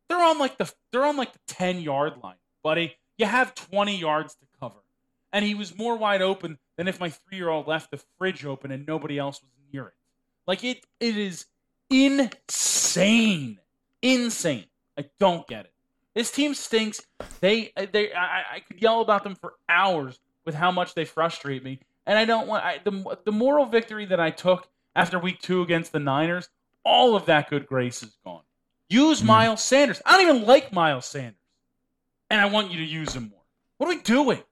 They're 0.08 0.22
on 0.22 0.38
like 0.38 0.58
the 0.58 0.72
they're 0.92 1.04
on 1.04 1.16
like 1.16 1.32
the 1.32 1.40
ten 1.46 1.80
yard 1.80 2.14
line, 2.22 2.36
buddy. 2.62 2.96
You 3.18 3.26
have 3.26 3.54
twenty 3.54 3.96
yards 3.98 4.34
to 4.36 4.46
cover, 4.60 4.82
and 5.32 5.44
he 5.44 5.54
was 5.54 5.76
more 5.76 5.96
wide 5.96 6.22
open 6.22 6.58
than 6.76 6.88
if 6.88 7.00
my 7.00 7.10
three 7.10 7.38
year 7.38 7.48
old 7.48 7.66
left 7.66 7.90
the 7.90 8.00
fridge 8.18 8.44
open 8.44 8.70
and 8.70 8.86
nobody 8.86 9.18
else 9.18 9.42
was 9.42 9.50
near 9.72 9.88
it. 9.88 9.94
Like 10.46 10.62
it, 10.62 10.84
it 11.00 11.16
is 11.16 11.46
insane, 11.90 13.58
insane. 14.02 14.66
I 14.98 15.06
don't 15.18 15.46
get 15.46 15.64
it. 15.64 15.72
This 16.14 16.30
team 16.30 16.54
stinks. 16.54 17.02
They, 17.40 17.72
they, 17.92 18.12
I, 18.12 18.42
I 18.54 18.60
could 18.60 18.80
yell 18.80 19.02
about 19.02 19.22
them 19.22 19.34
for 19.34 19.54
hours 19.68 20.18
with 20.46 20.54
how 20.54 20.70
much 20.70 20.94
they 20.94 21.04
frustrate 21.04 21.62
me, 21.62 21.80
and 22.06 22.16
I 22.18 22.24
don't 22.24 22.46
want 22.46 22.64
I, 22.64 22.80
the 22.82 23.18
the 23.24 23.32
moral 23.32 23.66
victory 23.66 24.06
that 24.06 24.20
I 24.20 24.30
took 24.30 24.68
after 24.94 25.18
week 25.18 25.40
two 25.40 25.62
against 25.62 25.92
the 25.92 25.98
Niners. 25.98 26.48
All 26.84 27.16
of 27.16 27.26
that 27.26 27.50
good 27.50 27.66
grace 27.66 28.02
is 28.02 28.16
gone. 28.24 28.42
Use 28.88 29.22
Mm. 29.22 29.26
Miles 29.26 29.62
Sanders. 29.62 30.00
I 30.06 30.12
don't 30.12 30.36
even 30.36 30.46
like 30.46 30.72
Miles 30.72 31.06
Sanders, 31.06 31.34
and 32.30 32.40
I 32.40 32.46
want 32.46 32.70
you 32.70 32.78
to 32.78 32.84
use 32.84 33.14
him 33.14 33.30
more. 33.30 33.42
What 33.78 33.86
are 33.88 33.96
we 33.96 34.00
doing? 34.02 34.42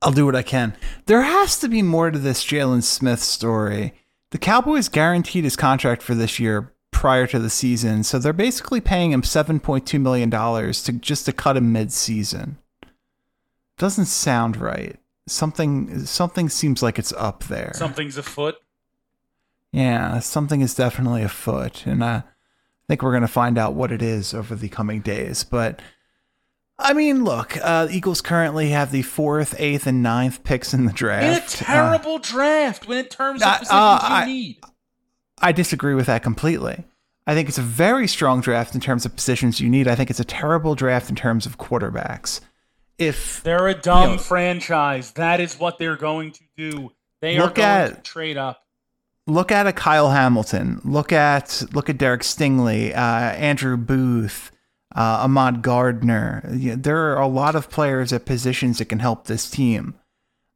I'll 0.00 0.12
do 0.12 0.26
what 0.26 0.34
I 0.36 0.42
can. 0.42 0.74
There 1.06 1.22
has 1.22 1.58
to 1.60 1.68
be 1.68 1.82
more 1.82 2.10
to 2.10 2.18
this 2.18 2.44
Jaylon 2.44 2.82
Smith 2.82 3.20
story. 3.20 3.94
The 4.30 4.38
Cowboys 4.38 4.88
guaranteed 4.88 5.44
his 5.44 5.56
contract 5.56 6.02
for 6.02 6.14
this 6.14 6.40
year 6.40 6.72
prior 6.90 7.26
to 7.28 7.38
the 7.38 7.50
season, 7.50 8.02
so 8.02 8.18
they're 8.18 8.32
basically 8.32 8.80
paying 8.80 9.12
him 9.12 9.22
seven 9.22 9.60
point 9.60 9.86
two 9.86 9.98
million 9.98 10.30
dollars 10.30 10.82
to 10.84 10.92
just 10.92 11.24
to 11.26 11.32
cut 11.32 11.56
him 11.56 11.72
mid-season. 11.72 12.58
Doesn't 13.78 14.06
sound 14.06 14.56
right. 14.56 14.96
Something 15.28 16.04
something 16.06 16.48
seems 16.48 16.82
like 16.82 16.98
it's 16.98 17.12
up 17.12 17.44
there. 17.44 17.72
Something's 17.74 18.16
afoot. 18.16 18.56
Yeah, 19.72 20.18
something 20.20 20.60
is 20.60 20.74
definitely 20.74 21.22
afoot, 21.22 21.86
and 21.86 22.02
I 22.04 22.24
think 22.92 23.02
we're 23.02 23.10
going 23.12 23.22
to 23.22 23.26
find 23.28 23.56
out 23.56 23.72
what 23.72 23.90
it 23.90 24.02
is 24.02 24.34
over 24.34 24.54
the 24.54 24.68
coming 24.68 25.00
days. 25.00 25.44
But 25.44 25.80
I 26.78 26.92
mean, 26.92 27.24
look, 27.24 27.56
uh, 27.62 27.88
Eagles 27.90 28.20
currently 28.20 28.68
have 28.68 28.92
the 28.92 29.00
fourth, 29.00 29.54
eighth, 29.58 29.86
and 29.86 30.02
ninth 30.02 30.44
picks 30.44 30.74
in 30.74 30.80
the 30.84 30.90
In 30.90 30.94
a 30.94 30.98
draft. 30.98 31.62
Uh, 31.62 31.64
terrible 31.64 32.18
draft, 32.18 32.86
when 32.86 32.98
in 32.98 33.06
terms 33.06 33.40
of 33.40 33.48
uh, 33.48 33.58
positions 33.58 33.70
uh, 33.72 33.98
you 34.02 34.14
I- 34.14 34.24
need. 34.26 34.60
I 35.40 35.52
disagree 35.52 35.94
with 35.94 36.04
that 36.06 36.22
completely. 36.22 36.84
I 37.26 37.34
think 37.34 37.48
it's 37.48 37.56
a 37.56 37.62
very 37.62 38.06
strong 38.06 38.42
draft 38.42 38.74
in 38.74 38.80
terms 38.82 39.06
of 39.06 39.16
positions 39.16 39.58
you 39.58 39.70
need. 39.70 39.88
I 39.88 39.94
think 39.94 40.10
it's 40.10 40.20
a 40.20 40.24
terrible 40.24 40.74
draft 40.74 41.08
in 41.08 41.16
terms 41.16 41.46
of 41.46 41.56
quarterbacks. 41.56 42.40
If 42.98 43.42
They're 43.42 43.68
a 43.68 43.74
dumb 43.74 44.12
Yo. 44.12 44.18
franchise. 44.18 45.12
That 45.12 45.40
is 45.40 45.58
what 45.58 45.78
they're 45.78 45.96
going 45.96 46.32
to 46.32 46.42
do. 46.58 46.92
They 47.22 47.38
are 47.38 47.48
going 47.48 47.58
at- 47.68 48.04
to 48.04 48.10
trade 48.10 48.36
up. 48.36 48.61
Look 49.26 49.52
at 49.52 49.68
a 49.68 49.72
Kyle 49.72 50.10
Hamilton, 50.10 50.80
look 50.84 51.12
at 51.12 51.62
look 51.72 51.88
at 51.88 51.96
Derek 51.96 52.22
Stingley, 52.22 52.90
uh, 52.92 53.34
Andrew 53.34 53.76
Booth, 53.76 54.50
uh, 54.96 55.20
Ahmad 55.22 55.62
Gardner. 55.62 56.48
Yeah, 56.52 56.74
there 56.76 57.12
are 57.12 57.20
a 57.20 57.28
lot 57.28 57.54
of 57.54 57.70
players 57.70 58.12
at 58.12 58.26
positions 58.26 58.78
that 58.78 58.86
can 58.86 58.98
help 58.98 59.26
this 59.26 59.48
team. 59.48 59.94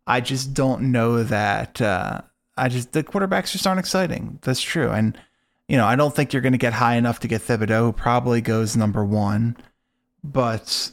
I 0.07 0.21
just 0.21 0.53
don't 0.53 0.91
know 0.91 1.23
that. 1.23 1.81
Uh, 1.81 2.23
I 2.57 2.69
just 2.69 2.93
the 2.93 3.05
quarterbacks 3.05 3.53
just 3.53 3.67
aren't 3.67 3.81
exciting. 3.81 4.39
That's 4.43 4.61
true, 4.61 4.91
and 4.91 5.17
you 5.69 5.77
know 5.77 5.87
I 5.87 5.95
don't 5.95 6.14
think 6.14 6.33
you're 6.33 6.43
going 6.43 6.53
to 6.53 6.59
get 6.59 6.73
high 6.73 6.97
enough 6.97 7.21
to 7.21 7.29
get 7.29 7.43
Thibodeaux. 7.43 7.87
Who 7.87 7.93
probably 7.93 8.41
goes 8.41 8.77
number 8.77 9.05
one, 9.05 9.57
but 10.25 10.91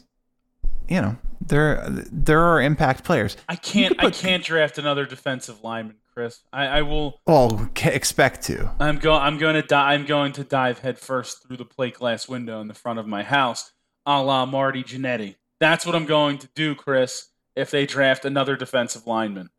you 0.88 1.02
know 1.02 1.18
there 1.48 1.84
there 1.90 2.42
are 2.42 2.62
impact 2.62 3.04
players. 3.04 3.38
I 3.50 3.56
can't. 3.56 3.98
could 3.98 4.08
I 4.08 4.12
can't 4.12 4.44
draft 4.44 4.78
another 4.78 5.06
defensive 5.06 5.64
lineman, 5.64 5.96
Chris. 6.14 6.42
I, 6.54 6.66
I 6.68 6.82
will. 6.84 7.20
Oh, 7.28 7.48
well, 7.56 7.70
expect 7.86 8.44
to. 8.44 8.72
I'm 8.80 8.98
go. 8.98 9.14
I'm 9.14 9.38
going 9.38 9.56
to 9.56 9.62
die. 9.62 9.94
I'm 9.94 10.06
going 10.06 10.32
to 10.34 10.44
dive 10.44 10.80
headfirst 10.80 11.48
through 11.48 11.58
the 11.58 11.66
plate 11.66 11.96
glass 11.96 12.28
window 12.28 12.62
in 12.62 12.68
the 12.68 12.74
front 12.74 13.00
of 13.00 13.08
my 13.08 13.24
house, 13.24 13.72
a 14.06 14.22
la 14.22 14.46
Marty 14.46 14.84
Jannetty. 14.84 15.36
That's 15.60 15.86
what 15.86 15.96
I'm 15.96 16.06
going 16.06 16.38
to 16.40 16.50
do, 16.56 16.76
Chris. 16.76 17.30
If 17.56 17.72
they 17.72 17.86
draft 17.86 18.26
another 18.26 18.56
defensive 18.56 19.06
lineman, 19.08 19.50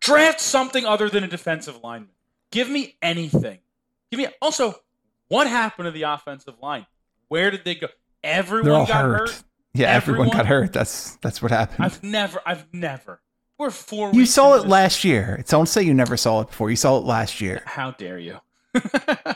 draft 0.00 0.40
something 0.40 0.84
other 0.84 1.08
than 1.08 1.24
a 1.24 1.28
defensive 1.28 1.80
lineman. 1.82 2.10
Give 2.50 2.68
me 2.68 2.96
anything. 3.02 3.60
Give 4.10 4.18
me 4.18 4.26
also 4.40 4.74
what 5.28 5.46
happened 5.46 5.86
to 5.86 5.90
the 5.90 6.02
offensive 6.02 6.54
line? 6.62 6.86
Where 7.28 7.50
did 7.50 7.64
they 7.64 7.74
go? 7.74 7.88
Everyone 8.22 8.86
got 8.86 9.04
hurt. 9.04 9.28
hurt. 9.30 9.42
Yeah, 9.74 9.92
everyone, 9.92 10.28
Everyone- 10.28 10.36
got 10.38 10.46
hurt. 10.46 10.72
That's 10.72 11.16
that's 11.16 11.42
what 11.42 11.50
happened. 11.50 11.84
I've 11.84 12.02
never. 12.02 12.40
I've 12.46 12.66
never. 12.72 13.20
We're 13.58 13.70
four. 13.70 14.12
you 14.12 14.26
saw 14.26 14.54
it 14.54 14.62
this- 14.62 14.66
last 14.66 15.04
year. 15.04 15.42
Don't 15.48 15.66
say 15.68 15.82
you 15.82 15.94
never 15.94 16.16
saw 16.16 16.40
it 16.42 16.48
before. 16.48 16.70
You 16.70 16.76
saw 16.76 16.98
it 16.98 17.04
last 17.04 17.40
year. 17.40 17.62
How 17.64 17.90
dare 17.92 18.18
you? 18.18 18.38
uh, 18.74 19.34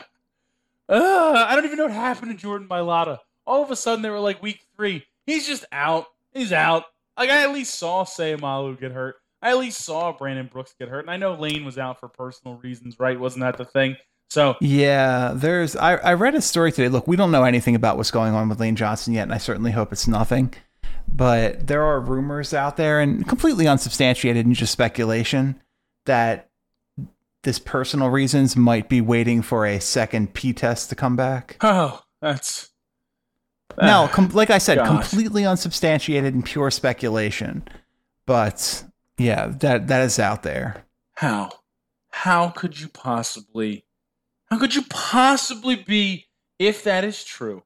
I 0.89 1.55
don't 1.55 1.65
even 1.65 1.77
know 1.77 1.85
what 1.85 1.93
happened 1.93 2.31
to 2.31 2.37
Jordan 2.37 2.67
Mailata. 2.67 3.19
All 3.45 3.63
of 3.63 3.71
a 3.71 3.75
sudden, 3.75 4.01
they 4.01 4.09
were 4.09 4.19
like 4.19 4.41
week 4.41 4.61
three. 4.75 5.05
He's 5.25 5.47
just 5.47 5.65
out. 5.71 6.05
He's 6.33 6.53
out. 6.53 6.83
Like 7.17 7.29
I 7.29 7.43
at 7.43 7.51
least 7.51 7.75
saw 7.75 8.03
Seumalo 8.03 8.79
get 8.79 8.91
hurt. 8.91 9.15
I 9.41 9.49
at 9.51 9.57
least 9.57 9.81
saw 9.81 10.11
Brandon 10.11 10.47
Brooks 10.51 10.75
get 10.77 10.87
hurt, 10.89 10.99
and 10.99 11.09
I 11.09 11.17
know 11.17 11.33
Lane 11.33 11.65
was 11.65 11.79
out 11.79 11.99
for 11.99 12.07
personal 12.07 12.57
reasons, 12.57 12.99
right? 12.99 13.19
Wasn't 13.19 13.41
that 13.41 13.57
the 13.57 13.65
thing? 13.65 13.97
So 14.29 14.55
Yeah, 14.61 15.33
there's. 15.35 15.75
I, 15.75 15.95
I 15.95 16.13
read 16.13 16.35
a 16.35 16.41
story 16.41 16.71
today. 16.71 16.89
Look, 16.89 17.07
we 17.07 17.15
don't 17.15 17.31
know 17.31 17.43
anything 17.43 17.75
about 17.75 17.97
what's 17.97 18.11
going 18.11 18.33
on 18.33 18.47
with 18.49 18.59
Lane 18.59 18.75
Johnson 18.75 19.13
yet, 19.13 19.23
and 19.23 19.33
I 19.33 19.39
certainly 19.39 19.71
hope 19.71 19.91
it's 19.91 20.07
nothing. 20.07 20.53
But 21.13 21.67
there 21.67 21.83
are 21.83 21.99
rumors 21.99 22.53
out 22.53 22.77
there, 22.77 22.99
and 22.99 23.27
completely 23.27 23.67
unsubstantiated 23.67 24.45
and 24.45 24.55
just 24.55 24.71
speculation, 24.71 25.61
that 26.05 26.49
this 27.43 27.59
personal 27.59 28.09
reasons 28.09 28.55
might 28.55 28.87
be 28.87 29.01
waiting 29.01 29.41
for 29.41 29.65
a 29.65 29.79
second 29.79 30.33
P 30.33 30.53
test 30.53 30.89
to 30.89 30.95
come 30.95 31.15
back. 31.15 31.57
oh, 31.61 32.01
that's 32.21 32.69
Now, 33.81 34.03
ah, 34.03 34.07
com- 34.07 34.29
like 34.29 34.49
I 34.49 34.57
said, 34.57 34.85
completely 34.85 35.45
unsubstantiated 35.45 36.33
and 36.33 36.45
pure 36.45 36.71
speculation. 36.71 37.63
But 38.25 38.83
yeah, 39.17 39.47
that 39.59 39.87
that 39.87 40.01
is 40.03 40.19
out 40.19 40.43
there. 40.43 40.85
how 41.15 41.51
how 42.11 42.49
could 42.49 42.79
you 42.79 42.87
possibly 42.89 43.85
how 44.45 44.59
could 44.59 44.75
you 44.75 44.83
possibly 44.89 45.75
be 45.75 46.27
if 46.59 46.83
that 46.83 47.03
is 47.03 47.23
true 47.23 47.63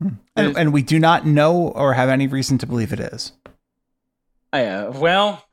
And, 0.00 0.56
and 0.56 0.72
we 0.72 0.82
do 0.82 0.98
not 0.98 1.26
know 1.26 1.68
or 1.68 1.94
have 1.94 2.08
any 2.08 2.26
reason 2.26 2.58
to 2.58 2.66
believe 2.66 2.92
it 2.92 3.00
is. 3.00 3.32
Yeah. 4.52 4.88
Well, 4.88 5.44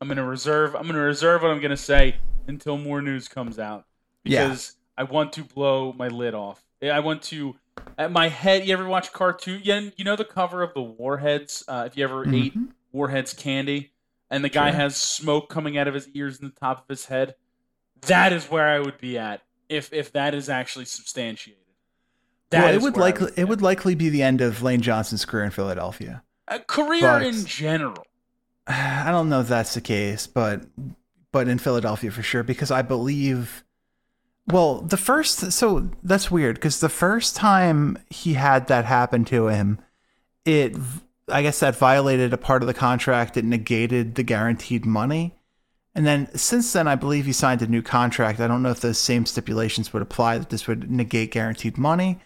I'm 0.00 0.08
gonna 0.08 0.24
reserve. 0.26 0.74
I'm 0.74 0.86
gonna 0.86 0.98
reserve 0.98 1.42
what 1.42 1.50
I'm 1.50 1.60
gonna 1.60 1.76
say 1.76 2.16
until 2.46 2.76
more 2.76 3.00
news 3.00 3.28
comes 3.28 3.58
out 3.58 3.84
Yeah. 4.24 4.44
because 4.48 4.76
I 4.98 5.04
want 5.04 5.32
to 5.34 5.44
blow 5.44 5.92
my 5.92 6.08
lid 6.08 6.34
off. 6.34 6.62
I 6.82 7.00
want 7.00 7.22
to. 7.24 7.56
At 7.96 8.12
my 8.12 8.28
head, 8.28 8.66
you 8.66 8.72
ever 8.74 8.86
watch 8.86 9.12
cartoon? 9.12 9.60
Yeah, 9.64 9.80
you 9.96 10.04
know 10.04 10.16
the 10.16 10.24
cover 10.26 10.62
of 10.62 10.74
the 10.74 10.82
Warheads. 10.82 11.62
Uh, 11.66 11.84
if 11.86 11.96
you 11.96 12.04
ever 12.04 12.22
ate 12.28 12.54
Mhm. 12.54 12.68
Warheads 12.92 13.32
candy, 13.32 13.92
and 14.30 14.44
the 14.44 14.48
guy 14.50 14.70
Sure. 14.70 14.80
has 14.80 14.96
smoke 14.96 15.48
coming 15.48 15.78
out 15.78 15.88
of 15.88 15.94
his 15.94 16.08
ears 16.10 16.38
and 16.40 16.50
the 16.52 16.60
top 16.60 16.82
of 16.82 16.88
his 16.88 17.06
head, 17.06 17.34
that 18.02 18.32
is 18.32 18.50
where 18.50 18.68
I 18.68 18.78
would 18.80 18.98
be 18.98 19.16
at 19.16 19.42
if 19.68 19.92
if 19.92 20.12
that 20.12 20.34
is 20.34 20.48
actually 20.50 20.84
substantiated. 20.84 21.61
That 22.52 22.64
well, 22.64 22.74
it 22.74 22.82
would 22.82 22.96
likely 22.96 23.32
it 23.36 23.48
would 23.48 23.62
likely 23.62 23.94
be 23.94 24.08
the 24.08 24.22
end 24.22 24.40
of 24.40 24.62
Lane 24.62 24.80
Johnson's 24.80 25.24
career 25.24 25.44
in 25.44 25.50
Philadelphia. 25.50 26.22
a 26.48 26.60
career 26.60 27.00
but- 27.00 27.22
in 27.22 27.44
general. 27.44 28.06
I 28.66 29.10
don't 29.10 29.28
know 29.28 29.40
if 29.40 29.48
that's 29.48 29.74
the 29.74 29.80
case, 29.80 30.26
but 30.26 30.62
but 31.32 31.48
in 31.48 31.58
Philadelphia 31.58 32.10
for 32.10 32.22
sure 32.22 32.42
because 32.42 32.70
I 32.70 32.82
believe 32.82 33.64
Well, 34.46 34.82
the 34.82 34.96
first 34.96 35.52
so 35.52 35.90
that's 36.02 36.30
weird 36.30 36.56
because 36.56 36.80
the 36.80 36.88
first 36.88 37.34
time 37.34 37.98
he 38.10 38.34
had 38.34 38.68
that 38.68 38.84
happen 38.84 39.24
to 39.26 39.48
him, 39.48 39.80
it 40.44 40.76
I 41.28 41.42
guess 41.42 41.60
that 41.60 41.76
violated 41.76 42.32
a 42.32 42.38
part 42.38 42.62
of 42.62 42.66
the 42.66 42.74
contract. 42.74 43.36
It 43.36 43.44
negated 43.44 44.14
the 44.14 44.22
guaranteed 44.22 44.84
money. 44.84 45.34
And 45.94 46.06
then 46.06 46.28
since 46.36 46.72
then, 46.72 46.88
I 46.88 46.94
believe 46.94 47.26
he 47.26 47.32
signed 47.32 47.62
a 47.62 47.66
new 47.66 47.82
contract. 47.82 48.40
I 48.40 48.48
don't 48.48 48.62
know 48.62 48.70
if 48.70 48.80
those 48.80 48.98
same 48.98 49.26
stipulations 49.26 49.92
would 49.92 50.02
apply 50.02 50.38
that 50.38 50.50
this 50.50 50.66
would 50.66 50.90
negate 50.90 51.32
guaranteed 51.32 51.76
money, 51.76 52.18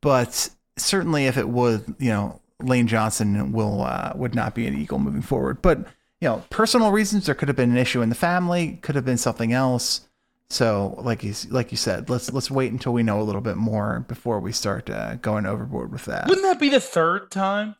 but 0.00 0.50
certainly 0.76 1.26
if 1.26 1.36
it 1.36 1.48
would, 1.48 1.94
you 1.98 2.10
know, 2.10 2.40
Lane 2.62 2.86
Johnson 2.86 3.52
will 3.52 3.82
uh, 3.82 4.12
would 4.14 4.34
not 4.34 4.54
be 4.54 4.66
an 4.66 4.76
Eagle 4.76 4.98
moving 4.98 5.22
forward. 5.22 5.62
But 5.62 5.78
you 6.20 6.28
know, 6.28 6.44
personal 6.50 6.90
reasons 6.90 7.26
there 7.26 7.34
could 7.34 7.48
have 7.48 7.56
been 7.56 7.70
an 7.70 7.78
issue 7.78 8.02
in 8.02 8.08
the 8.08 8.14
family, 8.14 8.78
could 8.82 8.94
have 8.94 9.04
been 9.04 9.18
something 9.18 9.52
else. 9.52 10.02
So, 10.50 10.96
like 10.98 11.22
you 11.22 11.32
like 11.48 11.70
you 11.70 11.76
said, 11.76 12.10
let's 12.10 12.32
let's 12.32 12.50
wait 12.50 12.72
until 12.72 12.92
we 12.92 13.02
know 13.02 13.20
a 13.20 13.22
little 13.22 13.40
bit 13.40 13.56
more 13.56 14.04
before 14.08 14.40
we 14.40 14.52
start 14.52 14.90
uh, 14.90 15.14
going 15.16 15.46
overboard 15.46 15.92
with 15.92 16.06
that. 16.06 16.26
Wouldn't 16.28 16.44
that 16.44 16.58
be 16.58 16.68
the 16.68 16.80
third 16.80 17.30
time? 17.30 17.76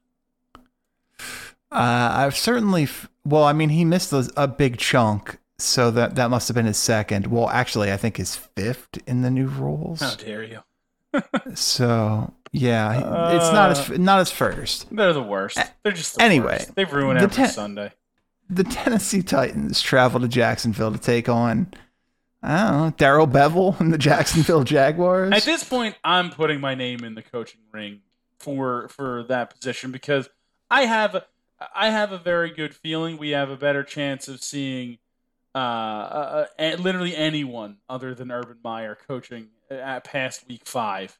Uh, 1.72 2.10
I've 2.12 2.36
certainly, 2.36 2.84
f- 2.84 3.08
well, 3.24 3.44
I 3.44 3.52
mean, 3.52 3.68
he 3.68 3.84
missed 3.84 4.12
a, 4.12 4.28
a 4.36 4.48
big 4.48 4.78
chunk, 4.78 5.38
so 5.58 5.90
that 5.90 6.14
that 6.14 6.30
must 6.30 6.48
have 6.48 6.54
been 6.54 6.66
his 6.66 6.78
second. 6.78 7.26
Well, 7.26 7.48
actually, 7.48 7.92
I 7.92 7.96
think 7.96 8.16
his 8.16 8.36
fifth 8.36 8.98
in 9.06 9.22
the 9.22 9.30
new 9.30 9.46
rules. 9.46 10.00
How 10.00 10.14
dare 10.14 10.42
you? 10.44 10.60
So 11.54 12.32
yeah, 12.52 13.34
it's 13.36 13.52
not 13.52 13.70
as 13.70 13.98
not 13.98 14.18
his 14.18 14.30
first. 14.30 14.94
They're 14.94 15.12
the 15.12 15.22
worst. 15.22 15.58
They're 15.82 15.92
just 15.92 16.16
the 16.16 16.22
anyway, 16.22 16.58
worst. 16.58 16.74
They 16.74 16.84
ruin 16.84 17.16
the 17.16 17.24
every 17.24 17.34
ten- 17.34 17.48
Sunday. 17.48 17.92
The 18.48 18.64
Tennessee 18.64 19.22
Titans 19.22 19.80
travel 19.80 20.20
to 20.20 20.26
Jacksonville 20.26 20.90
to 20.90 20.98
take 20.98 21.28
on, 21.28 21.72
I 22.42 22.58
don't 22.58 22.80
know, 22.80 22.94
Darrell 22.96 23.28
Bevell 23.28 23.78
and 23.78 23.92
the 23.92 23.98
Jacksonville 23.98 24.64
Jaguars. 24.64 25.32
At 25.32 25.44
this 25.44 25.62
point, 25.62 25.94
I'm 26.02 26.30
putting 26.30 26.60
my 26.60 26.74
name 26.74 27.04
in 27.04 27.14
the 27.14 27.22
coaching 27.22 27.60
ring 27.72 28.00
for 28.38 28.88
for 28.88 29.22
that 29.24 29.50
position 29.50 29.92
because 29.92 30.28
I 30.70 30.86
have 30.86 31.24
I 31.74 31.90
have 31.90 32.10
a 32.10 32.18
very 32.18 32.50
good 32.50 32.74
feeling 32.74 33.18
we 33.18 33.30
have 33.30 33.50
a 33.50 33.56
better 33.56 33.84
chance 33.84 34.26
of 34.26 34.42
seeing 34.42 34.98
uh, 35.54 35.58
uh, 35.58 36.46
uh 36.58 36.76
literally 36.80 37.14
anyone 37.14 37.76
other 37.88 38.14
than 38.14 38.32
Urban 38.32 38.58
Meyer 38.64 38.96
coaching 39.06 39.48
at 39.70 40.04
past 40.04 40.46
week 40.48 40.62
five 40.64 41.18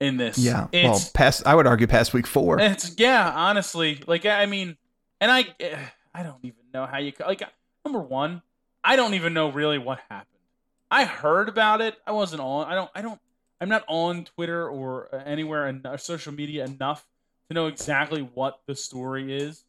in 0.00 0.16
this. 0.16 0.38
yeah, 0.38 0.68
well, 0.72 1.00
past 1.14 1.46
I 1.46 1.54
would 1.54 1.66
argue 1.66 1.86
past 1.86 2.14
week 2.14 2.26
four. 2.26 2.60
It's 2.60 2.94
yeah, 2.98 3.32
honestly, 3.34 4.02
like 4.06 4.26
I 4.26 4.46
mean, 4.46 4.76
and 5.20 5.30
I 5.30 5.46
I 6.14 6.22
don't 6.22 6.44
even 6.44 6.64
know 6.72 6.86
how 6.86 6.98
you 6.98 7.12
like 7.26 7.42
number 7.84 8.00
one, 8.00 8.42
I 8.84 8.96
don't 8.96 9.14
even 9.14 9.34
know 9.34 9.50
really 9.50 9.78
what 9.78 10.00
happened. 10.08 10.26
I 10.90 11.04
heard 11.04 11.48
about 11.48 11.80
it. 11.80 11.96
I 12.06 12.12
wasn't 12.12 12.40
on. 12.40 12.66
I 12.66 12.74
don't. 12.74 12.90
I 12.94 13.02
don't. 13.02 13.20
I'm 13.60 13.68
not 13.68 13.84
on 13.88 14.24
Twitter 14.24 14.68
or 14.68 15.08
anywhere 15.26 15.66
in 15.66 15.82
or 15.84 15.98
social 15.98 16.32
media 16.32 16.64
enough 16.64 17.06
to 17.48 17.54
know 17.54 17.66
exactly 17.66 18.22
what 18.22 18.60
the 18.66 18.74
story 18.74 19.36
is 19.36 19.64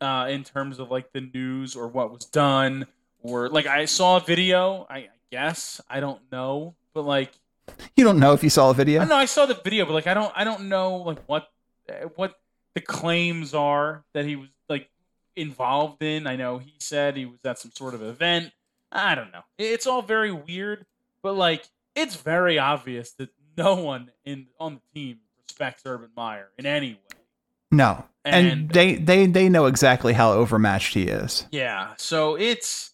uh, 0.00 0.26
in 0.30 0.44
terms 0.44 0.78
of 0.78 0.90
like 0.90 1.12
the 1.12 1.22
news 1.22 1.74
or 1.74 1.88
what 1.88 2.12
was 2.12 2.26
done 2.26 2.86
or 3.22 3.48
like 3.48 3.66
I 3.66 3.86
saw 3.86 4.18
a 4.18 4.20
video. 4.20 4.86
I, 4.90 4.96
I 4.98 5.08
guess 5.30 5.80
I 5.88 6.00
don't 6.00 6.20
know, 6.30 6.74
but 6.92 7.04
like 7.04 7.32
You 7.96 8.04
don't 8.04 8.18
know 8.18 8.32
if 8.32 8.42
you 8.42 8.50
saw 8.50 8.70
a 8.70 8.74
video. 8.74 9.04
No, 9.04 9.16
I 9.16 9.24
saw 9.26 9.46
the 9.46 9.54
video, 9.54 9.84
but 9.84 9.92
like 9.92 10.06
I 10.06 10.14
don't 10.14 10.32
I 10.34 10.44
don't 10.44 10.68
know 10.68 10.96
like 10.96 11.18
what 11.26 11.48
what 12.16 12.34
the 12.74 12.80
claims 12.80 13.52
are 13.54 14.04
that 14.14 14.24
he 14.24 14.36
was 14.36 14.48
like 14.68 14.88
involved 15.36 16.02
in. 16.02 16.26
I 16.26 16.36
know 16.36 16.58
he 16.58 16.74
said 16.78 17.16
he 17.16 17.26
was 17.26 17.38
at 17.44 17.58
some 17.58 17.72
sort 17.74 17.94
of 17.94 18.02
event. 18.02 18.52
I 18.92 19.14
don't 19.14 19.32
know. 19.32 19.42
It's 19.58 19.86
all 19.86 20.02
very 20.02 20.32
weird, 20.32 20.86
but 21.22 21.34
like 21.34 21.64
it's 21.94 22.16
very 22.16 22.58
obvious 22.58 23.12
that 23.12 23.30
no 23.56 23.74
one 23.74 24.10
in 24.24 24.46
on 24.58 24.74
the 24.76 25.00
team 25.00 25.18
respects 25.46 25.82
Urban 25.84 26.10
Meyer 26.16 26.48
in 26.58 26.66
any 26.66 26.92
way. 26.94 26.98
No, 27.72 28.04
and, 28.24 28.46
And- 28.46 28.70
they 28.70 28.96
they 28.96 29.26
they 29.26 29.48
know 29.48 29.66
exactly 29.66 30.12
how 30.12 30.32
overmatched 30.32 30.94
he 30.94 31.04
is. 31.04 31.46
Yeah, 31.52 31.94
so 31.98 32.36
it's 32.36 32.92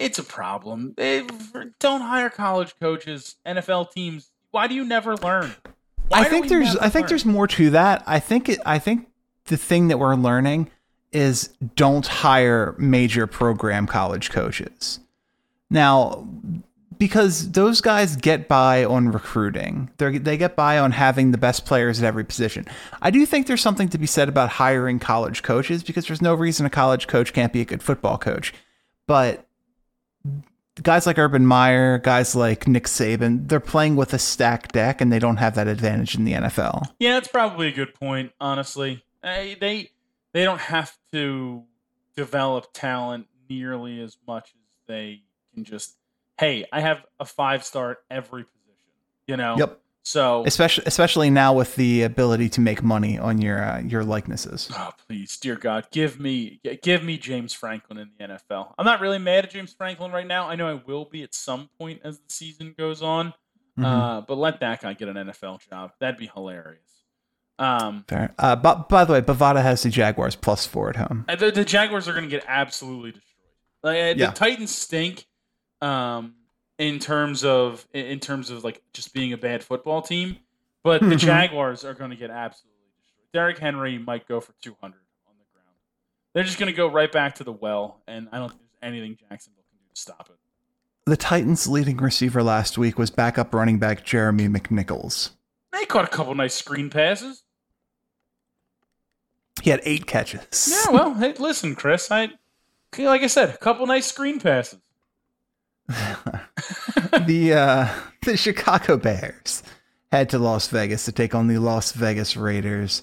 it's 0.00 0.18
a 0.18 0.24
problem. 0.24 0.94
They 0.96 1.24
don't 1.78 2.00
hire 2.00 2.30
college 2.30 2.74
coaches, 2.80 3.36
NFL 3.46 3.92
teams. 3.92 4.30
Why 4.50 4.66
do 4.66 4.74
you 4.74 4.84
never 4.84 5.16
learn? 5.16 5.54
Why 6.08 6.20
I 6.20 6.24
think 6.24 6.48
there's 6.48 6.74
I 6.76 6.88
think 6.88 7.04
learn? 7.04 7.08
there's 7.10 7.24
more 7.24 7.46
to 7.46 7.70
that. 7.70 8.02
I 8.06 8.18
think 8.18 8.48
it, 8.48 8.58
I 8.66 8.78
think 8.80 9.08
the 9.44 9.56
thing 9.56 9.88
that 9.88 9.98
we're 9.98 10.16
learning 10.16 10.70
is 11.12 11.50
don't 11.76 12.06
hire 12.06 12.74
major 12.78 13.26
program 13.26 13.86
college 13.86 14.30
coaches. 14.30 15.00
Now, 15.68 16.26
because 16.98 17.52
those 17.52 17.80
guys 17.80 18.16
get 18.16 18.48
by 18.48 18.84
on 18.84 19.12
recruiting. 19.12 19.90
They 19.98 20.18
they 20.18 20.36
get 20.36 20.56
by 20.56 20.78
on 20.78 20.92
having 20.92 21.30
the 21.30 21.38
best 21.38 21.66
players 21.66 22.02
at 22.02 22.06
every 22.06 22.24
position. 22.24 22.66
I 23.02 23.10
do 23.10 23.24
think 23.26 23.46
there's 23.46 23.62
something 23.62 23.88
to 23.90 23.98
be 23.98 24.06
said 24.06 24.28
about 24.28 24.50
hiring 24.50 24.98
college 24.98 25.42
coaches 25.42 25.82
because 25.82 26.06
there's 26.06 26.22
no 26.22 26.34
reason 26.34 26.64
a 26.64 26.70
college 26.70 27.06
coach 27.06 27.32
can't 27.32 27.52
be 27.52 27.60
a 27.60 27.64
good 27.64 27.82
football 27.82 28.18
coach. 28.18 28.52
But 29.06 29.46
guys 30.82 31.06
like 31.06 31.18
Urban 31.18 31.46
Meyer, 31.46 31.98
guys 31.98 32.34
like 32.34 32.66
Nick 32.66 32.84
Saban, 32.84 33.48
they're 33.48 33.60
playing 33.60 33.96
with 33.96 34.14
a 34.14 34.18
stacked 34.18 34.72
deck 34.72 35.00
and 35.00 35.12
they 35.12 35.18
don't 35.18 35.36
have 35.38 35.54
that 35.54 35.66
advantage 35.68 36.14
in 36.14 36.24
the 36.24 36.32
NFL. 36.32 36.90
Yeah, 36.98 37.12
that's 37.14 37.28
probably 37.28 37.68
a 37.68 37.72
good 37.72 37.94
point. 37.94 38.32
Honestly, 38.40 39.04
Uh, 39.22 39.54
they 39.60 39.90
they 40.32 40.44
don't 40.44 40.60
have 40.60 40.96
to 41.12 41.64
develop 42.16 42.68
talent 42.72 43.26
nearly 43.48 44.00
as 44.00 44.16
much 44.26 44.50
as 44.54 44.60
they 44.86 45.22
can 45.54 45.64
just. 45.64 45.96
Hey, 46.38 46.64
I 46.72 46.80
have 46.80 47.04
a 47.18 47.24
five 47.24 47.64
star 47.64 47.98
every 48.10 48.44
position. 48.44 48.56
You 49.26 49.36
know. 49.36 49.56
Yep. 49.58 49.80
So. 50.02 50.44
Especially 50.46 50.84
especially 50.86 51.30
now 51.30 51.52
with 51.52 51.76
the 51.76 52.02
ability 52.02 52.48
to 52.50 52.60
make 52.60 52.82
money 52.82 53.18
on 53.18 53.40
your 53.40 53.62
uh, 53.62 53.80
your 53.80 54.02
likenesses. 54.02 54.68
Oh 54.72 54.90
please, 55.06 55.36
dear 55.36 55.56
God, 55.56 55.86
give 55.92 56.18
me 56.18 56.60
give 56.82 57.04
me 57.04 57.18
James 57.18 57.52
Franklin 57.52 57.98
in 57.98 58.10
the 58.18 58.24
NFL. 58.34 58.74
I'm 58.78 58.86
not 58.86 59.00
really 59.00 59.18
mad 59.18 59.44
at 59.44 59.50
James 59.50 59.72
Franklin 59.74 60.10
right 60.10 60.26
now. 60.26 60.48
I 60.48 60.56
know 60.56 60.68
I 60.68 60.80
will 60.86 61.04
be 61.04 61.22
at 61.22 61.34
some 61.34 61.68
point 61.78 62.00
as 62.04 62.18
the 62.18 62.24
season 62.32 62.74
goes 62.78 63.02
on. 63.02 63.34
Mhm. 63.78 63.84
Uh, 63.84 64.20
but 64.22 64.36
let 64.36 64.60
that 64.60 64.80
guy 64.82 64.94
get 64.94 65.08
an 65.08 65.16
NFL 65.16 65.60
job. 65.68 65.92
That'd 66.00 66.18
be 66.18 66.26
hilarious. 66.34 66.82
Um, 67.58 68.04
Fair. 68.08 68.34
Uh, 68.38 68.56
but 68.56 68.88
by 68.88 69.04
the 69.04 69.12
way, 69.12 69.20
Bovada 69.20 69.60
has 69.62 69.82
the 69.82 69.90
Jaguars 69.90 70.34
plus 70.34 70.66
four 70.66 70.88
at 70.88 70.96
home. 70.96 71.26
Uh, 71.28 71.36
The, 71.36 71.50
the 71.52 71.64
Jaguars 71.64 72.08
are 72.08 72.12
going 72.12 72.24
to 72.24 72.30
get 72.30 72.42
absolutely 72.48 73.12
destroyed. 73.12 73.26
Like 73.82 73.96
uh, 73.96 74.18
Yeah. 74.18 74.30
the 74.30 74.32
Titans 74.32 74.74
stink, 74.74 75.26
um, 75.82 76.34
in 76.80 76.98
terms 76.98 77.44
of 77.44 77.86
in- 77.92 78.18
terms 78.20 78.48
of 78.50 78.64
like 78.64 78.82
just 78.94 79.12
being 79.12 79.32
a 79.34 79.36
bad 79.36 79.62
football 79.62 80.00
team, 80.00 80.38
but 80.82 81.00
the 81.02 81.08
Mhm. 81.14 81.18
Jaguars 81.18 81.84
are 81.84 81.92
going 81.94 82.08
to 82.10 82.16
get 82.16 82.30
absolutely 82.30 82.80
destroyed. 83.02 83.26
Derrick 83.34 83.58
Henry 83.58 83.98
might 83.98 84.26
go 84.26 84.40
for 84.40 84.52
two 84.62 84.74
hundred 84.80 85.02
on 85.28 85.34
the 85.38 85.44
ground. 85.52 85.76
They're 86.32 86.42
just 86.44 86.58
going 86.58 86.72
to 86.72 86.76
go 86.76 86.88
right 86.88 87.12
back 87.12 87.34
to 87.36 87.44
the 87.44 87.52
well, 87.52 88.00
and 88.08 88.28
I 88.32 88.38
don't 88.38 88.48
think 88.48 88.62
there's 88.62 88.90
anything 88.92 89.16
Jacksonville 89.28 89.62
can 89.68 89.78
do 89.78 89.94
to 89.94 90.00
stop 90.00 90.30
it. 90.30 90.36
The 91.04 91.16
Titans' 91.18 91.66
leading 91.68 91.98
receiver 91.98 92.42
last 92.42 92.78
week 92.78 92.98
was 92.98 93.10
backup 93.10 93.52
running 93.54 93.78
back 93.78 94.04
Jeremy 94.04 94.48
McNichols. 94.48 95.30
They 95.72 95.84
caught 95.84 96.04
a 96.04 96.08
couple 96.08 96.34
nice 96.34 96.54
screen 96.54 96.88
passes. 96.88 97.42
He 99.62 99.68
had 99.70 99.80
eight 99.84 100.06
catches. 100.06 100.68
Yeah, 100.70 100.92
well, 100.92 101.14
hey, 101.14 101.34
listen, 101.34 101.74
Chris, 101.74 102.10
I 102.10 102.30
like 102.98 103.22
I 103.22 103.26
said, 103.26 103.50
a 103.50 103.56
couple 103.58 103.86
nice 103.86 104.06
screen 104.06 104.40
passes. 104.40 104.80
the 107.26 107.54
uh, 107.54 107.88
the 108.24 108.36
Chicago 108.36 108.96
Bears 108.96 109.62
head 110.12 110.28
to 110.30 110.38
Las 110.38 110.68
Vegas 110.68 111.04
to 111.04 111.12
take 111.12 111.34
on 111.34 111.46
the 111.48 111.58
Las 111.58 111.92
Vegas 111.92 112.36
Raiders, 112.36 113.02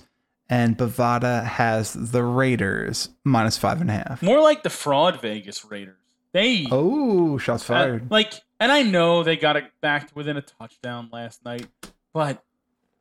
and 0.49 0.77
Bovada 0.77 1.43
has 1.43 1.93
the 1.93 2.23
Raiders 2.23 3.09
minus 3.23 3.57
five 3.57 3.81
and 3.81 3.89
a 3.89 3.93
half. 3.93 4.21
More 4.21 4.41
like 4.41 4.63
the 4.63 4.69
fraud 4.69 5.21
Vegas 5.21 5.63
Raiders. 5.65 5.95
They 6.33 6.67
Oh, 6.71 7.37
shots 7.37 7.63
Uh, 7.69 7.73
fired! 7.73 8.11
like, 8.11 8.33
and 8.59 8.71
I 8.71 8.83
know 8.83 9.23
they 9.23 9.37
got 9.37 9.55
it 9.55 9.65
back 9.81 10.09
within 10.13 10.37
a 10.37 10.41
touchdown 10.41 11.09
last 11.11 11.43
night, 11.45 11.67
but 12.13 12.43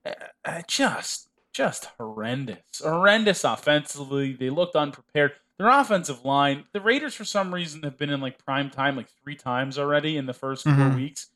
uh, 0.05 0.12
uh, 0.45 0.62
just, 0.68 1.28
just 1.53 1.87
horrendous, 1.99 2.80
horrendous 2.82 3.43
offensively. 3.45 4.32
They 4.32 4.49
looked 4.51 4.76
unprepared. 4.76 5.32
Their 5.59 5.69
offensive 5.69 6.25
line, 6.25 6.65
the 6.73 6.81
Raiders 6.81 7.15
for 7.15 7.25
some 7.25 7.55
reason 7.55 7.83
have 7.83 7.97
been 7.97 8.11
in 8.11 8.21
like 8.21 8.45
prime 8.45 8.69
time 8.71 8.97
like 8.97 9.09
three 9.23 9.37
times 9.37 9.79
already 9.79 10.17
in 10.17 10.27
the 10.27 10.35
1st 10.35 10.65
four 10.65 10.73
Mhm. 10.73 10.95
weeks, 10.97 11.29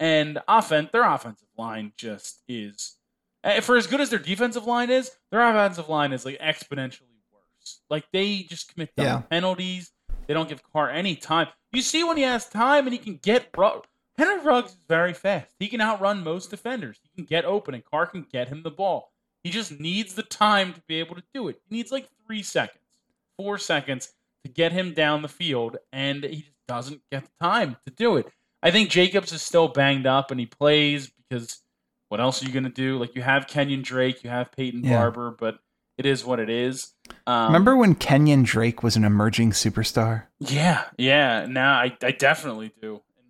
and 0.00 0.40
offense, 0.48 0.90
their 0.92 1.04
offensive 1.04 1.48
line 1.56 1.92
just 1.96 2.42
is. 2.48 2.96
uh, 3.44 3.60
For 3.60 3.76
as 3.76 3.86
good 3.86 4.00
as 4.00 4.10
their 4.10 4.18
defensive 4.18 4.64
line 4.66 4.90
is, 4.90 5.12
their 5.30 5.40
offensive 5.48 5.88
line 5.88 6.12
is 6.12 6.24
like 6.24 6.38
exponentially 6.40 7.06
worse. 7.32 7.80
Like 7.88 8.04
they 8.12 8.42
just 8.42 8.72
commit 8.74 8.90
Yeah. 8.96 9.20
penalties. 9.30 9.92
They 10.26 10.34
don't 10.34 10.48
give 10.48 10.62
Carr 10.72 10.90
any 10.90 11.14
time. 11.14 11.46
You 11.72 11.80
see 11.82 12.02
when 12.02 12.16
he 12.16 12.24
has 12.24 12.48
time 12.48 12.86
and 12.86 12.92
he 12.92 12.98
can 12.98 13.16
get 13.18 13.48
Ruggs. 13.56 13.88
Henry 14.18 14.40
Ruggs 14.40 14.72
is 14.72 14.82
very 14.88 15.14
fast. 15.14 15.54
He 15.60 15.68
can 15.68 15.80
outrun 15.80 16.24
most 16.24 16.50
defenders. 16.50 16.98
He 17.04 17.08
can 17.14 17.24
get 17.24 17.44
open 17.44 17.74
and 17.74 17.84
Carr 17.84 18.06
can 18.06 18.22
get 18.24 18.48
him 18.48 18.64
the 18.64 18.70
ball. 18.72 19.12
He 19.44 19.50
just 19.50 19.78
needs 19.78 20.14
the 20.14 20.24
time 20.24 20.74
to 20.74 20.80
be 20.88 20.96
able 20.96 21.14
to 21.14 21.22
do 21.32 21.46
it. 21.46 21.60
He 21.68 21.76
needs 21.76 21.92
like 21.92 22.08
three 22.26 22.42
seconds, 22.42 22.82
four 23.38 23.58
seconds 23.58 24.12
to 24.44 24.50
get 24.50 24.72
him 24.72 24.92
down 24.94 25.22
the 25.22 25.28
field, 25.28 25.76
and 25.92 26.24
he 26.24 26.42
just 26.42 26.52
doesn't 26.66 27.00
get 27.10 27.24
the 27.24 27.30
time 27.40 27.76
to 27.86 27.92
do 27.94 28.16
it. 28.16 28.26
I 28.62 28.70
think 28.70 28.90
Jacobs 28.90 29.32
is 29.32 29.40
still 29.40 29.68
banged 29.68 30.06
up 30.06 30.30
and 30.30 30.40
he 30.40 30.46
plays 30.46 31.10
because 31.30 31.60
what 32.08 32.20
else 32.20 32.42
are 32.42 32.46
you 32.46 32.52
going 32.52 32.64
to 32.64 32.70
do? 32.70 32.98
Like 32.98 33.14
you 33.14 33.22
have 33.22 33.46
Kenyon 33.46 33.82
Drake, 33.82 34.24
you 34.24 34.30
have 34.30 34.50
Peyton 34.52 34.82
Yeah. 34.84 34.98
Barber, 34.98 35.30
but 35.38 35.58
it 35.96 36.06
is 36.06 36.24
what 36.24 36.40
it 36.40 36.50
is. 36.50 36.92
Um, 37.26 37.46
Remember 37.46 37.76
when 37.76 37.94
Kenyon 37.94 38.42
Drake 38.42 38.82
was 38.82 38.96
an 38.96 39.04
emerging 39.04 39.52
superstar? 39.52 40.24
Yeah, 40.40 40.84
yeah. 40.96 41.46
Now 41.48 41.74
I, 41.74 41.96
I 42.02 42.10
definitely 42.10 42.72
do. 42.82 42.94
And 43.16 43.26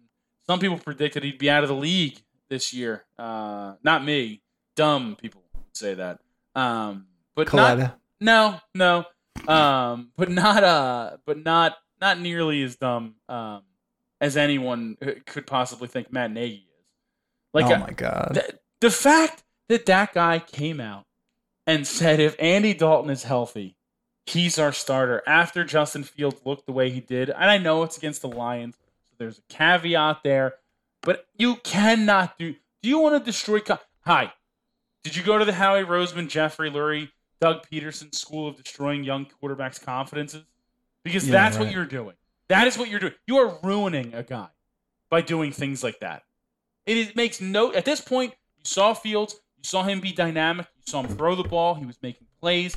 some 0.48 0.60
people 0.60 0.78
predicted 0.78 1.22
he'd 1.24 1.38
be 1.38 1.50
out 1.50 1.62
of 1.62 1.68
the 1.68 1.74
league 1.76 2.18
this 2.48 2.72
year. 2.72 3.04
Uh, 3.18 3.74
not 3.84 4.04
me. 4.04 4.40
Dumb 4.76 5.16
people 5.20 5.42
say 5.74 5.94
that. 5.94 6.20
Um, 6.54 7.06
but 7.36 7.52
not, 7.52 7.98
no, 8.20 8.60
no. 8.74 9.04
Um, 9.48 10.10
but 10.16 10.30
not 10.30 10.62
uh, 10.62 11.16
but 11.24 11.42
not 11.42 11.76
not 12.00 12.20
nearly 12.20 12.62
as 12.62 12.76
dumb 12.76 13.14
um, 13.28 13.62
as 14.20 14.36
anyone 14.36 14.96
could 15.26 15.46
possibly 15.46 15.88
think 15.88 16.12
Matt 16.12 16.32
Nagy 16.32 16.56
is. 16.56 16.84
Like 17.54 17.66
oh 17.66 17.74
uh, 17.74 17.78
my 17.78 17.90
god. 17.90 18.32
the, 18.34 18.58
the 18.80 18.90
fact 18.90 19.42
that 19.68 19.86
that 19.86 20.12
guy 20.12 20.38
came 20.38 20.80
out 20.80 21.06
and 21.66 21.86
said 21.86 22.20
if 22.20 22.36
Andy 22.38 22.74
Dalton 22.74 23.10
is 23.10 23.24
healthy, 23.24 23.76
he's 24.26 24.58
our 24.58 24.72
starter 24.72 25.22
after 25.26 25.64
Justin 25.64 26.04
Fields 26.04 26.40
looked 26.44 26.66
the 26.66 26.72
way 26.72 26.90
he 26.90 27.00
did. 27.00 27.30
And 27.30 27.50
I 27.50 27.58
know 27.58 27.82
it's 27.82 27.96
against 27.96 28.22
the 28.22 28.28
Lions, 28.28 28.76
so 28.76 29.16
there's 29.18 29.38
a 29.38 29.52
caveat 29.52 30.22
there, 30.22 30.54
but 31.02 31.26
you 31.36 31.56
cannot 31.56 32.38
do. 32.38 32.54
Do 32.82 32.88
you 32.88 32.98
want 32.98 33.18
to 33.18 33.24
destroy? 33.24 33.60
Co- 33.60 33.78
Hi, 34.02 34.32
did 35.02 35.16
you 35.16 35.22
go 35.22 35.38
to 35.38 35.44
the 35.44 35.54
Howie 35.54 35.84
Roseman, 35.84 36.28
Jeffrey 36.28 36.70
Lurie, 36.70 37.10
Doug 37.40 37.66
Pederson 37.70 38.14
School 38.14 38.48
of 38.48 38.56
Destroying 38.56 39.04
Young 39.04 39.26
Quarterbacks' 39.26 39.82
Confidences? 39.82 40.44
Because 41.04 41.26
Yeah, 41.26 41.32
that's 41.32 41.58
what 41.58 41.70
you're 41.70 41.86
doing. 41.86 42.14
That 42.48 42.66
is 42.66 42.78
what 42.78 42.88
you're 42.88 43.00
doing. 43.00 43.14
You 43.26 43.38
are 43.38 43.58
ruining 43.62 44.14
a 44.14 44.22
guy 44.22 44.48
by 45.10 45.20
doing 45.20 45.52
things 45.52 45.82
like 45.82 46.00
that. 46.00 46.22
It 46.86 46.96
is, 46.96 47.14
makes 47.14 47.40
no. 47.40 47.72
At 47.72 47.84
this 47.84 48.00
point, 48.00 48.32
you 48.56 48.64
saw 48.64 48.94
Fields. 48.94 49.34
You 49.58 49.64
saw 49.64 49.82
him 49.82 50.00
be 50.00 50.12
dynamic. 50.12 50.66
You 50.76 50.90
saw 50.90 51.02
him 51.02 51.08
throw 51.16 51.34
the 51.34 51.44
ball. 51.44 51.74
He 51.74 51.84
was 51.84 51.98
making 52.02 52.26
plays. 52.40 52.76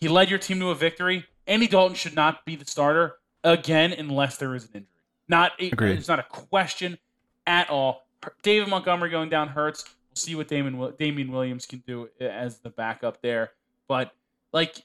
He 0.00 0.08
led 0.08 0.28
your 0.30 0.38
team 0.38 0.58
to 0.60 0.70
a 0.70 0.74
victory. 0.74 1.24
Andy 1.46 1.68
Dalton 1.68 1.94
should 1.94 2.14
not 2.14 2.44
be 2.44 2.56
the 2.56 2.64
starter 2.64 3.16
again 3.44 3.92
unless 3.92 4.36
there 4.36 4.54
is 4.54 4.64
an 4.64 4.70
injury. 4.74 4.88
Not 5.28 5.52
a, 5.60 5.70
it's 5.92 6.08
not 6.08 6.18
a 6.18 6.24
question 6.24 6.98
at 7.46 7.70
all. 7.70 8.06
David 8.42 8.68
Montgomery 8.68 9.10
going 9.10 9.28
down 9.28 9.48
hurts. 9.48 9.84
We'll 10.10 10.16
see 10.16 10.34
what 10.34 10.48
Damon 10.48 10.92
Damien 10.98 11.30
Williams 11.30 11.66
can 11.66 11.82
do 11.86 12.08
as 12.20 12.58
the 12.58 12.70
backup 12.70 13.22
there. 13.22 13.52
But 13.88 14.12
like, 14.52 14.84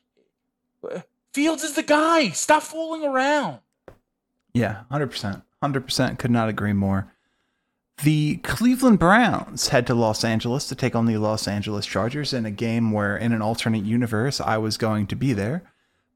Fields 1.33 1.63
is 1.63 1.73
the 1.73 1.83
guy. 1.83 2.29
Stop 2.29 2.63
fooling 2.63 3.03
around. 3.03 3.59
Yeah, 4.53 4.81
100%. 4.91 5.43
100% 5.63 6.19
could 6.19 6.31
not 6.31 6.49
agree 6.49 6.73
more. 6.73 7.11
The 8.03 8.37
Cleveland 8.37 8.97
Browns 8.99 9.67
head 9.69 9.85
to 9.87 9.93
Los 9.93 10.23
Angeles 10.23 10.67
to 10.69 10.75
take 10.75 10.95
on 10.95 11.05
the 11.05 11.17
Los 11.17 11.47
Angeles 11.47 11.85
Chargers 11.85 12.33
in 12.33 12.45
a 12.47 12.51
game 12.51 12.91
where, 12.91 13.15
in 13.15 13.31
an 13.31 13.41
alternate 13.43 13.83
universe, 13.85 14.41
I 14.41 14.57
was 14.57 14.75
going 14.77 15.05
to 15.07 15.15
be 15.15 15.33
there. 15.33 15.61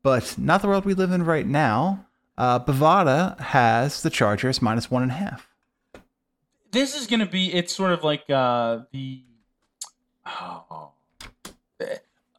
But 0.01 0.35
not 0.37 0.61
the 0.61 0.67
world 0.67 0.85
we 0.85 0.95
live 0.95 1.11
in 1.11 1.23
right 1.23 1.45
now. 1.45 2.07
Uh, 2.37 2.59
Bovada 2.59 3.39
has 3.39 4.01
the 4.01 4.09
Chargers 4.09 4.61
minus 4.61 4.89
one 4.89 5.03
and 5.03 5.11
a 5.11 5.15
half. 5.15 5.47
this 6.71 6.99
is 6.99 7.07
going 7.07 7.21
to 7.21 7.25
be 7.25 7.53
it's 7.53 7.73
sort 7.73 7.93
of 7.93 8.03
like 8.03 8.29
uh 8.29 8.79
the 8.91 9.21
oh, 10.25 10.89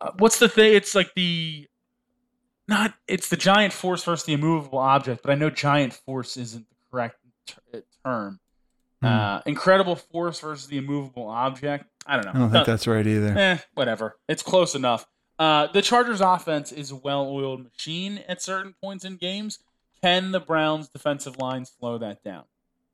uh, 0.00 0.10
what's 0.18 0.38
the 0.38 0.48
thing 0.48 0.74
it's 0.74 0.94
like 0.94 1.12
the 1.14 1.66
not 2.68 2.94
it's 3.06 3.28
the 3.28 3.36
giant 3.36 3.72
force 3.72 4.02
versus 4.04 4.24
the 4.26 4.32
immovable 4.32 4.78
object 4.78 5.22
but 5.22 5.30
i 5.30 5.34
know 5.34 5.50
giant 5.50 5.92
force 5.92 6.36
isn't 6.36 6.68
the 6.68 6.76
correct 6.90 7.16
ter- 7.46 7.82
term 8.04 8.40
Hmm. 9.02 9.06
uh 9.08 9.40
incredible 9.44 9.94
force 9.94 10.40
versus 10.40 10.68
the 10.68 10.78
immovable 10.78 11.28
object 11.28 11.84
i 12.06 12.16
don't 12.16 12.24
know 12.24 12.30
I 12.30 12.38
don't 12.38 12.50
think 12.50 12.66
that's 12.66 12.86
right 12.86 13.06
either. 13.06 13.36
eh, 13.36 13.58
whatever 13.74 14.16
it's 14.26 14.42
close 14.42 14.74
enough 14.74 15.06
uh 15.38 15.66
the 15.66 15.82
chargers 15.82 16.22
offense 16.22 16.72
is 16.72 16.90
a 16.90 16.96
well-oiled 16.96 17.64
machine 17.64 18.20
at 18.26 18.40
certain 18.40 18.74
points 18.82 19.04
in 19.04 19.16
games 19.16 19.58
can 20.02 20.32
the 20.32 20.40
browns 20.40 20.88
defensive 20.88 21.36
line 21.38 21.66
slow 21.66 21.98
that 21.98 22.24
down 22.24 22.44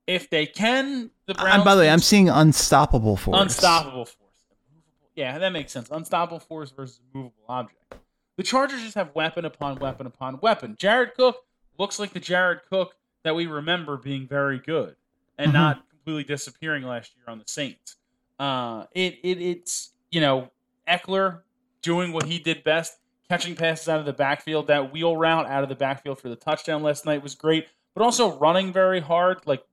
if 0.09 0.28
they 0.28 0.44
can 0.44 1.11
the 1.26 1.34
browns 1.34 1.55
And 1.55 1.64
by 1.64 1.76
the 1.76 1.82
way, 1.82 1.88
I'm 1.90 2.00
seeing 2.00 2.28
unstoppable 2.28 3.16
force. 3.16 3.40
Unstoppable 3.40 4.07
force. 4.07 4.22
Yeah, 5.14 5.38
that 5.38 5.50
makes 5.52 5.72
sense. 5.72 5.90
Unstoppable 5.90 6.38
force 6.40 6.70
versus 6.70 7.00
movable 7.12 7.44
object. 7.48 7.94
The 8.36 8.42
Chargers 8.42 8.82
just 8.82 8.94
have 8.94 9.14
weapon 9.14 9.44
upon 9.44 9.78
weapon 9.78 10.06
upon 10.06 10.38
weapon. 10.40 10.74
Jared 10.78 11.14
Cook 11.14 11.36
looks 11.78 11.98
like 11.98 12.12
the 12.12 12.20
Jared 12.20 12.60
Cook 12.70 12.96
that 13.24 13.34
we 13.34 13.46
remember 13.46 13.96
being 13.96 14.26
very 14.26 14.58
good 14.58 14.96
and 15.38 15.50
Mhm. 15.50 15.54
not 15.54 15.88
completely 15.90 16.24
disappearing 16.24 16.82
last 16.82 17.14
year 17.16 17.24
on 17.28 17.38
the 17.38 17.44
Saints. 17.46 17.96
Uh, 18.38 18.86
it, 18.92 19.18
it 19.22 19.40
it's 19.40 19.90
you 20.10 20.20
know 20.20 20.50
Ekeler 20.88 21.42
doing 21.82 22.12
what 22.12 22.24
he 22.24 22.38
did 22.38 22.64
best, 22.64 22.98
catching 23.28 23.54
passes 23.54 23.88
out 23.88 24.00
of 24.00 24.06
the 24.06 24.12
backfield. 24.12 24.66
That 24.66 24.92
wheel 24.92 25.16
route 25.16 25.46
out 25.46 25.62
of 25.62 25.68
the 25.68 25.74
backfield 25.76 26.18
for 26.18 26.28
the 26.28 26.36
touchdown 26.36 26.82
last 26.82 27.04
night 27.04 27.22
was 27.22 27.34
great, 27.34 27.68
but 27.94 28.02
also 28.02 28.36
running 28.38 28.72
very 28.72 29.00
hard. 29.00 29.46
Like 29.46 29.64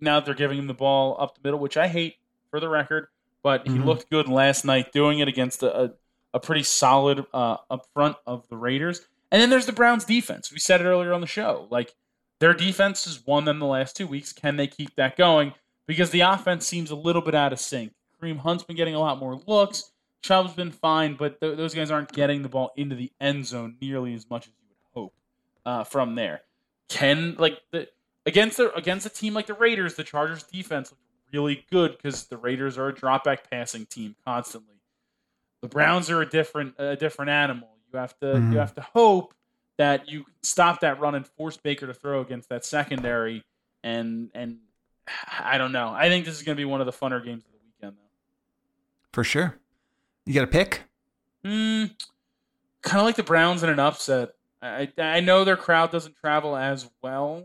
now 0.00 0.18
they're 0.20 0.34
giving 0.34 0.58
him 0.58 0.66
the 0.66 0.74
ball 0.74 1.16
up 1.20 1.36
the 1.36 1.40
middle, 1.44 1.60
which 1.60 1.76
I 1.76 1.86
hate 1.88 2.16
for 2.50 2.58
the 2.60 2.68
record. 2.68 3.08
But 3.48 3.66
he 3.66 3.78
Mhm. 3.78 3.86
looked 3.86 4.10
good 4.10 4.28
last 4.28 4.66
night 4.66 4.92
doing 4.92 5.20
it 5.20 5.28
against 5.28 5.62
a, 5.62 5.84
a, 5.84 5.90
a 6.34 6.38
pretty 6.38 6.62
solid 6.64 7.24
uh, 7.32 7.56
up 7.70 7.86
front 7.94 8.16
of 8.26 8.46
the 8.50 8.58
Raiders. 8.58 9.06
And 9.32 9.40
then 9.40 9.48
there's 9.48 9.64
the 9.64 9.72
Browns 9.72 10.04
defense. 10.04 10.52
We 10.52 10.58
said 10.58 10.82
it 10.82 10.84
earlier 10.84 11.14
on 11.14 11.22
the 11.22 11.26
show. 11.26 11.66
Like 11.70 11.94
their 12.40 12.52
defense 12.52 13.06
has 13.06 13.24
won 13.26 13.46
them 13.46 13.58
the 13.58 13.64
last 13.64 13.96
two 13.96 14.06
weeks. 14.06 14.34
Can 14.34 14.56
they 14.56 14.66
keep 14.66 14.94
that 14.96 15.16
going? 15.16 15.54
Because 15.86 16.10
the 16.10 16.20
offense 16.20 16.66
seems 16.66 16.90
a 16.90 16.94
little 16.94 17.22
bit 17.22 17.34
out 17.34 17.54
of 17.54 17.58
sync. 17.58 17.94
Kareem 18.20 18.36
Hunt's 18.40 18.64
been 18.64 18.76
getting 18.76 18.94
a 18.94 19.00
lot 19.00 19.18
more 19.18 19.40
looks. 19.46 19.92
Chubb's 20.20 20.52
been 20.52 20.70
fine, 20.70 21.14
but 21.14 21.40
th- 21.40 21.56
those 21.56 21.74
guys 21.74 21.90
aren't 21.90 22.12
getting 22.12 22.42
the 22.42 22.50
ball 22.50 22.72
into 22.76 22.96
the 22.96 23.10
end 23.18 23.46
zone 23.46 23.76
nearly 23.80 24.12
as 24.12 24.28
much 24.28 24.42
as 24.46 24.52
you 24.60 24.66
would 24.68 25.00
hope 25.04 25.14
uh, 25.64 25.84
from 25.84 26.16
there. 26.16 26.42
Can 26.90 27.36
like 27.38 27.58
the 27.70 27.88
against 28.26 28.58
the 28.58 28.74
against 28.74 29.06
a 29.06 29.08
team 29.10 29.32
like 29.32 29.46
the 29.46 29.54
Raiders, 29.54 29.94
the 29.94 30.04
Chargers 30.04 30.42
defense 30.42 30.90
looked 30.90 31.02
really 31.32 31.64
good 31.70 31.96
because 31.96 32.24
the 32.26 32.36
Raiders 32.36 32.78
are 32.78 32.88
a 32.88 32.94
drop 32.94 33.24
back 33.24 33.50
passing 33.50 33.86
team 33.86 34.16
constantly. 34.24 34.76
The 35.62 35.68
Browns 35.68 36.10
are 36.10 36.20
a 36.22 36.26
different 36.28 36.74
a 36.78 36.96
different 36.96 37.30
animal. 37.30 37.68
You 37.92 37.98
have 37.98 38.18
to 38.20 38.26
Mhm. 38.26 38.52
you 38.52 38.58
have 38.58 38.74
to 38.74 38.80
hope 38.82 39.34
that 39.76 40.08
you 40.08 40.24
stop 40.42 40.80
that 40.80 40.98
run 41.00 41.14
and 41.14 41.26
force 41.26 41.56
Baker 41.56 41.86
to 41.86 41.94
throw 41.94 42.20
against 42.20 42.48
that 42.48 42.64
secondary. 42.64 43.44
And 43.82 44.30
and 44.34 44.58
I 45.40 45.56
don't 45.58 45.72
know. 45.72 45.88
I 45.88 46.08
think 46.08 46.24
this 46.26 46.36
is 46.36 46.42
going 46.42 46.56
to 46.56 46.60
be 46.60 46.64
one 46.64 46.80
of 46.80 46.86
the 46.86 46.92
funner 46.92 47.24
games 47.24 47.44
of 47.46 47.52
the 47.52 47.58
weekend, 47.64 47.96
though. 47.96 48.10
For 49.12 49.24
sure. 49.24 49.58
You 50.26 50.34
got 50.34 50.44
a 50.44 50.48
pick? 50.48 50.82
Hmm. 51.44 51.86
Kind 52.82 53.00
of 53.00 53.06
like 53.06 53.16
the 53.16 53.22
Browns 53.22 53.62
in 53.62 53.70
an 53.70 53.78
upset. 53.80 54.34
I 54.60 54.92
I 54.98 55.20
know 55.20 55.44
their 55.44 55.56
crowd 55.56 55.90
doesn't 55.90 56.16
travel 56.16 56.56
as 56.56 56.90
well 57.02 57.36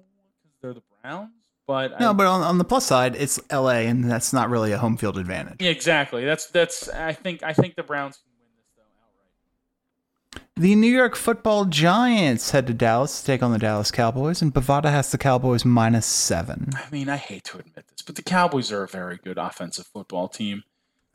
because 0.42 0.58
they're 0.62 0.74
the 0.74 0.84
Browns, 1.02 1.32
but 1.68 2.00
No, 2.00 2.10
I, 2.12 2.14
but 2.14 2.28
on, 2.28 2.42
on 2.42 2.58
the 2.58 2.64
plus 2.66 2.86
side, 2.86 3.16
it's 3.16 3.40
LA, 3.52 3.80
and 3.90 4.10
that's 4.10 4.34
not 4.34 4.50
really 4.50 4.72
a 4.72 4.78
home 4.78 4.98
field 4.98 5.18
advantage. 5.18 5.62
exactly. 5.62 6.26
That's 6.26 6.48
that's. 6.48 6.90
I 6.90 7.14
think 7.14 7.44
I 7.44 7.54
think 7.54 7.76
the 7.76 7.84
Browns 7.84 8.18
can 8.18 8.32
win 8.40 8.48
this 8.58 8.66
though 8.76 10.40
outright. 10.42 10.50
The 10.56 10.76
New 10.76 10.92
York 10.92 11.16
football 11.16 11.66
Giants 11.66 12.52
head 12.52 12.68
to 12.68 12.74
Dallas 12.74 13.20
to 13.22 13.26
take 13.26 13.42
on 13.44 13.52
the 13.52 13.60
Dallas 13.60 13.92
Cowboys, 13.92 14.42
and 14.42 14.54
Bovada 14.54 14.92
has 14.92 15.12
the 15.12 15.18
Cowboys 15.18 15.64
minus 15.66 16.06
seven. 16.06 16.72
I 16.76 16.84
mean, 16.92 17.10
I 17.10 17.18
hate 17.18 17.44
to 17.46 17.60
admit 17.60 17.86
this, 17.88 18.02
but 18.06 18.16
the 18.16 18.24
Cowboys 18.24 18.72
are 18.72 18.84
a 18.84 18.88
very 18.88 19.18
good 19.24 19.38
offensive 19.38 19.88
football 19.88 20.28
team. 20.28 20.64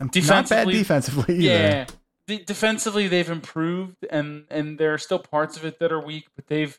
Not 0.01 0.13
bad 0.13 0.13
Defensively- 0.13 0.73
defensively 0.75 1.35
either. 1.37 1.43
Yeah, 1.45 1.87
the, 2.29 2.39
defensively 2.45 3.09
they've 3.09 3.29
improved, 3.31 3.97
and 4.11 4.45
and 4.51 4.79
there 4.79 4.95
are 4.95 4.99
still 4.99 5.19
parts 5.19 5.57
of 5.57 5.65
it 5.65 5.79
that 5.81 5.91
are 5.93 6.01
weak, 6.01 6.29
but 6.37 6.47
they've 6.47 6.79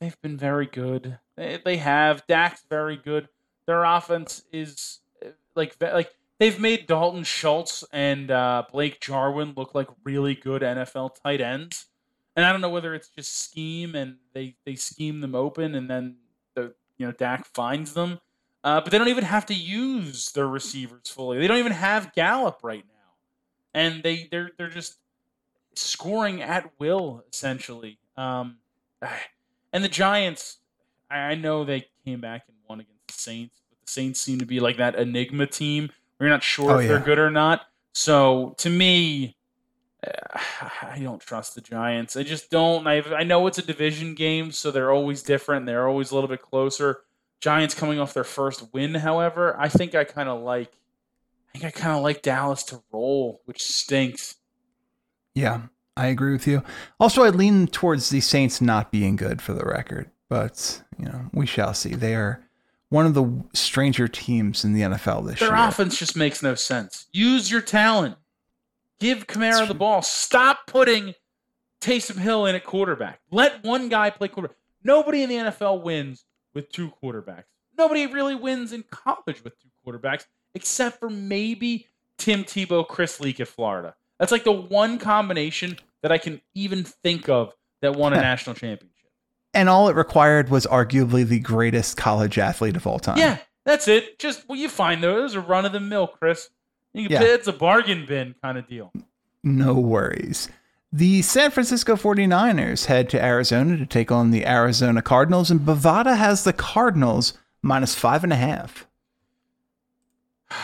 they've 0.00 0.20
been 0.22 0.36
very 0.36 0.66
good. 0.66 1.18
They, 1.36 1.60
they 1.64 1.76
have 1.78 2.26
Dak's 2.26 2.64
very 2.68 2.96
good. 2.96 3.28
Their 3.66 3.84
offense 3.84 4.42
is 4.52 5.00
like 5.54 5.76
like 5.80 6.10
they've 6.38 6.58
made 6.58 6.86
Dalton 6.86 7.24
Schultz 7.24 7.84
and 7.92 8.30
uh, 8.30 8.64
Blake 8.70 9.00
Jarwin 9.00 9.54
look 9.56 9.74
like 9.74 9.88
really 10.04 10.34
good 10.34 10.62
NFL 10.62 11.16
tight 11.22 11.40
ends. 11.40 11.86
And 12.36 12.44
I 12.44 12.52
don't 12.52 12.60
know 12.60 12.70
whether 12.70 12.94
it's 12.94 13.08
just 13.08 13.38
scheme 13.38 13.94
and 13.94 14.16
they 14.34 14.56
they 14.64 14.74
scheme 14.74 15.20
them 15.20 15.34
open, 15.34 15.74
and 15.74 15.88
then 15.88 16.16
the 16.54 16.74
you 16.98 17.06
know 17.06 17.12
Dak 17.12 17.46
finds 17.46 17.94
them. 17.94 18.20
Uh, 18.62 18.80
but 18.80 18.90
they 18.90 18.98
don't 18.98 19.08
even 19.08 19.24
have 19.24 19.46
to 19.46 19.54
use 19.54 20.32
their 20.32 20.48
receivers 20.48 21.08
fully. 21.08 21.38
They 21.38 21.46
don't 21.46 21.58
even 21.58 21.72
have 21.72 22.12
Gallup 22.12 22.60
right 22.62 22.84
now, 22.86 23.14
and 23.72 24.02
they 24.02 24.28
they're 24.30 24.50
they're 24.58 24.68
just 24.68 24.98
scoring 25.74 26.42
at 26.42 26.70
will 26.78 27.24
essentially. 27.32 27.98
Um, 28.16 28.58
and 29.72 29.82
the 29.82 29.88
Giants, 29.88 30.58
I 31.10 31.34
know 31.34 31.64
they 31.64 31.86
came 32.04 32.20
back 32.20 32.44
and 32.48 32.56
won 32.68 32.80
against 32.80 33.06
the 33.08 33.14
Saints, 33.14 33.60
but 33.70 33.78
the 33.84 33.90
Saints 33.90 34.20
seem 34.20 34.38
to 34.40 34.46
be 34.46 34.60
like 34.60 34.78
that 34.78 34.96
enigma 34.96 35.46
team 35.46 35.90
where 36.16 36.28
you're 36.28 36.34
not 36.34 36.42
sure 36.42 36.72
Oh, 36.72 36.78
if 36.78 36.88
they're 36.88 36.98
good 36.98 37.18
or 37.18 37.30
not. 37.30 37.62
So 37.92 38.54
to 38.58 38.70
me, 38.70 39.36
I 40.02 41.00
don't 41.02 41.20
trust 41.20 41.54
the 41.54 41.60
Giants. 41.60 42.16
I 42.16 42.22
just 42.22 42.50
don't. 42.50 42.86
I 42.86 42.98
I 43.14 43.24
know 43.24 43.46
it's 43.46 43.58
a 43.58 43.62
division 43.62 44.14
game, 44.14 44.52
so 44.52 44.70
they're 44.70 44.92
always 44.92 45.22
different. 45.22 45.66
They're 45.66 45.88
always 45.88 46.10
a 46.10 46.14
little 46.14 46.28
bit 46.28 46.42
closer. 46.42 47.00
Giants 47.40 47.74
coming 47.74 47.98
off 47.98 48.14
their 48.14 48.24
first 48.24 48.72
win, 48.72 48.94
however, 48.94 49.56
I 49.58 49.68
think 49.68 49.94
I 49.94 50.04
kind 50.04 50.28
of 50.28 50.42
like. 50.42 50.72
I 51.54 51.58
think 51.58 51.64
I 51.64 51.78
kind 51.78 51.96
of 51.96 52.02
like 52.02 52.20
Dallas 52.22 52.62
to 52.64 52.82
roll, 52.92 53.40
which 53.46 53.62
stinks. 53.62 54.36
Yeah, 55.34 55.62
I 55.96 56.08
agree 56.08 56.32
with 56.32 56.46
you. 56.46 56.62
Also, 57.00 57.22
I 57.22 57.30
lean 57.30 57.66
towards 57.66 58.10
the 58.10 58.20
Saints 58.20 58.60
not 58.60 58.92
being 58.92 59.16
good 59.16 59.40
for 59.40 59.54
the 59.54 59.64
record, 59.64 60.10
but 60.28 60.82
you 60.98 61.06
know 61.06 61.30
we 61.32 61.46
shall 61.46 61.74
see. 61.74 61.94
They 61.94 62.14
are 62.14 62.46
one 62.88 63.06
of 63.06 63.14
the 63.14 63.44
stranger 63.52 64.08
teams 64.08 64.64
in 64.64 64.72
the 64.72 64.82
NFL 64.82 65.26
this 65.26 65.40
Their 65.40 65.48
year. 65.48 65.56
Their 65.56 65.68
offense 65.68 65.98
just 65.98 66.16
makes 66.16 66.42
no 66.42 66.54
sense. 66.54 67.06
Use 67.12 67.50
your 67.50 67.60
talent. 67.60 68.16
Give 69.00 69.26
Kamara 69.26 69.66
the 69.68 69.74
ball. 69.74 70.02
Stop 70.02 70.60
putting 70.66 71.14
Taysom 71.80 72.16
Hill 72.16 72.46
in 72.46 72.54
at 72.54 72.64
quarterback. 72.64 73.20
Let 73.30 73.62
one 73.62 73.88
guy 73.88 74.10
play 74.10 74.28
quarterback. 74.28 74.56
Nobody 74.82 75.22
in 75.22 75.28
the 75.28 75.36
NFL 75.36 75.82
wins 75.82 76.24
with 76.54 76.70
two 76.70 76.92
quarterbacks. 77.02 77.44
Nobody 77.76 78.06
really 78.06 78.34
wins 78.34 78.72
in 78.72 78.84
college 78.90 79.44
with 79.44 79.52
two 79.60 79.68
quarterbacks, 79.86 80.24
except 80.54 80.98
for 80.98 81.10
maybe 81.10 81.88
Tim 82.16 82.44
Tebow, 82.44 82.86
Chris 82.86 83.20
Leak 83.20 83.40
at 83.40 83.48
Florida. 83.48 83.94
That's 84.18 84.32
like 84.32 84.44
the 84.44 84.52
one 84.52 84.98
combination 84.98 85.76
that 86.02 86.10
I 86.10 86.18
can 86.18 86.40
even 86.54 86.84
think 86.84 87.28
of 87.28 87.52
that 87.82 87.94
won 87.94 88.14
a 88.14 88.16
national 88.20 88.54
championship. 88.54 88.95
And 89.56 89.68
all 89.68 89.88
it 89.88 89.96
required 89.96 90.48
was 90.50 90.66
arguably 90.66 91.26
the 91.26 91.40
greatest 91.40 91.96
college 91.96 92.38
athlete 92.38 92.76
of 92.76 92.86
all 92.86 92.98
time. 92.98 93.18
Yeah, 93.18 93.38
that's 93.64 93.88
it. 93.88 94.18
Just 94.18 94.48
well, 94.48 94.58
you 94.58 94.68
find 94.68 95.02
those 95.02 95.34
are 95.34 95.40
run 95.40 95.64
of 95.64 95.72
the 95.72 95.80
mill, 95.80 96.06
Chris. 96.06 96.50
You 96.92 97.08
can 97.08 97.22
Yeah. 97.22 97.28
it's 97.34 97.48
a 97.48 97.52
bargain 97.52 98.06
bin 98.06 98.34
kind 98.42 98.56
of 98.58 98.68
deal. 98.68 98.92
No 99.42 99.74
worries. 99.74 100.48
The 100.92 101.20
San 101.22 101.50
Francisco 101.50 101.96
49ers 101.96 102.86
head 102.86 103.10
to 103.10 103.22
Arizona 103.22 103.76
to 103.76 103.84
take 103.86 104.10
on 104.12 104.30
the 104.30 104.46
Arizona 104.46 105.02
Cardinals, 105.02 105.50
and 105.50 105.60
Bovada 105.60 106.16
has 106.16 106.44
the 106.44 106.52
Cardinals 106.52 107.34
minus 107.62 107.94
five 107.94 108.22
and 108.24 108.32
a 108.32 108.36
half. 108.36 108.86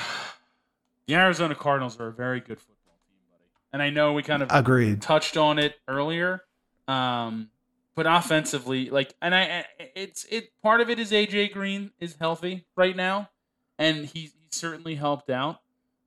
The 1.08 1.16
Arizona 1.16 1.54
Cardinals 1.54 1.98
are 2.00 2.06
a 2.08 2.12
very 2.12 2.38
good 2.40 2.60
football 2.60 2.94
team, 3.06 3.18
buddy. 3.30 3.44
And 3.72 3.82
I 3.82 3.90
know 3.90 4.12
we 4.12 4.22
kind 4.22 4.42
of 4.42 4.48
Agreed. 4.52 5.02
touched 5.02 5.36
on 5.36 5.58
it 5.58 5.74
earlier, 5.88 6.42
um, 6.86 7.50
but 7.94 8.06
offensively, 8.06 8.90
like, 8.90 9.14
and 9.20 9.34
I, 9.34 9.64
it's 9.94 10.24
it. 10.30 10.50
Part 10.62 10.80
of 10.80 10.88
it 10.88 10.98
is 10.98 11.12
AJ 11.12 11.52
Green 11.52 11.90
is 12.00 12.16
healthy 12.18 12.64
right 12.76 12.96
now, 12.96 13.28
and 13.78 14.06
he's 14.06 14.32
he 14.32 14.48
certainly 14.50 14.94
helped 14.94 15.30
out. 15.30 15.60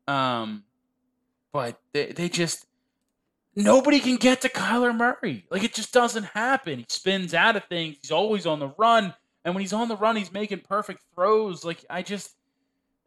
Um, 0.08 0.64
but 1.54 1.80
they 1.94 2.08
they 2.08 2.30
just 2.30 2.66
nobody 3.56 4.00
can 4.00 4.18
get 4.18 4.42
to 4.42 4.50
Kyler 4.50 4.96
Murray. 4.96 5.46
Like 5.50 5.64
it 5.64 5.74
just 5.74 5.94
doesn't 5.94 6.26
happen. 6.26 6.80
He 6.80 6.86
spins 6.90 7.34
out 7.34 7.56
of 7.56 7.66
things. 7.66 7.98
He's 8.02 8.12
always 8.12 8.46
on 8.46 8.60
the 8.60 8.74
run, 8.78 9.14
and 9.44 9.54
when 9.54 9.62
he's 9.62 9.74
on 9.74 9.88
the 9.88 9.98
run, 9.98 10.16
he's 10.16 10.34
making 10.34 10.62
perfect 10.62 11.02
throws. 11.14 11.64
Like 11.64 11.86
I 11.90 12.02
just 12.02 12.36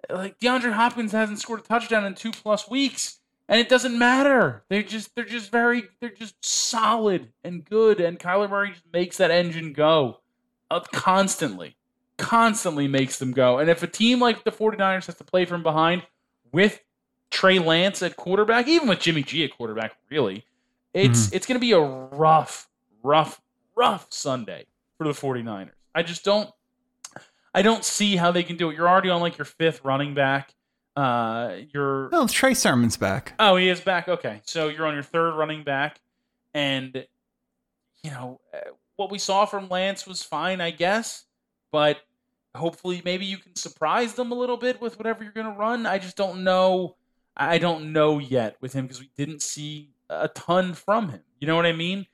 like 0.09 0.39
DeAndre 0.39 0.73
Hopkins 0.73 1.13
hasn't 1.13 1.41
scored 1.41 1.61
a 1.61 1.63
touchdown 1.65 2.05
in 2.05 2.15
two 2.15 2.31
plus 2.31 2.71
weeks, 2.71 3.18
and 3.49 3.61
it 3.61 3.69
doesn't 3.69 3.99
matter. 3.99 4.65
They're 4.69 4.83
just 4.83 5.15
they're 5.15 5.25
just 5.25 5.51
very 5.51 5.85
they're 6.01 6.11
just 6.11 6.45
solid 6.45 7.33
and 7.43 7.65
good, 7.65 8.01
and 8.01 8.19
Kyler 8.19 8.51
Murray 8.51 8.71
just 8.71 8.85
makes 8.93 9.17
that 9.17 9.31
engine 9.31 9.73
go 9.73 10.21
up 10.71 10.91
constantly, 10.93 11.77
constantly 12.19 12.89
makes 12.89 13.19
them 13.19 13.33
go. 13.33 13.59
And 13.59 13.71
if 13.71 13.83
a 13.83 13.87
team 13.87 14.21
like 14.21 14.45
the 14.45 14.53
49ers 14.53 15.07
has 15.07 15.17
to 15.17 15.25
play 15.25 15.45
from 15.45 15.63
behind 15.63 16.03
with 16.53 16.81
Trey 17.31 17.59
Lance 17.59 18.03
at 18.03 18.17
quarterback, 18.17 18.69
even 18.69 18.89
with 18.89 19.01
Jimmy 19.01 19.23
G 19.23 19.45
at 19.45 19.57
quarterback, 19.57 19.97
really, 20.11 20.45
it's 20.93 21.27
mm-hmm. 21.27 21.37
it's 21.37 21.47
going 21.47 21.57
to 21.57 21.61
be 21.61 21.73
a 21.73 21.81
rough, 21.81 22.69
rough, 23.03 23.41
rough 23.75 24.07
Sunday 24.11 24.67
for 24.99 25.05
the 25.05 25.13
49ers. 25.13 25.71
I 25.95 26.03
just 26.03 26.25
don't 26.25 26.51
I 27.55 27.63
don't 27.63 27.85
see 27.85 28.17
how 28.17 28.31
they 28.31 28.43
can 28.43 28.57
do 28.57 28.71
it. 28.71 28.77
You're 28.77 28.89
already 28.89 29.09
on 29.09 29.21
like 29.21 29.39
your 29.39 29.45
fifth 29.45 29.85
running 29.85 30.15
back. 30.15 30.55
Uh, 30.99 31.57
you're 31.73 32.11
Trey 32.29 32.55
Sermon's 32.55 32.97
back. 32.97 33.35
oh 33.39 33.57
he 33.57 33.69
is 33.69 33.81
back. 33.81 34.09
Okay, 34.09 34.41
so 34.45 34.69
you're 34.69 34.87
on 34.87 34.95
your 34.95 35.03
third 35.03 35.33
running 35.37 35.63
back, 35.63 36.01
and 36.55 37.07
you 38.03 38.11
know 38.11 38.41
uh, 38.53 38.59
what 38.97 39.11
we 39.11 39.19
saw 39.19 39.45
from 39.45 39.69
Lance 39.69 40.07
was 40.07 40.23
fine, 40.23 40.61
I 40.61 40.71
guess, 40.71 41.25
but 41.71 41.99
hopefully 42.55 43.01
maybe 43.05 43.27
you 43.27 43.39
can 43.39 43.55
surprise 43.55 44.15
them 44.15 44.33
a 44.33 44.35
little 44.35 44.57
bit 44.57 44.81
with 44.81 44.99
whatever 44.99 45.23
you're 45.23 45.33
going 45.33 45.47
to 45.53 45.59
run. 45.59 45.87
I 45.87 45.99
just 45.99 46.17
don't 46.17 46.43
know. 46.43 46.97
I 47.37 47.59
don't 47.59 47.93
know 47.93 48.19
yet 48.19 48.57
with 48.61 48.73
him 48.73 48.87
because 48.87 49.01
we 49.01 49.11
didn't 49.17 49.43
see 49.43 49.91
a 50.11 50.27
ton 50.27 50.75
from 50.75 51.11
him. 51.11 51.21
You 51.39 51.47
know 51.47 51.55
what 51.55 51.67
I 51.67 51.73
mean? 51.73 52.07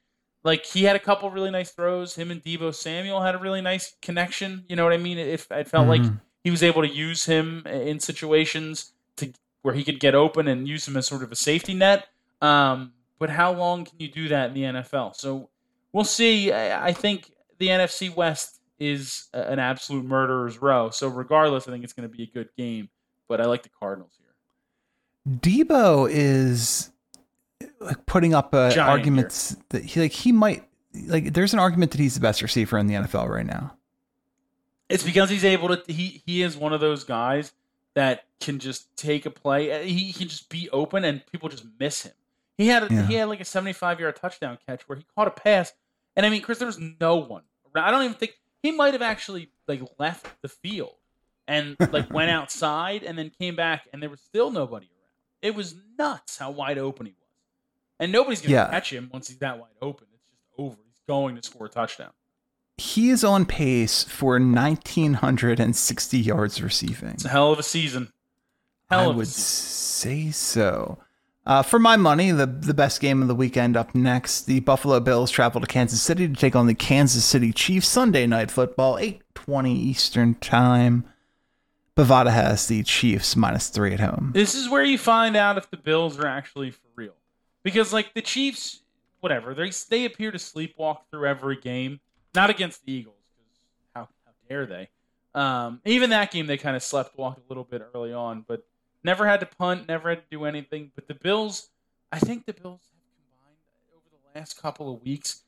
Like 0.43 0.67
he 0.67 0.85
had 0.85 0.97
a 0.97 0.99
couple 0.99 1.31
really 1.31 1.51
nice 1.51 1.71
throws. 1.71 2.15
Him 2.15 2.31
and 2.31 2.43
Deebo 2.43 2.75
Samuel 2.75 3.23
had 3.23 3.35
a 3.35 3.39
really 3.39 3.63
nice 3.63 3.95
connection. 4.03 4.65
You 4.69 4.77
know 4.77 4.85
what 4.85 4.93
I 4.93 4.99
mean? 4.99 5.17
It, 5.17 5.29
it 5.51 5.69
felt 5.69 5.89
like 5.89 6.03
Mhm. 6.03 6.21
He 6.45 6.51
was 6.51 6.63
able 6.63 6.83
to 6.83 6.89
use 6.89 7.25
him 7.25 7.67
in 7.67 7.99
situations 7.99 8.93
to 9.17 9.33
where 9.63 9.75
he 9.75 9.83
could 9.83 9.99
get 9.99 10.15
open 10.15 10.47
and 10.47 10.69
use 10.69 10.87
him 10.87 10.97
as 10.97 11.07
sort 11.07 11.23
of 11.23 11.33
a 11.33 11.37
safety 11.37 11.75
net. 11.75 12.07
Um, 12.43 12.93
but 13.19 13.31
how 13.31 13.53
long 13.53 13.87
can 13.87 13.99
you 13.99 14.09
do 14.09 14.29
that 14.29 14.49
in 14.49 14.55
the 14.55 14.63
NFL? 14.63 15.17
So 15.17 15.49
we'll 15.93 16.05
see. 16.05 16.53
I, 16.53 16.89
I 16.89 16.93
think 16.93 17.33
the 17.59 17.69
NFC 17.69 18.15
West 18.15 18.61
is 18.79 19.29
a- 19.33 19.51
an 19.51 19.59
absolute 19.59 20.05
murderer's 20.05 20.61
row. 20.61 20.91
So 20.91 21.09
regardless, 21.09 21.67
I 21.67 21.71
think 21.73 21.83
it's 21.85 21.95
going 21.95 22.09
to 22.09 22.15
be 22.15 22.25
a 22.25 22.27
good 22.27 22.51
game. 22.59 22.91
But 23.27 23.41
I 23.41 23.47
like 23.47 23.63
the 23.63 23.71
Cardinals 23.81 24.13
here. 24.19 24.35
Deebo 25.39 26.09
is 26.11 26.91
like 27.81 28.05
putting 28.05 28.35
up 28.35 28.53
uh, 28.55 28.71
arguments 28.91 29.57
that 29.71 29.83
he 29.83 30.01
like 30.01 30.13
he 30.13 30.31
might 30.33 30.65
like. 31.07 31.33
There's 31.33 31.55
an 31.55 31.59
argument 31.59 31.93
that 31.93 32.01
he's 32.01 32.15
the 32.15 32.21
best 32.21 32.43
receiver 32.43 32.77
in 32.77 32.87
the 32.87 32.95
NFL 32.95 33.29
right 33.31 33.47
now. 33.47 33.75
It's 34.89 35.03
because 35.03 35.31
he's 35.31 35.45
able 35.45 35.75
to. 35.77 35.83
He 35.93 36.23
he 36.27 36.43
is 36.43 36.57
one 36.57 36.73
of 36.73 36.81
those 36.81 37.05
guys 37.05 37.53
that 37.95 38.25
can 38.41 38.59
just 38.59 38.95
take 38.97 39.25
a 39.25 39.31
play. 39.31 39.73
uh, 39.73 39.83
He 39.83 40.13
can 40.13 40.29
just 40.29 40.49
be 40.49 40.69
open, 40.71 41.05
and 41.05 41.25
people 41.33 41.49
just 41.49 41.65
miss 41.79 42.03
him. 42.03 42.13
He 42.59 42.69
had 42.69 42.83
a, 42.91 42.95
Yeah. 42.95 43.07
he 43.07 43.15
had 43.15 43.29
like 43.29 43.41
a 43.41 43.45
seventy-five 43.45 43.99
yard 44.01 44.17
touchdown 44.17 44.59
catch 44.67 44.83
where 44.89 44.99
he 44.99 45.05
caught 45.15 45.29
a 45.29 45.31
pass, 45.31 45.73
and 46.17 46.27
I 46.27 46.29
mean, 46.31 46.43
Chris, 46.43 46.59
there 46.59 46.67
was 46.67 46.79
no 46.79 47.17
one. 47.17 47.43
around. 47.75 47.87
I 47.89 47.91
don't 47.91 48.03
even 48.05 48.17
think 48.17 48.33
he 48.63 48.73
might 48.73 48.93
have 48.95 49.03
actually 49.03 49.51
like 49.67 49.83
left 49.99 50.27
the 50.43 50.49
field 50.49 50.95
and 51.49 51.77
like 51.93 52.11
went 52.13 52.31
outside 52.39 53.03
and 53.05 53.19
then 53.19 53.31
came 53.31 53.57
back, 53.57 53.89
and 53.93 54.03
there 54.03 54.11
was 54.11 54.21
still 54.21 54.51
nobody 54.51 54.87
around. 54.87 55.11
It 55.43 55.55
was 55.55 55.75
nuts 55.99 56.39
how 56.39 56.51
wide 56.51 56.79
open 56.79 57.07
he 57.07 57.13
was, 57.13 57.29
and 58.01 58.13
nobody's 58.13 58.41
gonna 58.43 58.53
Yeah. 58.55 58.69
catch 58.71 58.93
him 58.93 59.09
once 59.13 59.29
he's 59.29 59.39
that 59.39 59.59
wide 59.59 59.71
open. 59.81 60.07
It's 60.15 60.25
just 60.29 60.43
over. 60.59 60.77
He's 60.87 61.01
going 61.09 61.37
to 61.37 61.43
score 61.43 61.67
a 61.67 61.71
touchdown. 61.71 62.13
He 62.77 63.11
is 63.11 63.23
on 63.23 63.47
pace 63.47 64.03
for 64.05 64.33
1,960 64.33 66.19
yards 66.19 66.61
receiving. 66.61 67.11
It's 67.11 67.25
a 67.25 67.29
hell 67.29 67.53
of 67.53 67.59
a 67.59 67.63
season. 67.63 68.13
Hell 68.91 69.01
I 69.01 69.11
of 69.11 69.17
would 69.17 69.27
season. 69.29 70.23
say 70.25 70.31
so. 70.33 70.99
Uh, 71.47 71.63
for 71.63 71.79
my 71.79 71.97
money, 71.97 72.31
the 72.31 72.47
the 72.47 72.73
best 72.73 73.01
game 73.01 73.21
of 73.21 73.29
the 73.29 73.35
weekend 73.35 73.77
up 73.77 73.95
next. 73.95 74.47
The 74.47 74.61
Buffalo 74.61 74.99
Bills 74.99 75.31
travel 75.31 75.61
to 75.61 75.67
Kansas 75.67 76.01
City 76.01 76.27
to 76.27 76.35
take 76.35 76.57
on 76.57 76.67
the 76.67 76.75
Kansas 76.75 77.25
City 77.25 77.53
Chiefs. 77.53 77.87
Sunday 77.87 78.27
night 78.27 78.51
football, 78.51 78.97
eight 78.99 79.23
twenty 79.35 79.75
Eastern 79.79 80.35
time. 80.37 81.05
Bovada 81.97 82.33
has 82.33 82.67
the 82.67 82.83
Chiefs 82.83 83.37
minus 83.37 83.69
three 83.69 83.93
at 83.93 84.01
home. 84.01 84.33
This 84.35 84.55
is 84.55 84.69
where 84.71 84.83
you 84.83 84.99
find 84.99 85.37
out 85.37 85.59
if 85.59 85.71
the 85.71 85.77
Bills 85.77 86.19
are 86.19 86.27
actually 86.27 86.71
for 86.71 86.89
real. 86.97 87.15
Because 87.63 87.93
like 87.93 88.15
the 88.15 88.23
Chiefs, 88.23 88.81
whatever, 89.21 89.55
they 89.55 89.71
they 89.91 90.07
appear 90.07 90.31
to 90.31 90.39
sleepwalk 90.39 91.01
through 91.11 91.27
every 91.27 91.57
game. 91.57 92.01
Not 92.35 92.51
against 92.51 92.85
the 92.85 92.93
Eagles, 92.93 93.17
because 93.37 93.61
how, 93.95 94.09
how 94.25 94.33
dare 94.49 94.67
they? 94.67 94.89
Um, 95.35 95.81
even 95.85 96.11
that 96.11 96.31
game, 96.31 96.47
they 96.47 96.57
kind 96.57 96.77
of 96.77 96.83
slept 96.83 97.17
walk 97.19 97.39
a 97.39 97.43
little 97.49 97.65
bit 97.65 97.83
early 97.95 98.13
on, 98.13 98.45
but 98.47 98.65
never 99.03 99.27
had 99.27 99.41
to 99.41 99.47
punt, 99.47 99.89
never 99.89 100.09
had 100.11 100.19
to 100.19 100.25
do 100.31 100.45
anything. 100.45 100.93
But 100.95 101.09
the 101.09 101.15
Bills, 101.15 101.69
I 102.13 102.19
think 102.19 102.47
the 102.47 102.53
Bills 102.53 102.81
have 102.93 103.01
combined 103.17 103.59
over 103.95 104.05
the 104.11 104.39
last 104.39 104.61
couple 104.61 104.93
of 104.95 105.03
weeks 105.03 105.43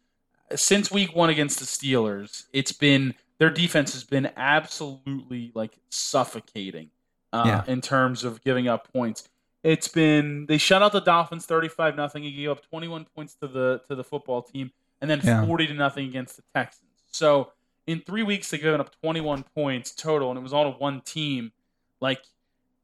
since 0.54 0.90
week 0.90 1.14
one 1.14 1.30
against 1.30 1.58
the 1.60 1.64
Steelers. 1.66 2.46
It's 2.52 2.72
been 2.72 3.14
their 3.38 3.50
defense 3.50 3.92
has 3.92 4.04
been 4.04 4.30
absolutely 4.36 5.52
like 5.54 5.72
suffocating 5.90 6.90
uh, 7.32 7.44
Yeah. 7.46 7.64
in 7.72 7.80
terms 7.80 8.24
of 8.24 8.42
giving 8.42 8.66
up 8.68 8.92
points. 8.92 9.28
It's 9.62 9.88
been 9.88 10.46
they 10.46 10.58
shut 10.58 10.82
out 10.82 10.92
the 10.92 11.00
Dolphins 11.00 11.46
thirty 11.46 11.68
five 11.68 11.96
nothing. 11.96 12.22
He 12.22 12.32
gave 12.32 12.50
up 12.50 12.62
twenty 12.68 12.88
one 12.88 13.06
points 13.16 13.34
to 13.36 13.48
the 13.48 13.82
to 13.88 13.94
the 13.94 14.04
football 14.04 14.42
team, 14.42 14.70
and 15.00 15.10
then 15.10 15.20
Yeah. 15.22 15.44
forty 15.46 15.66
to 15.66 15.74
nothing 15.74 16.06
against 16.08 16.36
the 16.36 16.42
Texans. 16.54 16.82
So 17.10 17.52
in 17.86 18.00
three 18.00 18.22
weeks 18.22 18.50
they've 18.50 18.60
given 18.60 18.80
up 18.80 18.90
twenty 19.00 19.20
one 19.20 19.42
points 19.54 19.94
total, 19.94 20.30
and 20.30 20.38
it 20.38 20.42
was 20.42 20.52
all 20.52 20.64
to 20.72 20.78
one 20.78 21.00
team. 21.02 21.52
Like 22.00 22.20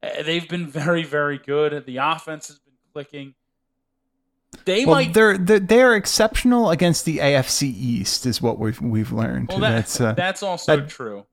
eh, 0.01 0.23
they've 0.23 0.47
been 0.47 0.67
very 0.67 1.03
very 1.03 1.37
good. 1.37 1.85
The 1.85 1.97
offense 1.97 2.47
has 2.47 2.59
been 2.59 2.73
clicking. 2.93 3.35
They 4.65 4.85
Well, 4.85 4.95
might 4.95 5.13
they're, 5.13 5.37
they're 5.37 5.59
they're 5.59 5.95
exceptional 5.95 6.69
against 6.69 7.05
the 7.05 7.17
AFC 7.17 7.63
East, 7.63 8.25
is 8.25 8.41
what 8.41 8.59
we've 8.59 8.79
we've 8.79 9.11
learned. 9.11 9.49
Well, 9.49 9.59
that, 9.59 9.71
that's 9.71 9.99
uh, 9.99 10.13
that's 10.13 10.43
also 10.43 10.77
that- 10.77 10.89
true. 10.89 11.25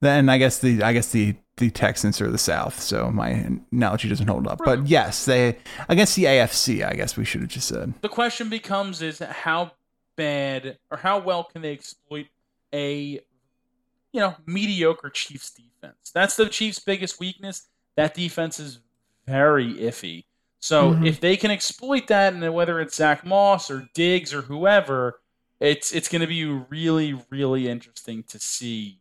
then 0.00 0.28
I 0.28 0.38
guess 0.38 0.58
the 0.58 0.82
I 0.82 0.92
guess 0.94 1.12
the 1.12 1.36
the 1.58 1.70
Texans 1.70 2.18
are 2.22 2.30
the 2.30 2.38
South, 2.38 2.80
so 2.80 3.10
my 3.10 3.46
analogy 3.70 4.08
doesn't 4.08 4.26
hold 4.26 4.46
up. 4.48 4.58
But 4.64 4.86
yes, 4.86 5.26
they 5.26 5.58
against 5.90 6.16
the 6.16 6.24
AFC, 6.24 6.82
I 6.84 6.94
guess 6.94 7.14
we 7.14 7.26
should 7.26 7.42
have 7.42 7.50
just 7.50 7.68
said. 7.68 7.92
The 8.00 8.08
question 8.08 8.48
becomes: 8.48 9.02
Is 9.02 9.18
how 9.18 9.72
bad 10.16 10.78
or 10.90 10.98
how 10.98 11.18
well 11.18 11.44
can 11.44 11.62
they 11.62 11.72
exploit 11.72 12.26
a 12.74 13.20
you 14.12 14.20
know, 14.20 14.36
mediocre 14.46 15.08
Chiefs 15.08 15.50
defense. 15.50 16.10
That's 16.14 16.36
the 16.36 16.46
Chiefs' 16.46 16.78
biggest 16.78 17.18
weakness. 17.18 17.68
That 17.96 18.12
defense 18.12 18.60
is 18.60 18.80
very 19.26 19.72
iffy. 19.74 20.24
So 20.60 20.92
Mhm. 20.92 21.06
if 21.06 21.18
they 21.20 21.36
can 21.36 21.50
exploit 21.50 22.08
that, 22.08 22.34
and 22.34 22.54
whether 22.54 22.78
it's 22.78 22.94
Zach 22.94 23.24
Moss 23.24 23.70
or 23.70 23.88
Diggs 23.94 24.34
or 24.34 24.42
whoever, 24.42 25.20
it's 25.60 25.92
it's 25.92 26.08
going 26.08 26.20
to 26.20 26.26
be 26.26 26.44
really 26.44 27.14
really 27.30 27.68
interesting 27.68 28.22
to 28.24 28.38
see 28.38 29.00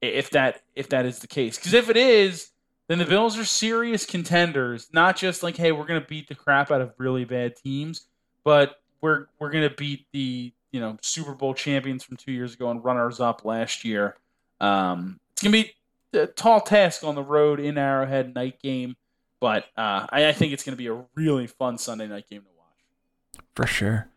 if 0.00 0.30
that 0.30 0.62
if 0.74 0.88
that 0.90 1.06
is 1.06 1.18
the 1.18 1.26
case. 1.26 1.56
Because 1.56 1.74
if 1.74 1.90
it 1.90 1.96
is, 1.96 2.50
then 2.88 2.98
the 2.98 3.04
Bills 3.04 3.36
are 3.36 3.44
serious 3.44 4.06
contenders. 4.06 4.88
Not 4.92 5.16
just 5.16 5.42
like, 5.42 5.56
hey, 5.56 5.72
we're 5.72 5.86
going 5.86 6.00
to 6.00 6.06
beat 6.06 6.28
the 6.28 6.34
crap 6.36 6.70
out 6.70 6.80
of 6.80 6.94
really 6.98 7.24
bad 7.24 7.56
teams, 7.56 8.06
but 8.44 8.76
we're 9.06 9.26
we're 9.38 9.50
to 9.68 9.74
beat 9.74 10.06
the 10.12 10.52
you 10.72 10.80
know 10.80 10.96
Super 11.00 11.32
Bowl 11.32 11.54
champions 11.54 12.02
from 12.02 12.16
two 12.16 12.32
years 12.32 12.54
ago 12.54 12.70
and 12.70 12.84
runners 12.84 13.20
up 13.20 13.44
last 13.44 13.84
year. 13.84 14.16
Um, 14.60 15.20
it's 15.32 15.42
to 15.52 15.62
be 15.62 16.18
a 16.18 16.26
tall 16.26 16.60
task 16.60 17.04
on 17.04 17.14
the 17.14 17.22
road 17.22 17.60
in 17.60 17.78
Arrowhead 17.78 18.34
night 18.34 18.60
game, 18.60 18.96
but 19.40 19.64
uh, 19.76 20.06
I, 20.10 20.28
I 20.28 20.32
think 20.32 20.52
it's 20.52 20.64
to 20.72 20.78
be 20.78 20.88
a 20.88 21.04
really 21.14 21.46
fun 21.46 21.78
Sunday 21.78 22.08
night 22.08 22.28
game 22.28 22.42
to 22.42 22.48
watch. 22.58 23.44
For 23.54 23.66
sure. 23.66 24.08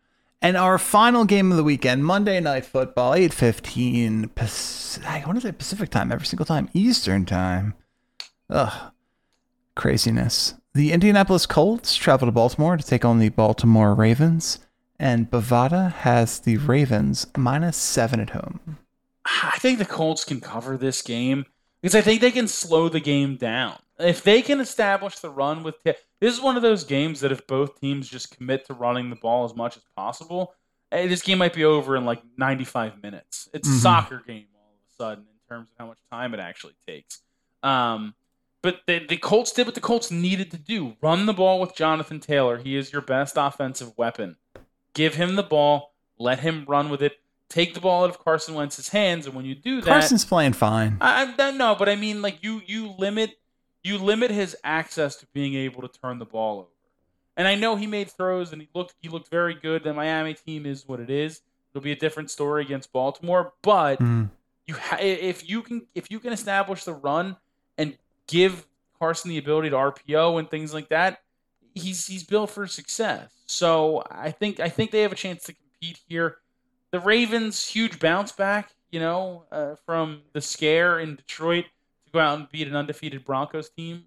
And 0.42 0.56
our 0.56 0.78
final 0.78 1.26
game 1.26 1.50
of 1.50 1.58
the 1.58 1.64
weekend, 1.64 2.06
Monday 2.06 2.40
Night 2.40 2.64
Football, 2.64 3.12
8.15, 3.12 4.34
Pac- 4.34 5.06
I 5.06 5.22
want 5.26 5.36
to 5.38 5.46
say 5.46 5.52
Pacific 5.52 5.90
time 5.90 6.10
every 6.10 6.24
single 6.24 6.46
time, 6.46 6.70
Eastern 6.72 7.26
time. 7.26 7.74
Ugh, 8.48 8.90
craziness. 9.76 10.54
The 10.72 10.92
Indianapolis 10.92 11.44
Colts 11.44 11.94
travel 11.94 12.26
to 12.26 12.32
Baltimore 12.32 12.78
to 12.78 12.82
take 12.82 13.04
on 13.04 13.18
the 13.18 13.28
Baltimore 13.28 13.92
Ravens, 13.92 14.60
and 15.00 15.30
Bovada 15.30 15.90
has 15.92 16.40
the 16.40 16.58
Ravens 16.58 17.26
minus 17.36 17.76
seven 17.76 18.20
at 18.20 18.30
home. 18.30 18.78
I 19.24 19.56
think 19.58 19.78
the 19.78 19.84
Colts 19.84 20.24
can 20.24 20.40
cover 20.40 20.76
this 20.76 21.02
game 21.02 21.46
because 21.80 21.94
I 21.94 22.00
think 22.02 22.20
they 22.20 22.30
can 22.30 22.46
slow 22.46 22.88
the 22.88 23.00
game 23.00 23.36
down. 23.36 23.78
If 23.98 24.22
they 24.22 24.42
can 24.42 24.60
establish 24.60 25.18
the 25.18 25.30
run 25.30 25.62
with 25.62 25.82
this 25.82 25.96
is 26.20 26.40
one 26.40 26.56
of 26.56 26.62
those 26.62 26.84
games 26.84 27.20
that 27.20 27.32
if 27.32 27.46
both 27.46 27.80
teams 27.80 28.08
just 28.08 28.36
commit 28.36 28.66
to 28.66 28.74
running 28.74 29.10
the 29.10 29.16
ball 29.16 29.44
as 29.44 29.54
much 29.54 29.76
as 29.76 29.82
possible, 29.96 30.54
eh, 30.92 31.06
this 31.06 31.22
game 31.22 31.38
might 31.38 31.54
be 31.54 31.64
over 31.64 31.96
in 31.96 32.04
like 32.04 32.22
95 32.36 33.02
minutes. 33.02 33.48
It's 33.54 33.68
a 33.68 33.72
Mhm. 33.72 33.80
soccer 33.80 34.22
game 34.26 34.46
all 34.54 34.70
of 34.72 34.78
a 34.90 34.94
sudden 34.96 35.24
in 35.24 35.38
terms 35.48 35.70
of 35.70 35.76
how 35.78 35.86
much 35.86 35.98
time 36.10 36.34
it 36.34 36.40
actually 36.40 36.74
takes. 36.86 37.20
Um, 37.62 38.14
but 38.62 38.80
the, 38.86 38.98
the 39.06 39.16
Colts 39.16 39.52
did 39.52 39.66
what 39.66 39.74
the 39.74 39.80
Colts 39.80 40.10
needed 40.10 40.50
to 40.50 40.58
do: 40.58 40.96
run 41.02 41.24
the 41.26 41.32
ball 41.34 41.60
with 41.60 41.74
Jonathan 41.74 42.20
Taylor. 42.20 42.58
He 42.58 42.76
is 42.76 42.92
your 42.92 43.02
best 43.02 43.34
offensive 43.38 43.96
weapon. 43.96 44.36
Give 44.94 45.14
him 45.14 45.36
the 45.36 45.42
ball, 45.42 45.94
let 46.18 46.40
him 46.40 46.64
run 46.68 46.90
with 46.90 47.02
it. 47.02 47.18
Take 47.48 47.74
the 47.74 47.80
ball 47.80 48.04
out 48.04 48.10
of 48.10 48.22
Carson 48.22 48.54
Wentz's 48.54 48.88
hands, 48.90 49.26
and 49.26 49.34
when 49.34 49.44
you 49.44 49.54
do 49.56 49.80
that, 49.80 49.86
Carson's 49.86 50.24
playing 50.24 50.52
fine. 50.52 50.98
I, 51.00 51.22
I 51.22 51.36
don't 51.36 51.58
but 51.78 51.88
I 51.88 51.96
mean, 51.96 52.22
like 52.22 52.42
you 52.42 52.62
you 52.66 52.94
limit 52.96 53.38
you 53.82 53.98
limit 53.98 54.30
his 54.30 54.56
access 54.62 55.16
to 55.16 55.26
being 55.32 55.54
able 55.54 55.82
to 55.82 55.88
turn 56.00 56.18
the 56.18 56.24
ball 56.24 56.58
over. 56.60 56.68
And 57.36 57.48
I 57.48 57.54
know 57.54 57.74
he 57.76 57.86
made 57.86 58.10
throws 58.10 58.52
and 58.52 58.60
he 58.62 58.68
looked 58.74 58.94
he 59.00 59.08
looked 59.08 59.30
very 59.30 59.54
good. 59.54 59.82
The 59.82 59.94
Miami 59.94 60.34
team 60.34 60.66
is 60.66 60.86
what 60.86 61.00
it 61.00 61.10
is. 61.10 61.40
It'll 61.72 61.82
be 61.82 61.92
a 61.92 61.96
different 61.96 62.30
story 62.30 62.62
against 62.62 62.92
Baltimore, 62.92 63.52
but 63.62 63.98
Mm. 64.00 64.30
you 64.66 64.74
ha- 64.74 64.98
if 65.00 65.48
you 65.48 65.62
can 65.62 65.86
if 65.94 66.10
you 66.10 66.20
can 66.20 66.32
establish 66.32 66.84
the 66.84 66.92
run 66.92 67.36
and 67.78 67.96
give 68.26 68.66
Carson 68.98 69.30
the 69.30 69.38
ability 69.38 69.70
to 69.70 69.76
RPO 69.76 70.38
and 70.38 70.50
things 70.50 70.74
like 70.74 70.88
that, 70.90 71.22
he's 71.74 72.06
he's 72.06 72.24
built 72.24 72.50
for 72.50 72.66
success. 72.66 73.30
So 73.46 74.04
I 74.10 74.30
think 74.30 74.60
I 74.60 74.68
think 74.68 74.90
they 74.90 75.02
have 75.02 75.12
a 75.12 75.16
chance 75.16 75.44
to 75.44 75.54
compete 75.54 76.00
here. 76.08 76.38
The 76.90 77.00
Ravens 77.00 77.66
huge 77.66 77.98
bounce 78.00 78.32
back, 78.32 78.70
you 78.90 79.00
know, 79.00 79.44
uh, 79.52 79.76
from 79.86 80.22
the 80.32 80.40
scare 80.40 80.98
in 80.98 81.16
Detroit 81.16 81.66
to 82.06 82.12
go 82.12 82.18
out 82.18 82.38
and 82.38 82.50
beat 82.50 82.66
an 82.66 82.76
undefeated 82.76 83.24
Broncos 83.24 83.70
team, 83.70 84.04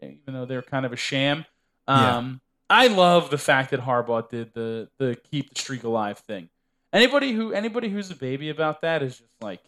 even 0.00 0.18
though 0.34 0.44
they're 0.44 0.62
kind 0.62 0.86
of 0.86 0.92
a 0.92 0.96
sham. 0.96 1.44
Yeah. 1.88 2.16
Um, 2.16 2.40
I 2.68 2.86
love 2.86 3.30
the 3.30 3.38
fact 3.38 3.72
that 3.72 3.80
Harbaugh 3.80 4.28
did 4.28 4.54
the 4.54 4.88
the 4.98 5.16
keep 5.30 5.52
the 5.52 5.60
streak 5.60 5.82
alive 5.82 6.18
thing. 6.18 6.48
Anybody 6.92 7.32
who 7.32 7.52
anybody 7.52 7.88
who's 7.88 8.10
a 8.10 8.16
baby 8.16 8.48
about 8.48 8.82
that 8.82 9.02
is 9.02 9.18
just 9.18 9.42
like, 9.42 9.60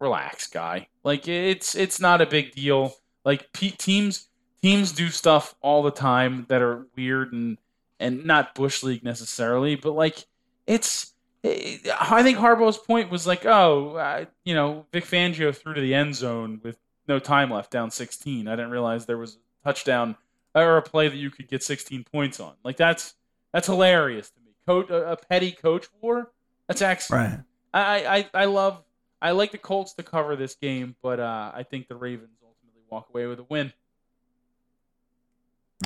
relax, 0.00 0.46
guy. 0.46 0.88
Like 1.02 1.28
it's 1.28 1.74
it's 1.74 2.00
not 2.00 2.22
a 2.22 2.26
big 2.26 2.52
deal. 2.52 2.94
Like 3.24 3.52
pe 3.52 3.70
teams 3.70 4.28
teams 4.64 4.92
do 4.92 5.10
stuff 5.10 5.54
all 5.60 5.82
the 5.82 5.90
time 5.90 6.46
that 6.48 6.62
are 6.62 6.86
weird 6.96 7.34
and 7.34 7.58
and 8.00 8.24
not 8.24 8.54
bush 8.54 8.82
league 8.82 9.04
necessarily, 9.04 9.76
but 9.76 9.92
like 9.92 10.24
it's. 10.66 11.12
I 11.44 12.22
think 12.22 12.38
Harbaugh's 12.38 12.78
point 12.78 13.10
was 13.10 13.26
like, 13.26 13.44
oh, 13.44 13.96
uh, 13.96 14.24
you 14.44 14.54
know, 14.54 14.86
Vic 14.94 15.04
Fangio 15.04 15.54
threw 15.54 15.74
to 15.74 15.80
the 15.82 15.92
end 15.92 16.14
zone 16.14 16.58
with 16.64 16.78
no 17.06 17.18
time 17.18 17.50
left, 17.50 17.70
down 17.70 17.90
16. 17.90 18.48
I 18.48 18.56
didn't 18.56 18.70
realize 18.70 19.04
there 19.04 19.18
was 19.18 19.34
a 19.34 19.68
touchdown 19.68 20.16
or 20.54 20.78
a 20.78 20.82
play 20.82 21.08
that 21.08 21.16
you 21.18 21.28
could 21.28 21.46
get 21.46 21.62
16 21.62 22.02
points 22.04 22.40
on. 22.40 22.54
Like 22.64 22.78
that's 22.78 23.12
that's 23.52 23.66
hilarious 23.66 24.30
to 24.30 24.40
me. 24.40 24.52
Coach, 24.66 24.88
a, 24.88 25.12
a 25.12 25.16
petty 25.18 25.52
coach 25.52 25.86
war. 26.00 26.32
That's 26.66 26.80
excellent. 26.80 27.44
Right. 27.74 28.08
I, 28.08 28.16
I 28.16 28.42
I 28.42 28.44
love. 28.46 28.82
I 29.20 29.32
like 29.32 29.52
the 29.52 29.58
Colts 29.58 29.92
to 29.94 30.02
cover 30.02 30.36
this 30.36 30.54
game, 30.54 30.96
but 31.02 31.20
uh, 31.20 31.52
I 31.54 31.62
think 31.62 31.88
the 31.88 31.96
Ravens 31.96 32.38
ultimately 32.42 32.82
walk 32.90 33.08
away 33.10 33.26
with 33.26 33.40
a 33.40 33.44
win. 33.44 33.74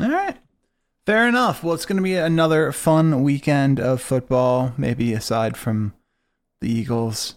All 0.01 0.11
right. 0.11 0.36
Fair 1.07 1.26
enough. 1.26 1.64
Well, 1.64 1.74
it's 1.74 1.86
going 1.86 1.97
to 1.97 2.03
be 2.03 2.16
another 2.16 2.70
fun 2.72 3.22
weekend 3.22 3.80
of 3.80 4.03
football, 4.03 4.74
maybe 4.76 5.14
aside 5.14 5.57
from 5.57 5.95
the 6.61 6.70
Eagles, 6.70 7.36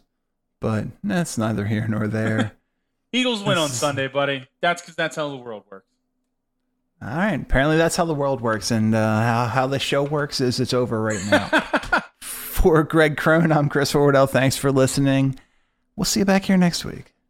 but 0.60 0.88
that's 1.04 1.38
neither 1.38 1.66
here 1.66 1.88
nor 1.88 2.08
there. 2.08 2.52
Eagles 3.14 3.44
win 3.44 3.58
on 3.58 3.70
Sunday, 3.70 4.08
buddy. 4.08 4.48
That's 4.62 4.82
because 4.82 4.96
that's 4.96 5.16
how 5.16 5.30
the 5.30 5.38
world 5.38 5.64
works. 5.70 5.86
All 7.02 7.10
right. 7.10 7.42
Apparently, 7.42 7.78
that's 7.78 7.96
how 7.96 8.06
the 8.06 8.14
world 8.14 8.42
works, 8.42 8.72
and 8.72 8.94
uh, 8.94 9.22
how 9.22 9.46
how 9.46 9.68
the 9.68 9.80
show 9.80 10.04
works 10.04 10.40
is 10.40 10.60
it's 10.60 10.74
over 10.74 11.02
right 11.02 11.26
now. 11.30 11.48
for 12.22 12.84
Greg 12.84 13.18
Crone, 13.18 13.52
I'm 13.52 13.70
Chris 13.70 13.92
Horwedel. 13.92 14.30
Thanks 14.30 14.56
for 14.56 14.72
listening. 14.72 15.40
We'll 15.96 16.06
see 16.06 16.20
you 16.20 16.26
back 16.26 16.46
here 16.46 16.58
next 16.58 16.86
week. 16.86 17.11